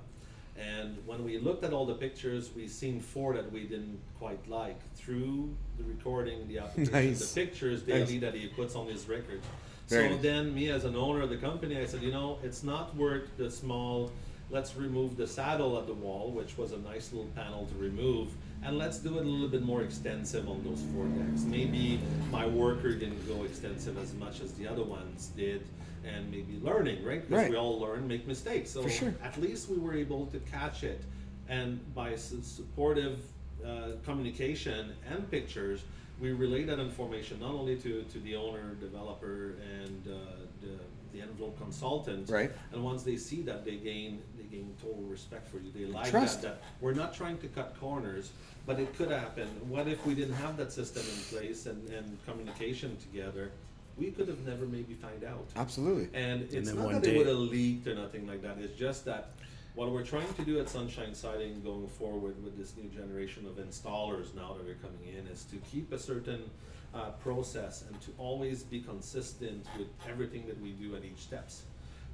And 0.57 0.97
when 1.05 1.23
we 1.23 1.37
looked 1.37 1.63
at 1.63 1.71
all 1.73 1.85
the 1.85 1.93
pictures, 1.93 2.49
we 2.55 2.67
seen 2.67 2.99
four 2.99 3.35
that 3.35 3.51
we 3.51 3.61
didn't 3.65 3.99
quite 4.17 4.47
like. 4.49 4.79
Through 4.95 5.55
the 5.77 5.83
recording, 5.83 6.47
the 6.47 6.57
application, 6.63 6.93
Nice. 6.93 7.31
the 7.31 7.45
pictures 7.45 7.83
daily 7.83 8.17
that 8.19 8.33
he 8.33 8.47
puts 8.47 8.75
on 8.75 8.87
his 8.87 9.07
record. 9.07 9.41
Very 9.87 10.07
so 10.07 10.13
nice. 10.15 10.23
then, 10.23 10.55
me 10.55 10.69
as 10.69 10.83
an 10.83 10.95
owner 10.95 11.21
of 11.21 11.29
the 11.29 11.37
company, 11.37 11.77
I 11.77 11.85
said, 11.85 12.01
you 12.01 12.11
know, 12.11 12.39
it's 12.43 12.63
not 12.63 12.95
worth 12.95 13.37
the 13.37 13.51
small. 13.51 14.11
Let's 14.49 14.75
remove 14.77 15.17
the 15.17 15.27
saddle 15.27 15.77
at 15.77 15.87
the 15.87 15.93
wall, 15.93 16.31
which 16.31 16.57
was 16.57 16.71
a 16.71 16.77
nice 16.77 17.11
little 17.11 17.29
panel 17.35 17.65
to 17.65 17.75
remove, 17.75 18.29
and 18.63 18.77
let's 18.77 18.97
do 18.97 19.17
it 19.17 19.25
a 19.25 19.29
little 19.29 19.49
bit 19.49 19.61
more 19.63 19.81
extensive 19.83 20.47
on 20.47 20.63
those 20.63 20.81
four 20.93 21.05
decks. 21.05 21.41
Maybe 21.43 21.99
my 22.31 22.45
worker 22.47 22.93
didn't 22.93 23.27
go 23.27 23.43
extensive 23.43 23.97
as 23.97 24.13
much 24.13 24.39
as 24.39 24.53
the 24.53 24.65
other 24.65 24.83
ones 24.83 25.31
did, 25.35 25.67
and 26.05 26.31
maybe 26.31 26.59
learning, 26.63 27.03
right? 27.03 27.21
Because 27.27 27.43
Right. 27.43 27.51
we 27.51 27.57
all 27.57 27.77
learn, 27.77 28.07
make 28.07 28.25
mistakes. 28.25 28.69
So 28.71 28.87
sure. 28.87 29.13
at 29.21 29.37
least 29.41 29.67
we 29.69 29.77
were 29.77 29.93
able 29.93 30.27
to 30.27 30.39
catch 30.39 30.83
it, 30.83 31.01
and 31.49 31.81
by 31.93 32.15
supportive 32.15 33.19
uh, 33.65 33.91
communication 34.05 34.93
and 35.09 35.29
pictures, 35.29 35.81
we 36.21 36.31
relay 36.31 36.63
that 36.63 36.79
information 36.79 37.41
not 37.41 37.51
only 37.51 37.75
to, 37.75 38.03
to 38.03 38.19
the 38.19 38.35
owner, 38.35 38.75
developer, 38.75 39.55
and 39.83 40.07
uh, 40.07 40.15
the, 40.61 40.69
the 41.13 41.21
envelope 41.21 41.57
consultant. 41.59 42.29
Right. 42.29 42.51
And 42.71 42.83
once 42.83 43.03
they 43.03 43.17
see 43.17 43.41
that, 43.43 43.65
they 43.65 43.75
gain 43.75 44.21
gain 44.51 44.75
total 44.81 45.03
respect 45.03 45.49
for 45.49 45.57
you. 45.59 45.71
They 45.71 45.85
like 45.85 46.09
Trust. 46.09 46.41
that, 46.41 46.61
that 46.61 46.63
we're 46.81 46.93
not 46.93 47.13
trying 47.13 47.37
to 47.39 47.47
cut 47.47 47.75
corners, 47.79 48.31
but 48.65 48.79
it 48.79 48.95
could 48.97 49.11
happen. 49.11 49.47
What 49.67 49.87
if 49.87 50.05
we 50.05 50.15
didn't 50.15 50.35
have 50.35 50.57
that 50.57 50.71
system 50.71 51.03
in 51.03 51.37
place 51.37 51.65
and, 51.65 51.87
and 51.89 52.17
communication 52.25 52.97
together? 52.97 53.51
We 53.97 54.11
could 54.11 54.27
have 54.27 54.45
never 54.45 54.65
maybe 54.65 54.93
find 54.93 55.23
out. 55.23 55.47
Absolutely. 55.55 56.09
And 56.13 56.43
it's 56.51 56.67
then 56.69 56.77
not 56.77 56.85
one 56.85 56.93
that 56.95 57.03
day- 57.03 57.15
it 57.15 57.17
would 57.17 57.27
have 57.27 57.37
leaked 57.37 57.87
or 57.87 57.95
nothing 57.95 58.27
like 58.27 58.41
that. 58.43 58.57
It's 58.59 58.77
just 58.77 59.05
that 59.05 59.31
what 59.73 59.91
we're 59.91 60.03
trying 60.03 60.31
to 60.33 60.41
do 60.43 60.59
at 60.59 60.69
Sunshine 60.69 61.13
Siding 61.13 61.61
going 61.61 61.87
forward 61.87 62.43
with 62.43 62.57
this 62.57 62.73
new 62.75 62.89
generation 62.89 63.45
of 63.45 63.63
installers 63.63 64.33
now 64.35 64.55
that 64.57 64.69
are 64.69 64.75
coming 64.75 65.15
in 65.17 65.27
is 65.27 65.43
to 65.45 65.55
keep 65.57 65.91
a 65.93 65.99
certain 65.99 66.49
uh, 66.93 67.11
process 67.23 67.83
and 67.87 67.99
to 68.01 68.11
always 68.17 68.63
be 68.63 68.81
consistent 68.81 69.65
with 69.77 69.87
everything 70.09 70.45
that 70.47 70.59
we 70.61 70.71
do 70.71 70.95
at 70.95 71.03
each 71.03 71.19
steps. 71.19 71.63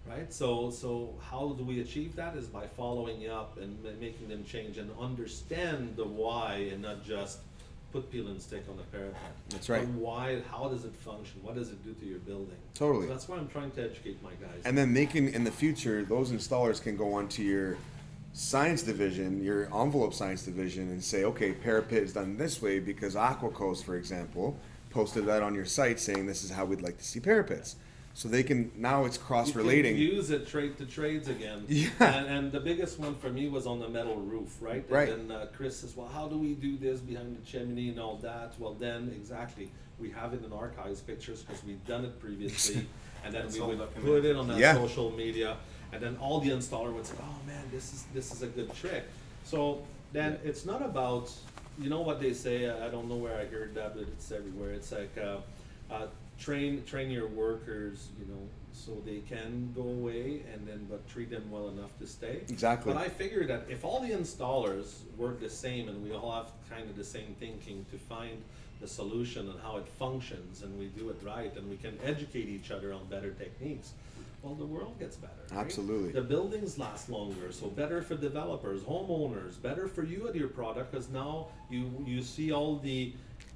Right? 0.07 0.31
So, 0.31 0.69
so 0.69 1.13
how 1.21 1.55
do 1.57 1.63
we 1.63 1.81
achieve 1.81 2.15
that? 2.15 2.35
Is 2.35 2.47
by 2.47 2.67
following 2.67 3.29
up 3.29 3.57
and 3.57 3.81
ma- 3.83 3.89
making 3.99 4.29
them 4.29 4.43
change 4.43 4.77
and 4.77 4.89
understand 4.99 5.95
the 5.95 6.05
why, 6.05 6.69
and 6.71 6.81
not 6.81 7.05
just 7.05 7.39
put 7.91 8.11
peel 8.11 8.27
and 8.27 8.41
stick 8.41 8.63
on 8.69 8.75
the 8.75 8.83
parapet. 8.83 9.21
That's 9.49 9.69
right. 9.69 9.81
But 9.81 9.89
why? 9.91 10.41
How 10.49 10.67
does 10.67 10.83
it 10.83 10.95
function? 10.95 11.39
What 11.43 11.55
does 11.55 11.69
it 11.69 11.83
do 11.83 11.93
to 11.93 12.05
your 12.05 12.19
building? 12.19 12.57
Totally. 12.73 13.07
So 13.07 13.13
that's 13.13 13.29
why 13.29 13.37
I'm 13.37 13.47
trying 13.47 13.71
to 13.71 13.83
educate 13.83 14.21
my 14.23 14.31
guys. 14.31 14.63
And 14.65 14.77
then 14.77 14.91
making 14.91 15.33
in 15.33 15.43
the 15.43 15.51
future, 15.51 16.03
those 16.03 16.31
installers 16.31 16.81
can 16.81 16.97
go 16.97 17.13
onto 17.13 17.43
your 17.43 17.77
science 18.33 18.81
division, 18.81 19.43
your 19.43 19.65
envelope 19.65 20.13
science 20.13 20.43
division, 20.43 20.89
and 20.89 21.03
say, 21.03 21.23
okay, 21.23 21.53
parapet 21.53 21.99
is 21.99 22.13
done 22.13 22.35
this 22.35 22.61
way 22.61 22.79
because 22.79 23.13
Aquacos, 23.13 23.83
for 23.83 23.95
example, 23.95 24.57
posted 24.89 25.25
that 25.27 25.43
on 25.43 25.53
your 25.53 25.65
site 25.65 25.99
saying 25.99 26.25
this 26.25 26.43
is 26.43 26.49
how 26.49 26.65
we'd 26.65 26.81
like 26.81 26.97
to 26.97 27.03
see 27.03 27.19
parapets. 27.19 27.75
So 28.15 28.29
they 28.29 28.43
can 28.43 28.71
now 28.75 29.05
it's 29.05 29.17
cross 29.17 29.55
relating. 29.55 29.97
Use 29.97 30.29
it 30.29 30.47
trade 30.47 30.77
to 30.77 30.85
trades 30.85 31.27
again. 31.27 31.65
Yeah. 31.67 31.89
And, 31.99 32.27
and 32.27 32.51
the 32.51 32.59
biggest 32.59 32.99
one 32.99 33.15
for 33.15 33.29
me 33.29 33.49
was 33.49 33.65
on 33.65 33.79
the 33.79 33.89
metal 33.89 34.15
roof, 34.17 34.57
right? 34.61 34.85
Right. 34.87 35.09
And 35.09 35.29
then 35.31 35.37
uh, 35.37 35.47
Chris 35.55 35.77
says, 35.79 35.95
well, 35.95 36.07
how 36.07 36.27
do 36.27 36.37
we 36.37 36.53
do 36.53 36.77
this 36.77 36.99
behind 36.99 37.35
the 37.37 37.43
chimney 37.43 37.89
and 37.89 37.99
all 37.99 38.17
that? 38.17 38.53
Well, 38.59 38.75
then 38.75 39.11
exactly, 39.15 39.71
we 39.99 40.11
have 40.11 40.33
it 40.33 40.43
in 40.45 40.53
archives 40.53 41.01
pictures 41.01 41.41
because 41.41 41.63
we've 41.63 41.83
done 41.85 42.05
it 42.05 42.19
previously, 42.19 42.85
and 43.25 43.33
then 43.33 43.47
It's 43.47 43.57
we 43.57 43.65
would 43.75 43.95
put 43.95 44.25
it 44.25 44.35
on 44.35 44.47
that 44.49 44.59
Yeah. 44.59 44.73
social 44.75 45.09
media, 45.11 45.57
and 45.91 46.01
then 46.01 46.15
all 46.21 46.39
the 46.39 46.51
installer 46.51 46.93
would 46.93 47.07
say, 47.07 47.15
oh 47.19 47.47
man, 47.47 47.63
this 47.71 47.93
is 47.93 48.05
this 48.13 48.31
is 48.31 48.43
a 48.43 48.47
good 48.47 48.73
trick. 48.75 49.05
So 49.43 49.81
then 50.11 50.37
it's 50.43 50.65
not 50.65 50.83
about, 50.83 51.31
you 51.79 51.89
know 51.89 52.01
what 52.01 52.21
they 52.21 52.33
say. 52.33 52.69
I 52.69 52.85
I 52.85 52.89
don't 52.89 53.09
know 53.09 53.15
where 53.17 53.35
I 53.35 53.45
heard 53.45 53.73
that, 53.73 53.95
but 53.95 54.03
it's 54.03 54.31
everywhere. 54.31 54.71
It's 54.73 54.91
like. 54.91 55.17
Uh, 55.17 55.37
uh, 55.91 56.07
train 56.43 56.83
train 56.85 57.09
your 57.09 57.27
workers, 57.27 58.09
you 58.19 58.25
know, 58.25 58.41
so 58.71 58.91
they 59.05 59.19
can 59.19 59.71
go 59.75 59.83
away 59.83 60.41
and 60.53 60.67
then 60.67 60.85
but 60.89 61.07
treat 61.07 61.29
them 61.29 61.49
well 61.49 61.69
enough 61.69 61.97
to 61.99 62.07
stay. 62.07 62.41
Exactly. 62.49 62.93
But 62.93 63.01
I 63.01 63.07
figure 63.09 63.45
that 63.47 63.65
if 63.69 63.85
all 63.85 63.99
the 64.01 64.11
installers 64.11 64.87
work 65.17 65.39
the 65.39 65.49
same 65.49 65.87
and 65.89 66.03
we 66.03 66.11
all 66.13 66.31
have 66.31 66.47
kind 66.69 66.89
of 66.89 66.95
the 66.97 67.03
same 67.03 67.35
thinking 67.39 67.85
to 67.91 67.97
find 67.97 68.41
the 68.81 68.87
solution 68.87 69.49
and 69.49 69.59
how 69.61 69.77
it 69.77 69.87
functions 69.87 70.63
and 70.63 70.77
we 70.77 70.87
do 70.87 71.09
it 71.09 71.17
right 71.23 71.55
and 71.55 71.69
we 71.69 71.77
can 71.77 71.97
educate 72.03 72.49
each 72.49 72.71
other 72.71 72.91
on 72.91 73.05
better 73.05 73.31
techniques, 73.31 73.93
well, 74.41 74.55
the 74.55 74.65
world 74.65 74.99
gets 74.99 75.15
better. 75.15 75.31
right? 75.51 75.59
Absolutely. 75.61 76.11
The 76.11 76.21
buildings 76.21 76.77
last 76.77 77.09
longer, 77.09 77.53
so 77.53 77.67
better 77.67 78.01
for 78.01 78.15
developers, 78.15 78.81
homeowners, 78.81 79.61
better 79.61 79.87
for 79.87 80.03
you 80.03 80.27
and 80.27 80.35
your 80.35 80.49
product 80.49 80.91
because 80.91 81.07
now 81.09 81.47
you 81.69 81.89
you 82.05 82.21
see 82.21 82.51
all 82.51 82.75
the 82.77 83.13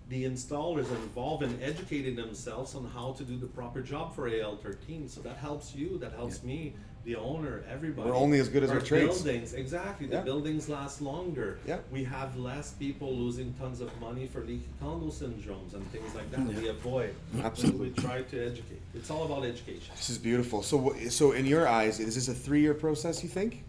the 0.09 0.23
installers 0.23 0.89
are 0.91 0.95
involved 0.95 1.43
in 1.43 1.61
educating 1.61 2.15
themselves 2.15 2.75
on 2.75 2.89
how 2.93 3.11
to 3.13 3.23
do 3.23 3.37
the 3.37 3.47
proper 3.47 3.81
job 3.81 4.15
for 4.15 4.29
AL13. 4.29 5.09
So 5.09 5.21
that 5.21 5.37
helps 5.37 5.75
you, 5.75 5.97
that 5.97 6.13
helps 6.13 6.43
me, 6.43 6.75
the 7.03 7.15
owner, 7.15 7.63
everybody. 7.69 8.09
We're 8.09 8.15
only 8.15 8.39
as 8.39 8.49
good 8.49 8.63
as 8.63 8.69
our 8.69 8.81
trades. 8.81 9.21
Buildings, 9.21 9.53
exactly. 9.53 10.07
The 10.07 10.19
buildings 10.19 10.67
last 10.67 11.01
longer. 11.01 11.59
Yeah. 11.65 11.79
We 11.91 12.03
have 12.03 12.37
less 12.37 12.71
people 12.73 13.13
losing 13.13 13.53
tons 13.53 13.79
of 13.81 13.97
money 13.99 14.27
for 14.27 14.41
leaky 14.41 14.67
condo 14.81 15.07
syndromes 15.07 15.73
and 15.73 15.89
things 15.91 16.13
like 16.15 16.29
that. 16.31 16.45
We 16.45 16.67
avoid. 16.67 17.15
Absolutely. 17.41 17.89
We 17.89 18.01
try 18.01 18.23
to 18.23 18.45
educate. 18.45 18.81
It's 18.93 19.09
all 19.09 19.25
about 19.25 19.45
education. 19.45 19.93
This 19.95 20.09
is 20.09 20.17
beautiful. 20.17 20.63
So, 20.63 20.95
so 21.09 21.31
in 21.31 21.45
your 21.45 21.67
eyes, 21.67 21.99
is 21.99 22.15
this 22.15 22.27
a 22.27 22.33
three-year 22.33 22.73
process? 22.73 23.23
You 23.23 23.29
think? 23.29 23.63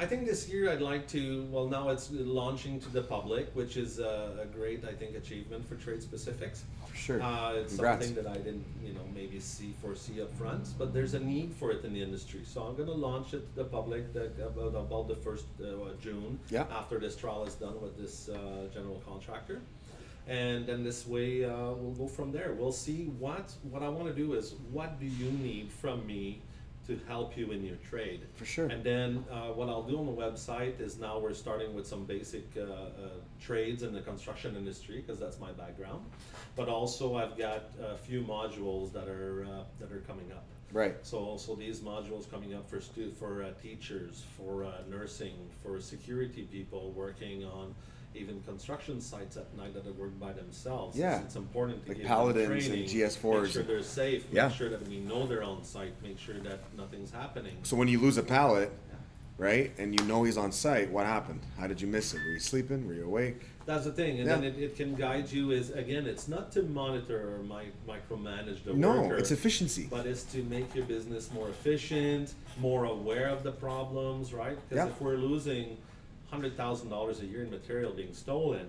I 0.00 0.06
think 0.06 0.26
this 0.26 0.48
year 0.48 0.70
I'd 0.70 0.80
like 0.80 1.08
to, 1.08 1.44
well, 1.50 1.66
now 1.66 1.88
it's 1.88 2.08
launching 2.12 2.78
to 2.80 2.88
the 2.90 3.02
public, 3.02 3.50
which 3.54 3.76
is 3.76 3.98
a, 3.98 4.38
a 4.40 4.46
great, 4.46 4.84
I 4.84 4.92
think, 4.92 5.16
achievement 5.16 5.68
for 5.68 5.74
trade 5.74 6.04
specifics. 6.04 6.62
For 6.86 6.96
sure. 6.96 7.20
Uh, 7.20 7.54
it's 7.54 7.72
Congrats. 7.72 8.06
something 8.06 8.22
that 8.22 8.30
I 8.30 8.36
didn't, 8.36 8.64
you 8.84 8.92
know, 8.92 9.00
maybe 9.12 9.40
see 9.40 9.74
foresee 9.82 10.22
up 10.22 10.32
front, 10.38 10.68
but 10.78 10.94
there's 10.94 11.14
a 11.14 11.18
need 11.18 11.52
for 11.52 11.72
it 11.72 11.84
in 11.84 11.92
the 11.92 12.00
industry. 12.00 12.42
So 12.44 12.62
I'm 12.62 12.76
going 12.76 12.88
to 12.88 12.94
launch 12.94 13.34
it 13.34 13.48
to 13.50 13.56
the 13.56 13.64
public 13.64 14.12
that, 14.12 14.38
about 14.40 14.76
about 14.76 15.08
the 15.08 15.16
first 15.16 15.46
uh, 15.60 15.66
June. 16.00 16.38
Yeah. 16.48 16.66
After 16.70 17.00
this 17.00 17.16
trial 17.16 17.44
is 17.44 17.54
done 17.54 17.80
with 17.82 17.98
this 17.98 18.28
uh, 18.28 18.68
general 18.72 19.02
contractor, 19.04 19.60
and 20.28 20.64
then 20.64 20.84
this 20.84 21.08
way 21.08 21.44
uh, 21.44 21.72
we'll 21.72 21.98
go 21.98 22.06
from 22.06 22.30
there. 22.30 22.52
We'll 22.52 22.70
see 22.70 23.06
what 23.18 23.52
what 23.68 23.82
I 23.82 23.88
want 23.88 24.06
to 24.06 24.14
do 24.14 24.34
is 24.34 24.54
what 24.70 25.00
do 25.00 25.06
you 25.06 25.32
need 25.32 25.72
from 25.72 26.06
me 26.06 26.40
to 26.88 26.98
help 27.06 27.36
you 27.36 27.52
in 27.52 27.62
your 27.62 27.76
trade. 27.76 28.22
For 28.34 28.46
sure. 28.46 28.66
And 28.66 28.82
then 28.82 29.24
uh, 29.30 29.48
what 29.48 29.68
I'll 29.68 29.82
do 29.82 29.98
on 29.98 30.06
the 30.06 30.12
website 30.12 30.80
is 30.80 30.98
now 30.98 31.18
we're 31.18 31.34
starting 31.34 31.74
with 31.74 31.86
some 31.86 32.04
basic 32.04 32.44
uh, 32.56 32.62
uh, 32.62 32.86
trades 33.38 33.82
in 33.82 33.92
the 33.92 34.00
construction 34.00 34.56
industry 34.56 34.96
because 34.96 35.20
that's 35.20 35.38
my 35.38 35.52
background. 35.52 36.04
But 36.56 36.68
also 36.68 37.16
I've 37.16 37.36
got 37.36 37.70
a 37.80 37.96
few 37.98 38.22
modules 38.22 38.90
that 38.94 39.06
are 39.06 39.44
uh, 39.44 39.64
that 39.78 39.92
are 39.92 40.00
coming 40.00 40.32
up. 40.32 40.46
Right. 40.72 40.96
So 41.02 41.18
also 41.18 41.54
these 41.54 41.80
modules 41.80 42.30
coming 42.30 42.54
up 42.54 42.68
for 42.68 42.80
stu- 42.80 43.12
for 43.12 43.42
uh, 43.42 43.50
teachers, 43.62 44.24
for 44.36 44.64
uh, 44.64 44.70
nursing, 44.88 45.36
for 45.62 45.80
security 45.80 46.42
people 46.42 46.92
working 46.92 47.44
on 47.44 47.74
even 48.14 48.40
construction 48.42 49.00
sites 49.00 49.36
at 49.36 49.54
night 49.56 49.74
that 49.74 49.86
are 49.86 49.92
worked 49.92 50.18
by 50.18 50.32
themselves. 50.32 50.96
Yeah. 50.98 51.20
It's 51.22 51.36
important 51.36 51.82
to 51.84 51.88
Like 51.90 51.98
give 51.98 52.06
Paladins 52.06 52.66
them 52.66 52.74
and 52.78 52.88
training, 52.88 53.08
GS4s. 53.08 53.42
Make 53.44 53.52
sure 53.52 53.62
they're 53.62 53.82
safe. 53.82 54.24
Yeah. 54.32 54.48
Make 54.48 54.56
sure 54.56 54.68
that 54.70 54.86
we 54.88 54.98
know 55.00 55.26
they're 55.26 55.42
on 55.42 55.62
site. 55.64 55.92
Make 56.02 56.18
sure 56.18 56.38
that 56.40 56.60
nothing's 56.76 57.10
happening. 57.10 57.56
So 57.62 57.76
when 57.76 57.88
you 57.88 58.00
lose 58.00 58.16
a 58.16 58.22
pallet, 58.22 58.72
right, 59.36 59.72
and 59.78 59.98
you 59.98 60.04
know 60.06 60.24
he's 60.24 60.36
on 60.38 60.50
site, 60.52 60.90
what 60.90 61.06
happened? 61.06 61.40
How 61.58 61.66
did 61.66 61.80
you 61.80 61.86
miss 61.86 62.12
it? 62.14 62.18
Were 62.18 62.32
you 62.32 62.40
sleeping? 62.40 62.86
Were 62.86 62.94
you 62.94 63.04
awake? 63.04 63.42
That's 63.66 63.84
the 63.84 63.92
thing, 63.92 64.18
and 64.18 64.26
Yeah. 64.26 64.36
then 64.36 64.44
it, 64.44 64.58
it 64.58 64.76
can 64.76 64.94
guide 64.94 65.30
you. 65.30 65.50
Is 65.50 65.70
again, 65.70 66.06
it's 66.06 66.26
not 66.26 66.50
to 66.52 66.62
monitor 66.62 67.34
or 67.36 67.42
mi- 67.42 67.70
micromanage 67.86 68.64
the 68.64 68.72
No, 68.72 69.02
worker. 69.02 69.16
it's 69.16 69.30
efficiency. 69.30 69.86
but 69.90 70.06
it's 70.06 70.24
to 70.32 70.42
make 70.44 70.74
your 70.74 70.86
business 70.86 71.30
more 71.32 71.50
efficient, 71.50 72.32
more 72.58 72.86
aware 72.86 73.28
of 73.28 73.42
the 73.42 73.52
problems, 73.52 74.32
right? 74.32 74.56
Because 74.68 74.86
Yeah. 74.86 74.90
if 74.90 74.98
we're 75.02 75.16
losing 75.18 75.76
hundred 76.30 76.56
thousand 76.56 76.90
dollars 76.90 77.20
a 77.20 77.26
year 77.26 77.42
in 77.42 77.50
material 77.50 77.92
being 77.92 78.14
stolen, 78.14 78.68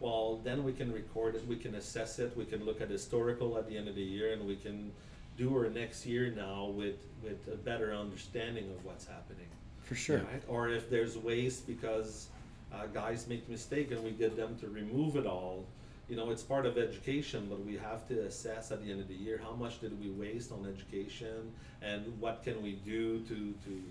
well, 0.00 0.40
then 0.44 0.64
we 0.64 0.72
can 0.72 0.92
record 0.92 1.34
it, 1.34 1.46
we 1.46 1.56
can 1.56 1.74
assess 1.74 2.18
it, 2.18 2.36
we 2.36 2.44
can 2.44 2.64
look 2.64 2.80
at 2.80 2.88
historical 2.88 3.58
at 3.58 3.68
the 3.68 3.76
end 3.76 3.88
of 3.88 3.94
the 3.94 4.02
year, 4.02 4.32
and 4.32 4.46
we 4.46 4.56
can 4.56 4.92
do 5.36 5.54
our 5.56 5.68
next 5.68 6.06
year 6.06 6.32
now 6.36 6.66
with 6.66 7.06
with 7.22 7.48
a 7.52 7.56
better 7.56 7.94
understanding 7.94 8.64
of 8.70 8.84
what's 8.84 9.06
happening. 9.06 9.46
For 9.82 9.94
sure. 9.94 10.18
Right? 10.18 10.42
Or 10.48 10.68
if 10.68 10.88
there's 10.88 11.16
waste 11.16 11.66
because 11.66 12.28
uh, 12.72 12.86
guys 12.86 13.26
make 13.26 13.48
mistake 13.48 13.90
and 13.90 14.02
we 14.04 14.12
get 14.12 14.36
them 14.36 14.56
to 14.60 14.68
remove 14.68 15.16
it 15.16 15.26
all. 15.26 15.66
You 16.08 16.16
know, 16.16 16.30
it's 16.30 16.42
part 16.42 16.66
of 16.66 16.76
education, 16.76 17.46
but 17.48 17.64
we 17.64 17.76
have 17.76 18.06
to 18.08 18.20
assess 18.22 18.72
at 18.72 18.82
the 18.84 18.90
end 18.90 19.00
of 19.00 19.08
the 19.08 19.14
year 19.14 19.40
how 19.42 19.52
much 19.52 19.80
did 19.80 19.98
we 20.00 20.10
waste 20.10 20.50
on 20.50 20.66
education 20.66 21.52
and 21.82 22.04
what 22.20 22.42
can 22.42 22.62
we 22.62 22.72
do 22.72 23.20
to 23.20 23.54
to 23.64 23.82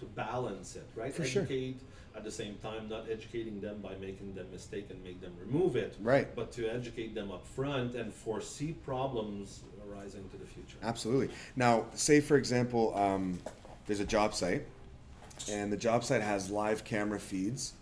to 0.00 0.06
balance 0.06 0.76
it, 0.76 0.88
right? 0.96 1.14
For 1.14 1.24
sure. 1.24 1.42
Educate 1.42 1.80
at 2.16 2.24
the 2.24 2.30
same 2.30 2.56
time, 2.56 2.88
not 2.88 3.04
educating 3.10 3.60
them 3.60 3.80
by 3.80 3.94
making 4.00 4.34
them 4.34 4.46
mistake 4.52 4.86
and 4.90 5.02
make 5.04 5.20
them 5.20 5.32
remove 5.40 5.76
it. 5.76 5.96
Right. 6.00 6.34
But 6.34 6.50
to 6.52 6.68
educate 6.68 7.14
them 7.14 7.30
up 7.30 7.46
front 7.46 7.94
and 7.94 8.12
foresee 8.12 8.72
problems 8.84 9.60
arising 9.88 10.28
to 10.30 10.36
the 10.36 10.46
future. 10.46 10.76
Absolutely. 10.82 11.30
Now, 11.56 11.86
say 11.94 12.20
for 12.20 12.36
example, 12.36 12.96
um, 12.96 13.38
there's 13.86 14.00
a 14.00 14.04
job 14.06 14.34
site, 14.34 14.66
and 15.48 15.72
the 15.72 15.76
job 15.76 16.04
site 16.04 16.22
has 16.22 16.50
live 16.50 16.84
camera 16.84 17.18
feeds, 17.18 17.74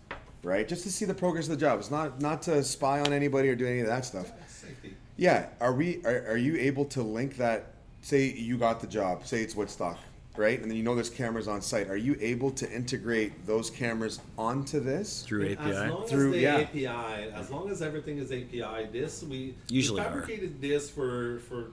right? 0.43 0.67
Just 0.67 0.83
to 0.83 0.91
see 0.91 1.05
the 1.05 1.13
progress 1.13 1.45
of 1.45 1.51
the 1.51 1.57
job. 1.65 1.79
It's 1.79 1.91
not 1.91 2.21
not 2.21 2.41
to 2.43 2.63
spy 2.63 3.01
on 3.01 3.13
anybody 3.13 3.49
or 3.49 3.55
do 3.55 3.65
any 3.67 3.79
of 3.79 3.87
that 3.87 4.05
stuff. 4.05 4.31
Safety. 4.47 4.95
Yeah. 5.17 5.47
Are 5.59 5.73
we? 5.73 6.01
Are, 6.05 6.25
are 6.29 6.37
you 6.37 6.55
able 6.57 6.85
to 6.85 7.01
link 7.01 7.37
that? 7.37 7.73
Say 8.01 8.31
you 8.31 8.57
got 8.57 8.79
the 8.79 8.87
job. 8.87 9.27
Say 9.27 9.41
it's 9.41 9.55
Woodstock, 9.55 9.99
right? 10.39 10.59
And 10.59 10.71
then 10.71 10.77
you 10.77 10.83
know 10.83 10.95
there's 10.95 11.09
cameras 11.09 11.47
on 11.47 11.61
site. 11.61 11.89
Are 11.89 11.97
you 11.97 12.17
able 12.21 12.49
to 12.51 12.71
integrate 12.71 13.45
those 13.45 13.69
cameras 13.69 14.21
onto 14.37 14.79
this? 14.79 15.23
through 15.23 15.49
As 15.59 15.75
API. 15.75 15.89
long 15.91 16.07
Through- 16.07 16.27
as 16.29 16.33
the 16.33 16.39
yeah. 16.39 16.57
API, 16.57 17.31
as 17.33 17.51
long 17.51 17.69
as 17.69 17.81
everything 17.81 18.17
is 18.17 18.31
API, 18.31 18.87
this 18.91 19.21
we 19.21 19.53
Usually 19.69 19.99
we 19.99 20.07
are. 20.07 20.09
fabricated 20.11 20.61
this 20.61 20.89
for 20.89 21.39
for 21.49 21.71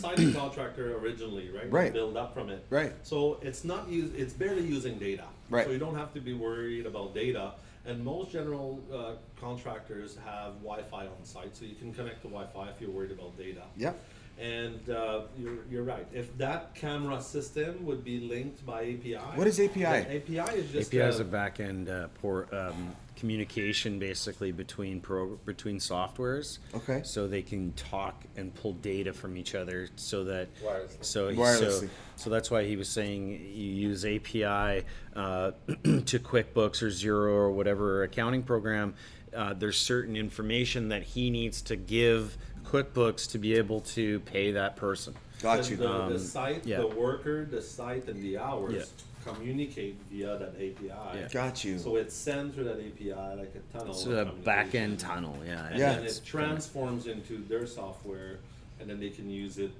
siding 0.00 0.34
contractor 0.42 0.96
originally, 0.98 1.50
right? 1.50 1.70
Right. 1.70 1.92
Build 1.92 2.16
up 2.16 2.34
from 2.34 2.50
it. 2.50 2.66
Right. 2.68 2.92
So 3.04 3.38
it's 3.42 3.64
not 3.64 3.88
use 3.88 4.10
it's 4.16 4.32
barely 4.34 4.62
using 4.66 4.98
data. 4.98 5.24
Right. 5.48 5.64
So 5.66 5.70
you 5.72 5.78
don't 5.78 5.96
have 5.96 6.12
to 6.14 6.20
be 6.20 6.34
worried 6.34 6.86
about 6.86 7.14
data. 7.14 7.52
And 7.86 8.02
most 8.02 8.32
general 8.32 8.80
uh, 8.90 9.12
contractors 9.38 10.16
have 10.24 10.54
Wi-Fi 10.62 11.04
on 11.06 11.22
site, 11.22 11.54
so 11.54 11.66
you 11.66 11.74
can 11.74 11.92
connect 11.92 12.22
to 12.22 12.28
Wi-Fi 12.28 12.70
if 12.70 12.80
you're 12.80 12.88
worried 12.90 13.10
about 13.10 13.36
data. 13.36 13.60
Yep. 13.76 13.94
And 14.40 14.90
uh, 14.90 15.22
you're, 15.38 15.58
you're 15.70 15.84
right. 15.84 16.06
If 16.12 16.36
that 16.38 16.74
camera 16.74 17.22
system 17.22 17.84
would 17.86 18.04
be 18.04 18.20
linked 18.20 18.66
by 18.66 18.82
API. 18.82 19.14
What 19.34 19.46
is 19.46 19.60
API? 19.60 19.84
API 19.84 20.58
is 20.58 20.72
just 20.72 20.88
API 20.88 21.02
is 21.02 21.20
uh, 21.20 21.22
a 21.22 21.26
back 21.26 21.60
end 21.60 21.88
uh, 21.88 22.08
port 22.20 22.52
um, 22.52 22.96
communication 23.16 23.98
basically 23.98 24.52
between 24.52 25.00
pro 25.00 25.36
between 25.44 25.78
softwares. 25.78 26.58
Okay. 26.74 27.02
So 27.04 27.28
they 27.28 27.42
can 27.42 27.72
talk 27.72 28.24
and 28.36 28.54
pull 28.54 28.72
data 28.74 29.12
from 29.12 29.36
each 29.36 29.54
other, 29.54 29.88
so 29.96 30.24
that 30.24 30.48
Wirelessly. 30.62 31.04
so 31.04 31.34
so 31.34 31.88
so 32.16 32.30
that's 32.30 32.50
why 32.50 32.64
he 32.64 32.76
was 32.76 32.88
saying 32.88 33.30
you 33.30 33.70
use 33.70 34.04
API 34.04 34.84
uh, 35.14 35.52
to 35.84 36.18
QuickBooks 36.18 36.82
or 36.82 36.88
Xero 36.88 37.32
or 37.32 37.50
whatever 37.50 38.02
accounting 38.02 38.42
program. 38.42 38.94
Uh, 39.34 39.52
there's 39.52 39.76
certain 39.78 40.16
information 40.16 40.88
that 40.90 41.02
he 41.02 41.28
needs 41.28 41.60
to 41.62 41.74
give 41.74 42.36
QuickBooks 42.64 43.30
to 43.32 43.38
be 43.38 43.54
able 43.54 43.80
to 43.82 44.20
pay 44.20 44.52
that 44.52 44.76
person. 44.76 45.14
Got 45.42 45.68
you. 45.70 45.76
The, 45.76 45.90
Um, 45.90 46.12
the 46.12 46.18
site, 46.18 46.66
yeah. 46.66 46.78
the 46.80 46.86
worker, 46.88 47.44
the 47.44 47.60
site, 47.62 48.08
and 48.08 48.22
the 48.22 48.38
hours 48.38 48.74
Yeah. 48.74 49.32
communicate 49.32 49.96
via 50.10 50.38
that 50.38 50.54
API. 50.56 51.18
Yeah. 51.20 51.28
Got 51.30 51.64
you. 51.64 51.78
So 51.78 51.96
it 51.96 52.10
sends 52.12 52.54
through 52.54 52.64
that 52.64 52.78
API 52.80 53.12
like 53.36 53.54
a 53.54 53.76
tunnel. 53.78 53.92
It's 53.94 54.06
of 54.06 54.12
a 54.28 54.32
back 54.32 54.74
end 54.74 54.98
tunnel, 54.98 55.36
yeah. 55.46 55.66
And 55.68 55.78
Yeah. 55.78 55.94
then 55.94 56.04
it 56.04 56.20
transforms 56.24 57.06
into 57.06 57.38
their 57.48 57.66
software, 57.66 58.38
and 58.80 58.88
then 58.88 59.00
they 59.00 59.10
can 59.10 59.28
use 59.30 59.58
it 59.58 59.70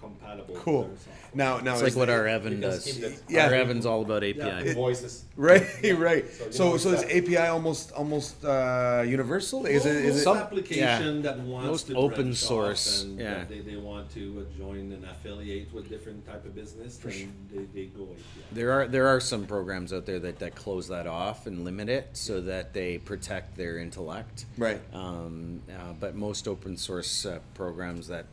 compatible 0.00 0.54
Cool. 0.56 0.82
with. 0.84 1.08
Now, 1.34 1.58
now 1.58 1.74
It's 1.74 1.82
like 1.82 1.96
what 1.96 2.10
our 2.10 2.26
Evan 2.26 2.60
does. 2.60 2.84
skip. 2.84 3.12
Yeah. 3.28 3.46
Our 3.46 3.54
Evan's 3.54 3.86
all 3.86 4.02
about 4.02 4.24
API. 4.24 4.38
Yeah. 4.38 4.74
Voices. 4.74 5.24
Right, 5.36 5.64
right. 5.96 6.24
So, 6.50 6.50
So, 6.50 6.76
so 6.76 6.90
is 6.90 7.04
API 7.04 7.36
almost 7.48 7.92
almost 7.92 8.44
uh, 8.44 9.04
universal? 9.06 9.66
Is 9.66 9.86
it? 9.86 9.96
Is 9.96 10.04
most 10.04 10.16
it? 10.16 10.24
Some- 10.24 10.38
application 10.38 11.22
that 11.22 11.38
wants 11.40 11.66
Most 11.68 11.86
to 11.88 11.94
open 11.94 12.14
branch 12.16 12.42
off 12.42 12.48
source, 12.48 13.02
and 13.04 13.18
yeah. 13.18 13.44
they, 13.44 13.60
they 13.60 13.76
want 13.76 14.10
to 14.14 14.46
uh, 14.46 14.58
join 14.58 14.92
and 14.92 15.04
affiliate 15.04 15.72
with 15.72 15.88
different 15.88 16.26
type 16.26 16.44
of 16.44 16.54
business, 16.54 16.96
then 16.96 17.32
they, 17.52 17.64
they 17.74 17.86
go 17.86 18.04
API. 18.04 18.44
There 18.52 18.72
are 18.72 18.88
there 18.88 19.06
are 19.06 19.20
some 19.20 19.46
programs 19.46 19.92
out 19.92 20.06
there 20.06 20.18
that, 20.18 20.38
that 20.40 20.54
close 20.54 20.88
that 20.88 21.06
off 21.06 21.46
and 21.46 21.64
limit 21.64 21.88
it 21.88 22.08
so 22.12 22.40
that 22.42 22.72
they 22.74 22.98
protect 22.98 23.56
their 23.56 23.78
intellect. 23.78 24.46
Right. 24.58 24.80
Um, 24.92 25.62
uh, 25.70 25.92
but 26.00 26.14
most 26.16 26.48
open 26.48 26.76
source 26.76 27.24
uh, 27.26 27.38
programs 27.54 28.08
that 28.08 28.26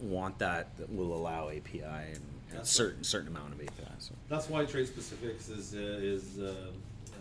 want 0.00 0.38
that, 0.38 0.76
that 0.78 0.90
will 0.92 1.14
allow 1.14 1.48
API 1.48 1.82
and, 1.82 2.20
and 2.54 2.66
certain 2.66 3.04
certain 3.04 3.28
amount 3.28 3.52
of 3.54 3.60
API. 3.60 3.92
So. 3.98 4.14
That's 4.28 4.48
why 4.48 4.64
trade 4.64 4.86
specifics 4.86 5.48
is 5.48 5.74
uh, 5.74 5.78
is 5.78 6.38
uh, 6.38 6.42
um, 6.42 6.74
uh, 7.12 7.18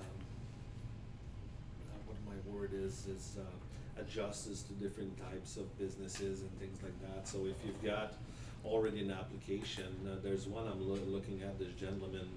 what 2.06 2.18
my 2.26 2.36
word 2.54 2.72
is 2.74 3.08
is 3.08 3.38
uh, 3.40 4.02
adjusts 4.02 4.64
to 4.64 4.74
different 4.74 5.18
types 5.18 5.58
of 5.58 5.78
businesses 5.78 6.42
and 6.42 6.60
things 6.60 6.78
like 6.84 7.00
that. 7.02 7.28
So 7.28 7.46
if 7.46 7.56
you've 7.66 7.84
got 7.84 8.14
already 8.66 9.02
an 9.02 9.12
application, 9.12 9.96
uh, 10.06 10.16
there's 10.24 10.48
one 10.48 10.68
I'm 10.68 10.88
loo- 10.88 11.00
looking 11.08 11.42
at. 11.44 11.58
This 11.60 11.74
gentleman. 11.80 12.30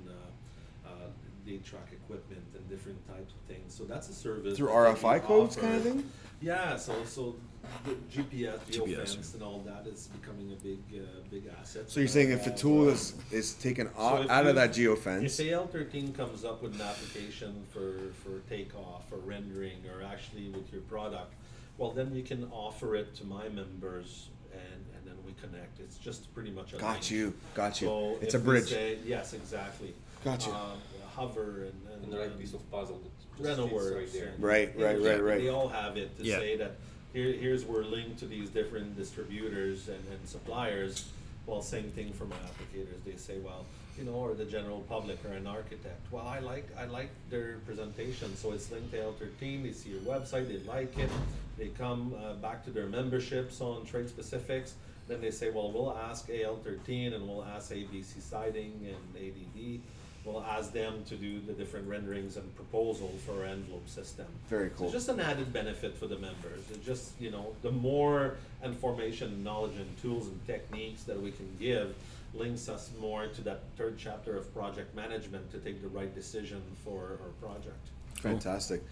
Track 1.59 1.89
equipment 1.93 2.43
and 2.55 2.69
different 2.69 3.07
types 3.09 3.33
of 3.35 3.41
things. 3.55 3.75
So 3.75 3.85
that's 3.85 4.09
a 4.09 4.15
service 4.15 4.57
Through 4.57 4.69
RFI 4.69 5.23
codes 5.25 5.57
kind 5.57 5.75
of 5.75 5.83
thing? 5.83 6.11
Yeah, 6.41 6.77
so 6.77 6.95
so 7.05 7.37
the 7.85 7.91
GPS, 8.11 8.59
GPS, 8.71 8.87
geofence, 9.17 9.35
and 9.35 9.43
all 9.43 9.61
that 9.67 9.87
is 9.87 10.09
becoming 10.09 10.53
a 10.53 10.57
big 10.65 10.79
uh, 10.95 11.05
big 11.31 11.45
asset. 11.61 11.91
So 11.91 12.01
you're 12.01 12.09
saying 12.09 12.31
if 12.31 12.47
a 12.47 12.53
Uh, 12.53 12.57
tool 12.57 12.89
is 12.89 13.15
is 13.31 13.53
taken 13.55 13.91
so 13.95 14.01
out, 14.03 14.25
if 14.25 14.31
out 14.31 14.47
of 14.47 14.55
that 14.55 14.71
If 14.71 14.77
geofence, 14.77 15.53
AL 15.53 15.67
thirteen 15.67 16.13
comes 16.15 16.45
up 16.45 16.63
with 16.63 16.75
an 16.75 16.81
application 16.81 17.67
for, 17.73 18.13
for 18.25 18.39
takeoff 18.49 19.13
or 19.13 19.19
rendering 19.19 19.79
or 19.95 20.03
actually 20.03 20.49
with 20.49 20.73
your 20.73 20.83
product, 20.83 21.35
well, 21.77 21.91
then 21.91 22.15
you 22.15 22.23
can 22.23 22.49
offer 22.53 22.95
it 22.97 23.15
to 23.17 23.25
my 23.27 23.49
members 23.51 24.29
and, 24.53 24.85
and 24.97 25.07
then 25.07 25.17
we 25.27 25.33
connect. 25.35 25.79
It's 25.81 25.99
just 25.99 26.33
pretty 26.35 26.51
much 26.51 26.73
a 26.73 26.77
got 26.79 26.93
link. 26.95 27.11
you, 27.11 27.35
got 27.55 27.81
you. 27.83 27.89
So 27.89 28.19
it's 28.23 28.35
a 28.35 28.39
bridge. 28.39 28.69
say- 28.71 28.99
Yes, 29.05 29.35
exactly. 29.35 29.95
Got 30.25 30.47
you. 30.47 30.53
Um, 30.53 30.79
Hover 31.21 31.64
and, 31.64 31.75
and. 31.93 32.05
And 32.05 32.12
the 32.12 32.18
right 32.18 32.39
piece 32.39 32.55
of 32.55 32.68
puzzle 32.71 32.99
that 32.99 33.11
just 33.18 33.59
fits 33.61 33.91
right 33.95 34.12
there. 34.12 34.29
and- 34.29 34.43
Right, 34.43 34.73
right, 34.77 35.01
right, 35.01 35.23
right. 35.23 35.41
They 35.41 35.51
all 35.51 35.68
have 35.68 35.97
it 35.99 36.16
to 36.18 36.25
Yeah. 36.25 36.39
say 36.39 36.57
that 36.57 36.77
here, 37.12 37.33
here's 37.33 37.64
we're 37.66 37.83
linked 37.85 38.18
to 38.21 38.27
these 38.27 38.49
different 38.51 38.97
distributors 38.97 39.89
and, 39.89 40.03
and 40.11 40.27
suppliers. 40.29 41.09
Well, 41.47 41.61
same 41.61 41.91
thing 41.91 42.12
for 42.12 42.25
my 42.25 42.37
applicators. 42.37 43.05
They 43.05 43.16
say, 43.16 43.39
well, 43.39 43.66
you 43.99 44.05
know, 44.05 44.12
or 44.12 44.35
the 44.35 44.45
general 44.45 44.81
public 44.89 45.18
or 45.25 45.33
an 45.35 45.47
architect. 45.47 46.01
Well, 46.11 46.27
I 46.27 46.39
like 46.39 46.66
I 46.79 46.87
like 46.87 47.11
their 47.29 47.59
presentation, 47.66 48.35
so 48.37 48.53
it's 48.53 48.71
linked 48.71 48.93
to 48.93 48.99
L13. 48.99 49.62
They 49.64 49.73
see 49.73 49.91
your 49.91 50.01
website, 50.01 50.49
they 50.49 50.59
like 50.71 50.97
it. 50.99 51.11
They 51.59 51.68
come 51.68 52.14
uh, 52.25 52.35
back 52.35 52.64
to 52.64 52.71
their 52.71 52.87
memberships 52.87 53.61
on 53.61 53.85
trade 53.85 54.09
specifics. 54.09 54.75
Then 55.09 55.21
they 55.21 55.33
say, 55.33 55.51
well, 55.51 55.71
we'll 55.73 55.95
ask 56.09 56.29
AL13 56.29 57.14
and 57.14 57.29
we'll 57.29 57.45
ask 57.45 57.73
ABC 57.73 58.23
Siding 58.23 58.87
and 58.87 59.16
ADD. 59.16 59.81
We'll 60.25 60.43
ask 60.43 60.73
them 60.73 61.03
to 61.09 61.16
do 61.16 61.41
the 61.41 61.55
different 61.55 61.89
renderings 61.89 62.37
and 62.37 62.55
proposal 62.55 63.11
for 63.25 63.41
our 63.41 63.47
envelope 63.47 63.89
system. 63.89 64.27
Very 64.49 64.71
cool. 64.77 64.87
it's 64.87 64.93
just 64.93 65.09
an 65.09 65.18
added 65.18 65.51
benefit 65.51 65.97
for 65.97 66.07
the 66.07 66.18
members. 66.18 66.71
It 66.71 66.85
just, 66.85 67.12
you 67.18 67.31
know, 67.31 67.55
the 67.62 67.71
more 67.71 68.35
information, 68.62 69.43
knowledge, 69.43 69.77
and 69.77 70.03
tools 70.03 70.27
and 70.27 70.47
techniques 70.47 71.05
that 71.05 71.21
we 71.21 71.31
can 71.31 71.49
give 71.59 71.95
links 72.35 72.68
us 72.68 72.91
more 73.01 73.27
to 73.29 73.41
that 73.43 73.62
third 73.79 73.97
chapter 73.99 74.37
of 74.37 74.53
project 74.55 74.95
management 74.95 75.51
to 75.53 75.59
take 75.59 75.81
the 75.81 75.89
right 75.89 76.14
decision 76.14 76.62
for 76.85 77.18
our 77.23 77.49
project. 77.49 77.89
Fantastic. 78.16 78.83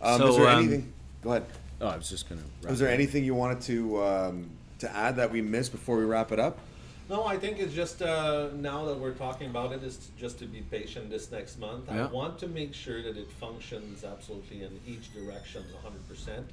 Um, 0.00 0.18
So, 0.18 0.28
is 0.28 0.36
there 0.36 0.48
um, 0.48 0.58
anything? 0.58 0.92
Go 1.22 1.30
ahead. 1.30 1.46
Oh, 1.80 1.88
I 1.88 1.96
was 1.96 2.08
just 2.08 2.28
gonna. 2.28 2.42
Was 2.68 2.78
there 2.80 2.88
anything 2.88 3.24
you 3.24 3.34
wanted 3.34 3.60
to 3.62 4.02
um, 4.04 4.50
to 4.80 4.94
add 4.94 5.16
that 5.16 5.30
we 5.30 5.40
missed 5.40 5.72
before 5.72 5.96
we 5.96 6.04
wrap 6.04 6.32
it 6.32 6.40
up? 6.40 6.58
No, 7.08 7.24
I 7.24 7.36
think 7.36 7.58
it's 7.58 7.74
just 7.74 8.00
uh, 8.00 8.48
now 8.54 8.84
that 8.86 8.98
we're 8.98 9.12
talking 9.12 9.50
about 9.50 9.72
it, 9.72 9.82
is 9.82 10.10
just 10.16 10.38
to 10.38 10.46
be 10.46 10.60
patient 10.62 11.10
this 11.10 11.30
next 11.30 11.58
month. 11.58 11.90
I 11.90 12.06
want 12.06 12.38
to 12.38 12.46
make 12.46 12.74
sure 12.74 13.02
that 13.02 13.16
it 13.16 13.30
functions 13.32 14.04
absolutely 14.04 14.62
in 14.62 14.80
each 14.86 15.12
direction, 15.12 15.64
100%. 15.84 16.44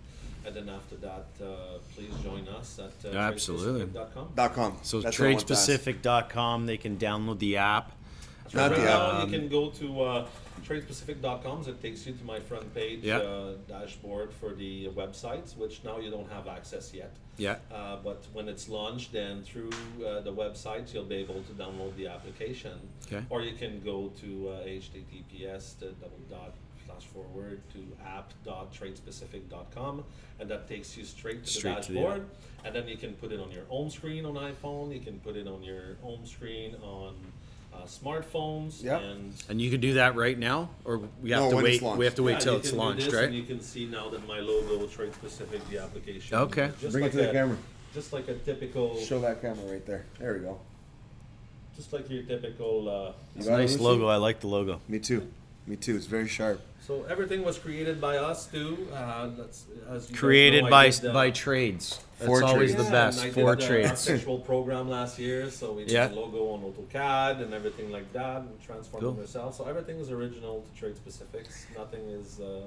And 0.45 0.55
then 0.55 0.69
after 0.69 0.95
that, 0.97 1.27
uh, 1.43 1.79
please 1.93 2.13
join 2.23 2.47
us 2.47 2.79
at 2.79 3.13
uh, 3.13 3.15
Absolutely. 3.15 3.85
tradespecific.com. 3.85 4.29
Dot 4.35 4.53
com. 4.55 4.77
So 4.83 5.01
That's 5.01 5.19
what 5.19 5.27
I 5.27 5.31
wanted 5.33 5.47
tradespecific.com, 5.47 6.65
they 6.65 6.77
can 6.77 6.97
download 6.97 7.39
the 7.39 7.57
app. 7.57 7.91
Not 8.53 8.71
right 8.71 8.79
the 8.79 8.85
now, 8.85 9.23
you 9.23 9.31
can 9.31 9.47
go 9.49 9.69
to 9.69 10.01
uh, 10.01 10.27
tradespecific.com. 10.65 11.65
It 11.67 11.81
takes 11.81 12.05
you 12.07 12.13
to 12.13 12.23
my 12.23 12.39
front 12.39 12.73
page 12.73 13.01
Yeah. 13.03 13.17
uh, 13.19 13.53
dashboard 13.67 14.31
for 14.33 14.53
the 14.53 14.87
websites, 14.89 15.55
which 15.57 15.83
now 15.83 15.99
you 15.99 16.09
don't 16.11 16.29
have 16.31 16.47
access 16.47 16.93
yet. 16.93 17.11
Yeah. 17.37 17.57
Uh, 17.71 17.97
but 18.03 18.25
when 18.33 18.47
it's 18.49 18.67
launched, 18.67 19.11
then 19.13 19.43
through 19.43 19.69
uh, 20.05 20.19
the 20.21 20.33
website, 20.33 20.93
you'll 20.93 21.05
be 21.05 21.15
able 21.15 21.41
to 21.43 21.53
download 21.53 21.95
the 21.95 22.07
application. 22.07 22.77
Okay. 23.07 23.23
Or 23.29 23.41
you 23.41 23.53
can 23.53 23.81
go 23.81 24.11
to 24.21 24.49
uh, 24.49 24.65
https 24.65 25.77
to 25.79 25.85
double 26.01 26.19
dot 26.29 26.53
slash 26.85 27.05
forward 27.05 27.61
to 27.73 27.79
app.tradespecific.com, 28.05 30.03
and 30.39 30.49
that 30.49 30.67
takes 30.67 30.97
you 30.97 31.03
straight 31.05 31.43
to 31.45 31.49
Straight 31.49 31.75
the 31.77 31.81
to 31.83 31.93
the 31.93 31.99
dashboard. 31.99 32.25
and 32.65 32.75
then 32.75 32.87
you 32.87 32.97
can 32.97 33.13
put 33.13 33.31
it 33.31 33.39
on 33.39 33.51
your 33.51 33.65
home 33.65 33.89
screen 33.89 34.25
on 34.25 34.33
iPhone. 34.35 34.93
You 34.93 34.99
can 34.99 35.19
put 35.19 35.35
it 35.35 35.47
on 35.47 35.63
your 35.63 35.95
home 36.01 36.25
screen 36.25 36.75
on 36.81 37.15
uh, 37.81 37.85
smartphones. 37.85 38.83
Yep. 38.83 39.01
And 39.01 39.33
And 39.49 39.61
you 39.61 39.69
can 39.71 39.79
do 39.81 39.93
that 39.95 40.15
right 40.15 40.37
now, 40.37 40.69
or 40.85 41.01
we 41.21 41.31
have 41.31 41.43
No, 41.43 41.49
to 41.51 41.55
when 41.57 41.65
it's 41.65 41.73
wait. 41.75 41.81
launched. 41.83 41.99
We 41.99 42.05
have 42.05 42.15
to 42.15 42.23
wait 42.23 42.31
yeah, 42.33 42.39
till 42.39 42.53
you 42.53 42.59
it's 42.59 42.69
can 42.69 42.77
do 42.77 42.83
launched, 42.83 43.05
this, 43.05 43.13
right? 43.13 43.23
And 43.25 43.35
you 43.35 43.43
can 43.43 43.61
see 43.61 43.85
now 43.85 44.09
that 44.09 44.27
my 44.27 44.39
logo 44.39 44.85
trade 44.87 45.13
specific 45.13 45.67
the 45.69 45.79
application. 45.79 46.37
Okay. 46.37 46.71
Just 46.81 46.91
Bring 46.93 47.03
it 47.03 47.07
like 47.07 47.11
to 47.13 47.17
the 47.17 47.29
a, 47.29 47.33
camera. 47.33 47.57
Just 47.93 48.13
like 48.13 48.27
a 48.27 48.35
typical, 48.35 48.97
Show 48.99 49.19
that 49.21 49.41
camera 49.41 49.65
right 49.71 49.85
there. 49.85 50.05
There 50.19 50.33
we 50.33 50.39
go. 50.41 50.59
just 51.75 51.91
like 51.93 52.09
your 52.09 52.23
typical. 52.23 52.89
Uh, 52.89 52.93
You 52.93 53.13
It's 53.37 53.47
got 53.47 53.53
a 53.53 53.57
it, 53.57 53.61
nice 53.61 53.71
Lucy? 53.73 53.83
logo. 53.83 54.07
I 54.07 54.17
like 54.17 54.39
the 54.41 54.47
logo. 54.47 54.81
Me 54.87 54.99
too. 54.99 55.27
Me 55.65 55.75
too. 55.75 55.95
It's 55.95 56.05
very 56.05 56.27
sharp. 56.27 56.61
so 56.85 57.03
everything 57.09 57.43
was 57.43 57.57
created 57.59 57.99
by 58.01 58.17
us 58.17 58.47
too. 58.47 58.87
Uh, 58.93 59.27
that's 59.37 59.65
as 59.89 60.07
you 60.09 60.13
guys 60.13 60.19
Created 60.19 60.61
know, 60.63 60.67
I 60.67 60.69
by 60.71 60.89
did, 60.89 61.05
uh, 61.05 61.13
by 61.13 61.29
trades. 61.31 61.99
That's 62.19 62.25
For 62.27 62.43
always 62.43 62.71
trades. 62.73 62.75
the 62.75 62.83
Yeah, 62.83 63.05
best. 63.05 63.19
and 63.23 63.27
I 63.27 63.33
For 63.33 63.55
did, 63.55 63.63
uh, 63.63 63.67
trades. 63.67 63.89
architectural 63.89 64.39
program 64.39 64.89
last 64.89 65.17
year, 65.19 65.49
so 65.49 65.71
we 65.71 65.83
did 65.85 65.91
Yeah. 65.93 66.07
the 66.07 66.15
logo 66.15 66.49
on 66.49 66.61
AutoCAD 66.63 67.41
and 67.41 67.53
everything 67.53 67.91
like 67.91 68.11
that, 68.13 68.41
and 68.41 68.61
transformed 68.61 69.03
Cool. 69.05 69.17
it 69.17 69.21
ourselves. 69.21 69.57
So 69.57 69.63
everything 69.65 69.97
is 69.99 70.11
original 70.11 70.61
to 70.61 70.79
trade 70.79 70.97
specifics. 70.97 71.65
Nothing 71.77 72.01
is. 72.09 72.39
Uh, 72.41 72.61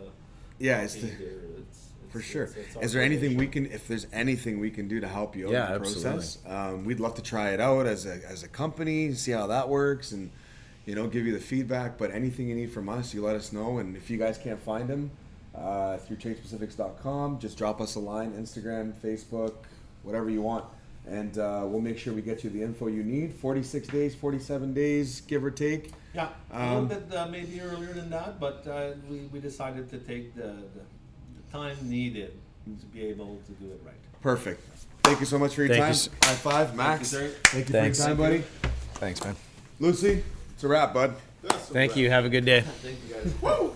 Yeah, 0.58 0.80
it's 0.82 0.94
copied 0.94 1.18
the, 1.18 1.24
or 1.24 1.28
it's, 1.58 1.88
for 2.10 2.18
it's- 2.18 2.30
sure. 2.30 2.42
it's- 2.44 2.66
it's 2.66 2.76
our 2.76 2.82
Is 2.82 2.92
there 2.94 3.02
anything 3.02 3.30
we 3.36 3.46
creation. 3.46 3.64
can, 3.66 3.72
if 3.74 3.88
there's 3.88 4.06
anything 4.12 4.58
we 4.58 4.70
can 4.70 4.88
do 4.88 5.00
to 5.00 5.08
help 5.08 5.36
you 5.36 5.48
out 5.48 5.52
Yeah, 5.52 5.66
in 5.66 5.72
the 5.72 5.78
absolutely. 5.80 6.10
process? 6.12 6.38
Um, 6.46 6.84
we'd 6.86 7.00
love 7.00 7.14
to 7.16 7.22
try 7.22 7.50
it 7.50 7.60
out 7.60 7.86
as 7.86 8.06
a 8.06 8.20
as 8.26 8.42
a 8.42 8.48
company, 8.48 9.12
see 9.14 9.32
how 9.32 9.46
that 9.48 9.68
works, 9.68 10.12
and 10.12 10.30
you 10.86 10.94
know, 10.94 11.06
give 11.08 11.26
you 11.26 11.32
the 11.32 11.40
feedback. 11.40 11.98
But 11.98 12.10
anything 12.10 12.48
you 12.48 12.54
need 12.56 12.72
from 12.72 12.88
us, 12.88 13.12
you 13.14 13.22
let 13.22 13.36
us 13.36 13.52
know. 13.52 13.78
And 13.78 13.96
if 13.96 14.08
you 14.10 14.16
guys 14.18 14.36
can't 14.38 14.60
find 14.60 14.88
them 14.88 15.10
uh, 15.54 15.96
through 15.98 16.16
tradespecifics.com, 16.16 17.38
just 17.38 17.58
drop 17.58 17.80
us 17.80 17.94
a 17.96 18.00
line, 18.00 18.32
Instagram, 18.32 18.92
Facebook, 18.92 19.54
whatever 20.02 20.30
you 20.30 20.42
want. 20.42 20.64
And 21.06 21.36
uh, 21.36 21.62
we'll 21.64 21.80
make 21.80 21.98
sure 21.98 22.12
we 22.14 22.22
get 22.22 22.44
you 22.44 22.50
the 22.50 22.62
info 22.62 22.86
you 22.86 23.02
need. 23.02 23.34
46 23.34 23.88
days, 23.88 24.14
47 24.14 24.72
days, 24.72 25.20
give 25.22 25.44
or 25.44 25.50
take. 25.50 25.90
Yeah, 26.14 26.28
a 26.52 26.62
Um, 26.62 26.88
little 26.88 27.00
bit 27.06 27.16
uh, 27.16 27.26
maybe 27.26 27.60
earlier 27.60 27.92
than 27.92 28.08
that, 28.10 28.38
but 28.38 28.64
uh, 28.68 28.90
we, 29.10 29.18
we 29.32 29.40
decided 29.40 29.90
to 29.90 29.98
take 29.98 30.34
the, 30.36 30.42
the, 30.42 30.48
the 30.78 31.52
time 31.52 31.76
needed 31.82 32.32
to 32.80 32.86
be 32.86 33.02
able 33.06 33.40
to 33.46 33.52
do 33.52 33.72
it 33.72 33.80
right. 33.84 33.94
Perfect. 34.20 34.60
Thank 35.02 35.18
you 35.18 35.26
so 35.26 35.38
much 35.38 35.54
for 35.56 35.62
your 35.62 35.68
Thank 35.70 35.78
you 35.80 35.82
time. 35.84 35.90
s- 35.90 36.08
High 36.22 36.34
five, 36.34 36.76
Max. 36.76 37.08
sir. 37.08 37.28
Thank 37.46 37.68
you 37.68 37.72
Thanks. 37.72 37.98
for 37.98 38.10
your 38.10 38.16
time, 38.16 38.24
buddy. 38.24 38.44
Thanks, 38.94 39.24
man. 39.24 39.34
Lucy, 39.80 40.22
it's 40.54 40.62
a 40.62 40.68
wrap, 40.68 40.94
bud. 40.94 41.16
That's 41.42 41.56
Thank 41.70 41.92
bad. 41.92 41.98
you. 41.98 42.10
Have 42.10 42.24
a 42.24 42.28
good 42.28 42.44
day. 42.44 42.60
Thank 42.60 42.98
you 43.08 43.14
guys. 43.14 43.34
Woo! 43.42 43.74